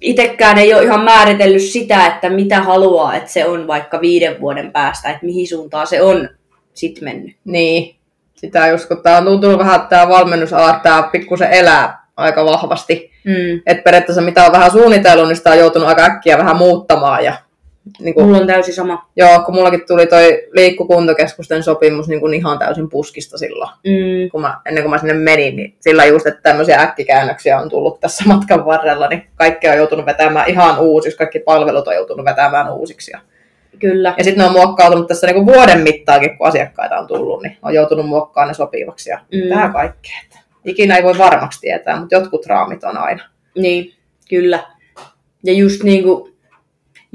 itsekään 0.01 0.57
ei 0.57 0.73
ole 0.73 0.83
ihan 0.83 1.03
määritellyt 1.03 1.61
sitä, 1.61 2.05
että 2.07 2.29
mitä 2.29 2.61
haluaa, 2.61 3.15
että 3.15 3.31
se 3.31 3.45
on 3.45 3.67
vaikka 3.67 4.01
viiden 4.01 4.41
vuoden 4.41 4.71
päästä, 4.71 5.09
että 5.09 5.25
mihin 5.25 5.47
suuntaan 5.47 5.87
se 5.87 6.01
on 6.01 6.29
sit 6.73 7.01
mennyt. 7.01 7.35
Niin, 7.45 7.95
sitä 8.35 8.67
just 8.67 8.87
kun 8.87 9.03
tämä 9.03 9.17
on 9.17 9.25
tuntunut 9.25 9.59
vähän, 9.59 9.75
että 9.75 9.89
tämä 9.89 10.09
valmennusala, 10.09 10.79
tämä 10.83 11.09
pikkusen 11.11 11.51
elää 11.51 12.07
aika 12.17 12.45
vahvasti. 12.45 13.11
Mm. 13.23 13.61
Että 13.65 13.83
periaatteessa 13.83 14.21
mitä 14.21 14.45
on 14.45 14.51
vähän 14.51 14.71
suunnitellut, 14.71 15.27
niin 15.27 15.37
sitä 15.37 15.49
on 15.49 15.57
joutunut 15.57 15.87
aika 15.87 16.03
äkkiä 16.03 16.37
vähän 16.37 16.57
muuttamaan 16.57 17.25
ja 17.25 17.33
niin 17.99 18.13
kuin, 18.13 18.25
Mulla 18.25 18.37
on 18.37 18.47
täysin 18.47 18.73
sama. 18.73 19.09
Joo, 19.15 19.39
kun 19.45 19.55
mullakin 19.55 19.81
tuli 19.87 20.07
toi 20.07 20.47
liikkukuntokeskusten 20.51 21.63
sopimus 21.63 22.07
niin 22.07 22.19
kuin 22.19 22.33
ihan 22.33 22.59
täysin 22.59 22.89
puskista 22.89 23.37
silloin. 23.37 23.69
Mm. 23.83 24.29
Kun 24.31 24.41
mä, 24.41 24.61
ennen 24.65 24.83
kuin 24.83 24.91
mä 24.91 24.97
sinne 24.97 25.13
menin, 25.13 25.55
niin 25.55 25.75
sillä 25.79 26.05
just, 26.05 26.27
että 26.27 26.41
tämmöisiä 26.41 26.81
äkkikäännöksiä 26.81 27.59
on 27.59 27.69
tullut 27.69 27.99
tässä 27.99 28.23
matkan 28.27 28.65
varrella, 28.65 29.07
niin 29.07 29.27
kaikki 29.35 29.69
on 29.69 29.77
joutunut 29.77 30.05
vetämään 30.05 30.49
ihan 30.49 30.79
uusiksi, 30.79 31.17
kaikki 31.17 31.39
palvelut 31.39 31.87
on 31.87 31.95
joutunut 31.95 32.25
vetämään 32.25 32.73
uusiksi. 32.73 33.11
Ja, 33.11 33.19
Kyllä. 33.79 34.13
ja 34.17 34.23
sitten 34.23 34.41
ne 34.41 34.45
on 34.45 34.51
muokkautunut 34.51 35.07
tässä 35.07 35.27
niin 35.27 35.35
kuin 35.35 35.55
vuoden 35.55 35.81
mittaakin, 35.81 36.37
kun 36.37 36.47
asiakkaita 36.47 36.97
on 36.97 37.07
tullut, 37.07 37.43
niin 37.43 37.57
on 37.61 37.73
joutunut 37.73 38.05
muokkaamaan 38.07 38.47
ne 38.47 38.53
sopivaksi 38.53 39.09
ja 39.09 39.19
mm. 39.31 39.49
tähän 39.49 39.73
kaikkea. 39.73 40.17
Ikinä 40.65 40.97
ei 40.97 41.03
voi 41.03 41.17
varmaksi 41.17 41.61
tietää, 41.61 41.99
mutta 41.99 42.15
jotkut 42.15 42.45
raamit 42.45 42.83
on 42.83 42.97
aina. 42.97 43.23
Niin, 43.57 43.93
kyllä. 44.29 44.63
Ja 45.43 45.53
just 45.53 45.83
niin 45.83 46.03
kuin 46.03 46.36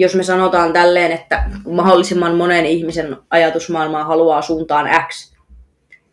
jos 0.03 0.15
me 0.15 0.23
sanotaan 0.23 0.73
tälleen, 0.73 1.13
että 1.13 1.45
mahdollisimman 1.69 2.37
monen 2.37 2.67
ihmisen 2.67 3.17
ajatusmaailmaa 3.31 4.05
haluaa 4.05 4.43
suuntaan 4.43 4.91
X, 5.09 5.35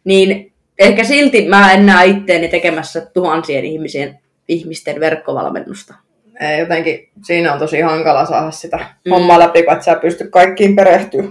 niin 0.04 0.54
ehkä 0.80 1.04
silti 1.04 1.48
mä 1.48 1.74
en 1.74 1.86
näe 1.86 2.06
itteeni 2.06 2.48
tekemässä 2.48 3.02
tuhansien 3.02 3.66
ihmisien, 3.66 4.20
ihmisten 4.48 5.00
verkkovalmennusta. 5.00 5.96
Ei, 6.40 6.60
jotenkin 6.60 7.10
siinä 7.24 7.54
on 7.54 7.60
tosi 7.60 7.82
hankala 7.82 8.26
saada 8.26 8.52
sitä 8.52 8.78
mm. 8.78 9.12
hommaa 9.12 9.40
läpi, 9.40 9.64
kun 9.64 9.74
et 9.74 9.84
sä 9.84 9.96
pysty 9.96 10.28
kaikkiin 10.28 10.76
perehtyä. 10.76 11.24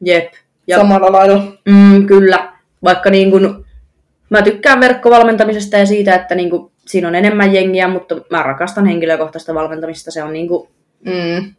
Jep. 0.00 0.32
Ja, 0.66 0.76
Samalla 0.76 1.12
lailla. 1.12 1.42
Mm, 1.68 2.06
kyllä. 2.06 2.52
Vaikka 2.84 3.10
niin 3.10 3.30
kun, 3.30 3.64
mä 4.30 4.42
tykkään 4.42 4.80
verkkovalmentamisesta 4.80 5.76
ja 5.76 5.86
siitä, 5.86 6.14
että 6.14 6.34
niin 6.34 6.50
kun, 6.50 6.70
siinä 6.86 7.08
on 7.08 7.14
enemmän 7.14 7.54
jengiä, 7.54 7.88
mutta 7.88 8.16
mä 8.30 8.42
rakastan 8.42 8.86
henkilökohtaista 8.86 9.54
valmentamista. 9.54 10.10
Se 10.10 10.22
on 10.22 10.32
niin 10.32 10.48
kun, 10.48 10.68
mm. 11.04 11.54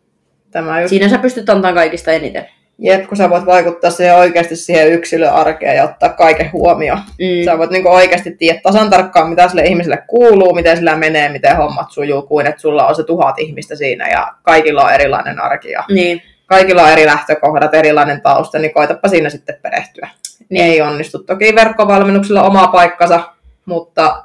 Tämä 0.51 0.81
just... 0.81 0.89
Siinä 0.89 1.09
sä 1.09 1.17
pystyt 1.17 1.49
antamaan 1.49 1.75
kaikista 1.75 2.11
eniten. 2.11 2.47
Jep, 2.81 3.07
kun 3.07 3.17
sä 3.17 3.29
voit 3.29 3.45
vaikuttaa 3.45 3.91
siihen 3.91 4.15
oikeasti 4.15 4.55
siihen 4.55 4.93
yksilön 4.93 5.33
arkeen 5.33 5.75
ja 5.75 5.83
ottaa 5.83 6.09
kaiken 6.09 6.51
huomioon. 6.51 6.99
Mm. 6.99 7.45
Sä 7.45 7.57
voit 7.57 7.69
niinku 7.69 7.89
oikeasti 7.89 8.31
tietää 8.31 8.61
tasan 8.61 8.89
tarkkaan, 8.89 9.29
mitä 9.29 9.47
sille 9.47 9.63
ihmiselle 9.63 10.03
kuuluu, 10.07 10.55
miten 10.55 10.77
sillä 10.77 10.95
menee, 10.95 11.29
miten 11.29 11.57
hommat 11.57 11.91
sujuu, 11.91 12.21
kuin 12.21 12.47
että 12.47 12.61
sulla 12.61 12.87
on 12.87 12.95
se 12.95 13.03
tuhat 13.03 13.39
ihmistä 13.39 13.75
siinä 13.75 14.09
ja 14.09 14.33
kaikilla 14.43 14.83
on 14.83 14.93
erilainen 14.93 15.39
arki. 15.39 15.71
Ja 15.71 15.83
niin. 15.89 16.21
Kaikilla 16.45 16.83
on 16.83 16.89
eri 16.89 17.05
lähtökohdat, 17.05 17.73
erilainen 17.73 18.21
tausta, 18.21 18.59
niin 18.59 18.73
koitapa 18.73 19.07
siinä 19.07 19.29
sitten 19.29 19.55
perehtyä. 19.61 20.09
Niin. 20.49 20.65
Ei 20.65 20.81
onnistu. 20.81 21.23
Toki 21.23 21.55
verkkovalmennuksella 21.55 22.43
oma 22.43 22.67
paikkansa, 22.67 23.33
mutta 23.65 24.23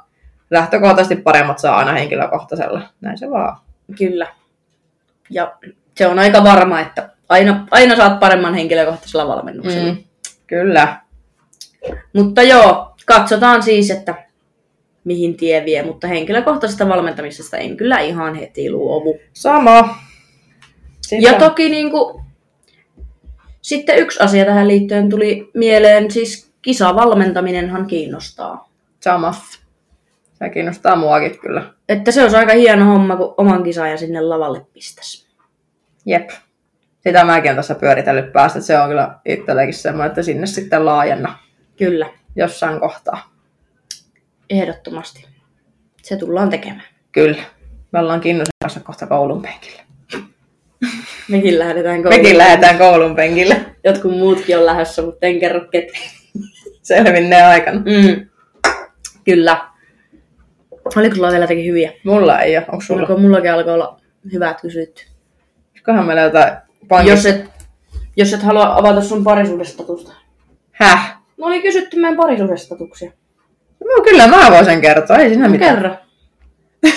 lähtökohtaisesti 0.49 1.15
paremmat 1.15 1.59
saa 1.59 1.77
aina 1.77 1.91
henkilökohtaisella. 1.91 2.81
Näin 3.01 3.17
se 3.17 3.31
vaan. 3.31 3.57
Kyllä. 3.97 4.27
Ja 5.29 5.53
se 5.97 6.07
on 6.07 6.19
aika 6.19 6.43
varma, 6.43 6.79
että 6.79 7.09
aina, 7.29 7.67
aina 7.71 7.95
saat 7.95 8.19
paremman 8.19 8.53
henkilökohtaisella 8.53 9.27
valmennuksella. 9.27 9.93
Mm, 9.93 10.03
kyllä. 10.47 11.01
Mutta 12.13 12.43
joo, 12.43 12.95
katsotaan 13.05 13.63
siis, 13.63 13.91
että 13.91 14.15
mihin 15.03 15.37
tie 15.37 15.65
vie, 15.65 15.83
mutta 15.83 16.07
henkilökohtaisesta 16.07 16.89
valmentamisesta 16.89 17.57
en 17.57 17.77
kyllä 17.77 17.99
ihan 17.99 18.35
heti 18.35 18.71
luovu. 18.71 19.19
Sama. 19.33 19.97
Sitä. 21.01 21.31
Ja 21.31 21.33
toki 21.33 21.69
niin 21.69 21.91
kuin, 21.91 22.25
sitten 23.61 23.97
yksi 23.97 24.23
asia 24.23 24.45
tähän 24.45 24.67
liittyen 24.67 25.09
tuli 25.09 25.49
mieleen, 25.53 26.11
siis 26.11 26.51
kisavalmentaminenhan 26.61 27.87
kiinnostaa. 27.87 28.69
Sama. 28.99 29.33
Se 30.33 30.49
kiinnostaa 30.49 30.95
muakin 30.95 31.39
kyllä. 31.39 31.73
Että 31.89 32.11
se 32.11 32.21
olisi 32.21 32.35
aika 32.35 32.53
hieno 32.53 32.85
homma, 32.85 33.15
kun 33.15 33.33
oman 33.37 33.63
kisaajan 33.63 33.97
sinne 33.97 34.21
lavalle 34.21 34.65
pistäisi. 34.73 35.24
Jep. 36.05 36.29
Sitä 36.99 37.23
mäkin 37.23 37.49
olen 37.49 37.55
tässä 37.55 37.75
pyöritellyt 37.75 38.33
päästä, 38.33 38.61
se 38.61 38.79
on 38.79 38.89
kyllä 38.89 39.19
itsellekin 39.25 39.73
semmoinen, 39.73 40.07
että 40.07 40.23
sinne 40.23 40.47
sitten 40.47 40.85
laajenna. 40.85 41.37
Kyllä. 41.77 42.09
Jossain 42.35 42.79
kohtaa. 42.79 43.31
Ehdottomasti. 44.49 45.27
Se 46.01 46.17
tullaan 46.17 46.49
tekemään. 46.49 46.87
Kyllä. 47.11 47.43
Me 47.91 47.99
ollaan 47.99 48.21
Kinnusen 48.21 48.53
kanssa 48.61 48.79
kohta 48.79 49.07
koulun 49.07 49.41
penkillä. 49.41 49.81
Mekin 51.29 51.59
lähdetään 51.59 52.03
koulun 52.03 52.19
Mekin 52.19 52.37
lähdetään 52.37 52.77
koulun 52.77 53.15
penkille. 53.15 53.65
Jotkut 53.83 54.17
muutkin 54.17 54.57
on 54.57 54.65
lähdössä, 54.65 55.01
mutta 55.01 55.25
en 55.25 55.39
kerro 55.39 55.61
ketään. 55.71 56.03
Selvinnee 56.81 57.43
aikana. 57.43 57.79
Mm. 57.79 58.29
Kyllä. 59.23 59.69
Oliko 60.95 61.15
sulla 61.15 61.31
vielä 61.31 61.43
jotakin 61.43 61.65
hyviä? 61.65 61.91
Mulla 62.03 62.39
ei 62.39 62.57
ole. 62.57 62.65
Onko 62.67 62.81
sulla? 62.81 63.01
Onko 63.01 63.17
mullakin 63.17 63.51
alkoi 63.51 63.73
olla 63.73 64.01
hyvät 64.33 64.61
kysytty? 64.61 65.14
Olisikohan 65.75 66.05
meillä 66.05 66.21
jotain 66.21 66.53
pankista? 66.87 67.27
Jos 67.29 67.35
et, 67.35 67.45
jos 68.15 68.33
et 68.33 68.43
halua 68.43 68.77
avata 68.77 69.01
sun 69.01 69.23
parisuudestatusta. 69.23 70.11
Häh? 70.71 71.17
No 71.37 71.45
oli 71.47 71.61
kysytty 71.61 71.99
meidän 71.99 72.17
parisuudestatuksia. 72.17 73.11
No 73.79 74.03
kyllä 74.03 74.27
mä 74.27 74.51
voisin 74.51 74.81
kertoa, 74.81 75.17
ei 75.17 75.29
siinä 75.29 75.47
no, 75.47 75.51
mitään. 75.51 75.75
Kerro. 75.75 75.95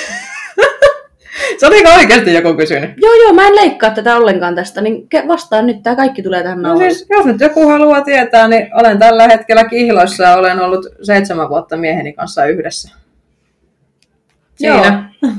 Se 1.59 1.67
oliko 1.67 1.91
oikeasti 1.91 2.35
joku 2.35 2.55
kysynyt? 2.55 2.91
Joo, 2.97 3.15
joo, 3.15 3.33
mä 3.33 3.47
en 3.47 3.57
leikkaa 3.57 3.91
tätä 3.91 4.17
ollenkaan 4.17 4.55
tästä, 4.55 4.81
niin 4.81 5.09
vastaan 5.29 5.67
nyt, 5.67 5.83
tää 5.83 5.97
kaikki 5.97 6.23
tulee 6.23 6.43
tähän 6.43 6.63
no 6.63 6.77
siis, 6.77 7.07
jos 7.11 7.27
nyt 7.27 7.41
joku 7.41 7.69
haluaa 7.69 8.01
tietää, 8.01 8.49
niin 8.49 8.69
olen 8.75 8.99
tällä 8.99 9.29
hetkellä 9.29 9.65
kihloissa 9.65 10.25
ja 10.25 10.37
olen 10.37 10.61
ollut 10.61 10.87
seitsemän 11.03 11.49
vuotta 11.49 11.77
mieheni 11.77 12.13
kanssa 12.13 12.47
yhdessä. 12.47 12.95
Siinä. 14.55 15.13
Joo. 15.23 15.33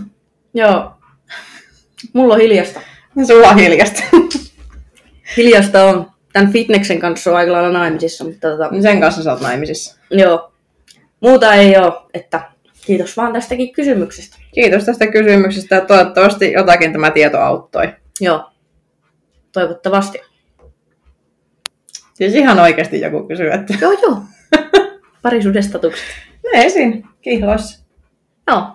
joo. 0.54 0.92
Mulla 2.14 2.34
on 2.34 2.40
hiljasta. 2.40 2.80
Sulla 3.28 3.48
on 3.48 3.58
hiljasta. 3.58 4.04
hiljasta 5.38 5.84
on. 5.84 6.12
Tämän 6.34 6.52
fitneksen 6.52 7.00
kanssa 7.00 7.32
on 7.32 7.38
aika 7.38 7.52
lailla 7.52 7.72
naimisissa. 7.72 8.24
Mutta 8.24 8.50
tota... 8.50 8.82
Sen 8.82 9.00
kanssa 9.00 9.24
sä 9.24 9.32
oot 9.32 9.42
naimisissa. 9.42 10.00
Joo. 10.12 10.54
Muuta 11.20 11.54
ei 11.54 11.78
ole, 11.78 11.94
että 12.14 12.52
kiitos 12.86 13.18
vaan 13.18 13.34
tästäkin 13.34 13.74
kysymyksestä. 13.74 14.38
Kiitos 14.54 14.84
tästä 14.84 15.08
kysymyksestä 15.08 15.76
ja 15.76 15.82
toivottavasti 15.82 16.52
jotakin 16.52 16.92
tämä 16.92 17.12
tieto 17.12 17.40
auttoi. 17.40 17.94
Joo. 18.22 18.52
Toivottavasti. 19.52 20.20
Siis 22.14 22.36
ihan 22.36 22.60
oikeasti 22.60 23.02
joku 23.02 23.28
kysyy, 23.28 23.52
että... 23.52 23.74
Joo, 23.82 23.92
joo. 23.92 24.22
Parisuudestatukset. 25.22 26.06
Ne 26.54 26.66
esiin 26.66 27.06
kihloissa. 27.22 27.86
Joo. 28.48 28.68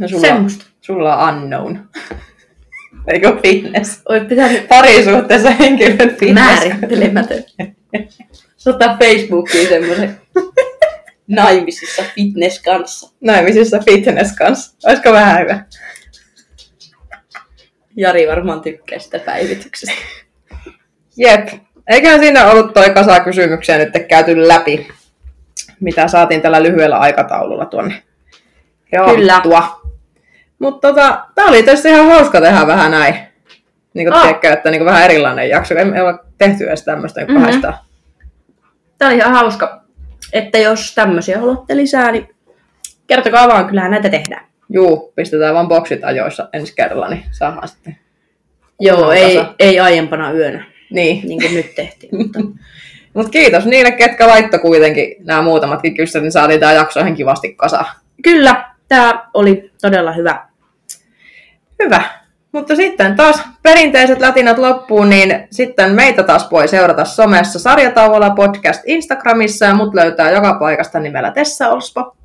Ja 0.00 0.08
sulla, 0.08 0.20
Semmosta. 0.20 0.64
Sulla 0.80 1.16
on 1.16 1.34
unknown. 1.34 1.78
Eikö 3.08 3.36
fitness? 3.42 4.02
Oi, 4.08 4.20
pitäisi... 4.20 4.60
Parisuhteessa 4.60 5.50
henkilön 5.50 6.16
fitness. 6.16 6.64
Määrittelemätön. 6.64 7.44
Sota 8.56 8.96
Facebookiin 9.00 9.68
semmoisen. 9.68 10.20
naimisissa 11.26 12.02
fitness 12.14 12.62
kanssa. 12.62 13.12
Naimisissa 13.20 13.78
fitness 13.78 14.36
kanssa. 14.36 14.88
Olisiko 14.88 15.12
vähän 15.12 15.40
hyvä? 15.40 15.64
Jari 17.96 18.28
varmaan 18.28 18.60
tykkää 18.60 18.98
sitä 18.98 19.18
päivityksestä. 19.18 20.02
Jep. 21.16 21.48
Eiköhän 21.88 22.20
siinä 22.20 22.50
ollut 22.50 22.74
toi 22.74 22.90
kasa 22.90 23.20
kysymyksiä 23.20 23.78
nyt 23.78 23.88
käyty 24.08 24.48
läpi, 24.48 24.88
mitä 25.80 26.08
saatiin 26.08 26.42
tällä 26.42 26.62
lyhyellä 26.62 26.98
aikataululla 26.98 27.66
tuonne 27.66 28.02
Kyllä. 29.14 29.42
Mutta 30.62 30.88
tota, 30.88 31.24
tää 31.34 31.44
oli 31.46 31.62
tietysti 31.62 31.88
ihan 31.88 32.06
hauska 32.06 32.40
tehdä 32.40 32.66
vähän 32.66 32.90
näin. 32.90 33.14
Niin 33.94 34.06
kuin 34.08 34.14
Ah. 34.14 34.22
tiedätkö, 34.22 34.52
että 34.52 34.70
niin 34.70 34.84
vähän 34.84 35.04
erilainen 35.04 35.48
jakso. 35.48 35.74
Ei 35.74 35.84
ole 36.00 36.18
tehty 36.38 36.68
edes 36.68 36.84
tämmöistä 36.84 37.20
niin 37.20 37.32
Mhm. 37.32 37.40
kahdesta. 37.40 37.74
Tämä 38.98 39.08
oli 39.10 39.18
ihan 39.18 39.32
hauska, 39.32 39.82
että 40.32 40.58
jos 40.58 40.94
tämmöisiä 40.94 41.38
haluatte 41.38 41.76
lisää, 41.76 42.12
niin 42.12 42.28
kertokaa 43.06 43.48
vaan, 43.48 43.66
kyllähän 43.66 43.90
näitä 43.90 44.08
tehdään. 44.08 44.44
Juu, 44.68 45.12
pistetään 45.16 45.54
vaan 45.54 45.68
boksit 45.68 46.04
ajoissa 46.04 46.48
ensi 46.52 46.74
kerralla, 46.76 47.08
niin 47.08 47.22
saadaan 47.30 47.68
sitten. 47.68 47.96
Joo, 48.80 49.12
ei, 49.12 49.40
ei 49.58 49.80
aiempana 49.80 50.32
yönä, 50.32 50.64
Niin. 50.90 51.28
niin 51.28 51.40
kuin 51.42 51.54
nyt 51.54 51.74
tehtiin. 51.74 52.16
Mutta 52.22 52.40
Mutta 53.14 53.30
kiitos 53.30 53.64
niille, 53.66 53.90
ketkä 53.90 54.28
laittoi 54.28 54.60
kuitenkin 54.60 55.14
nämä 55.24 55.42
muutamatkin 55.42 55.94
kysymykset, 55.94 56.22
niin 56.22 56.32
saatiin 56.32 56.60
tämä 56.60 56.72
jakso 56.72 57.00
ihan 57.00 57.14
kivasti 57.14 57.54
kasaan. 57.54 57.84
kyllä, 58.22 58.64
tämä 58.88 59.28
oli 59.34 59.70
todella 59.82 60.12
hyvä. 60.12 60.46
Hyvä. 61.84 62.02
Mutta 62.52 62.76
sitten 62.76 63.16
taas 63.16 63.42
perinteiset 63.62 64.20
latinat 64.20 64.58
loppuun, 64.58 65.10
niin 65.10 65.48
sitten 65.50 65.92
meitä 65.92 66.22
taas 66.22 66.50
voi 66.50 66.68
seurata 66.68 67.04
somessa 67.04 67.58
Sarjatauolla 67.58 68.30
podcast 68.30 68.82
Instagramissa 68.86 69.64
ja 69.64 69.74
mut 69.74 69.94
löytää 69.94 70.30
joka 70.30 70.54
paikasta 70.54 71.00
nimellä 71.00 71.30
Tessa 71.30 71.68
Olspo. 71.68 72.16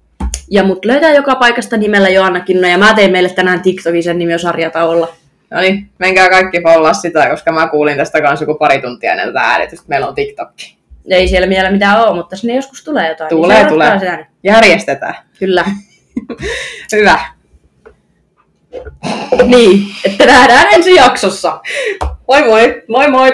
Ja 0.52 0.64
mut 0.64 0.86
löytää 0.86 1.14
joka 1.14 1.36
paikasta 1.36 1.78
nimellä 1.78 2.10
Joanna 2.10 2.40
Kinno, 2.40 2.68
ja 2.68 2.78
mä 2.78 2.94
tein 2.94 3.12
meille 3.12 3.30
tänään 3.30 3.62
TikTokin 3.62 4.04
sen 4.04 4.18
nimi 4.18 4.34
on 4.34 4.40
sarjataolla. 4.40 5.14
No 5.52 5.60
niin, 5.60 5.90
menkää 6.00 6.30
kaikki 6.30 6.62
follaa 6.62 6.94
sitä, 6.94 7.30
koska 7.30 7.52
mä 7.52 7.68
kuulin 7.68 7.98
tästä 7.98 8.22
kanssa 8.22 8.44
joku 8.44 8.56
pari 8.56 8.82
tuntia 8.82 9.12
ennen 9.12 9.28
tätä 9.28 9.42
äänitystä. 9.42 9.86
Meillä 9.88 10.08
on 10.08 10.16
TikTokki. 10.16 10.78
Ei 11.10 11.28
siellä 11.28 11.50
vielä 11.50 11.72
mitään 11.72 12.02
ole, 12.02 12.16
mutta 12.16 12.36
sinne 12.36 12.56
joskus 12.56 12.84
tulee 12.84 13.10
jotain. 13.10 13.30
Tulee, 13.30 13.58
niin 13.58 13.68
tulee. 13.68 14.00
Sitä. 14.00 14.26
Järjestetään. 14.44 15.16
Kyllä. 15.40 15.66
Hyvä. 16.96 17.20
Niin, 19.46 19.88
että 20.06 20.26
nähdään 20.26 20.68
ensi 20.74 20.96
jaksossa. 20.96 21.60
Moi 22.28 22.44
moi! 22.48 22.84
Moi 22.88 23.12
moi! 23.12 23.32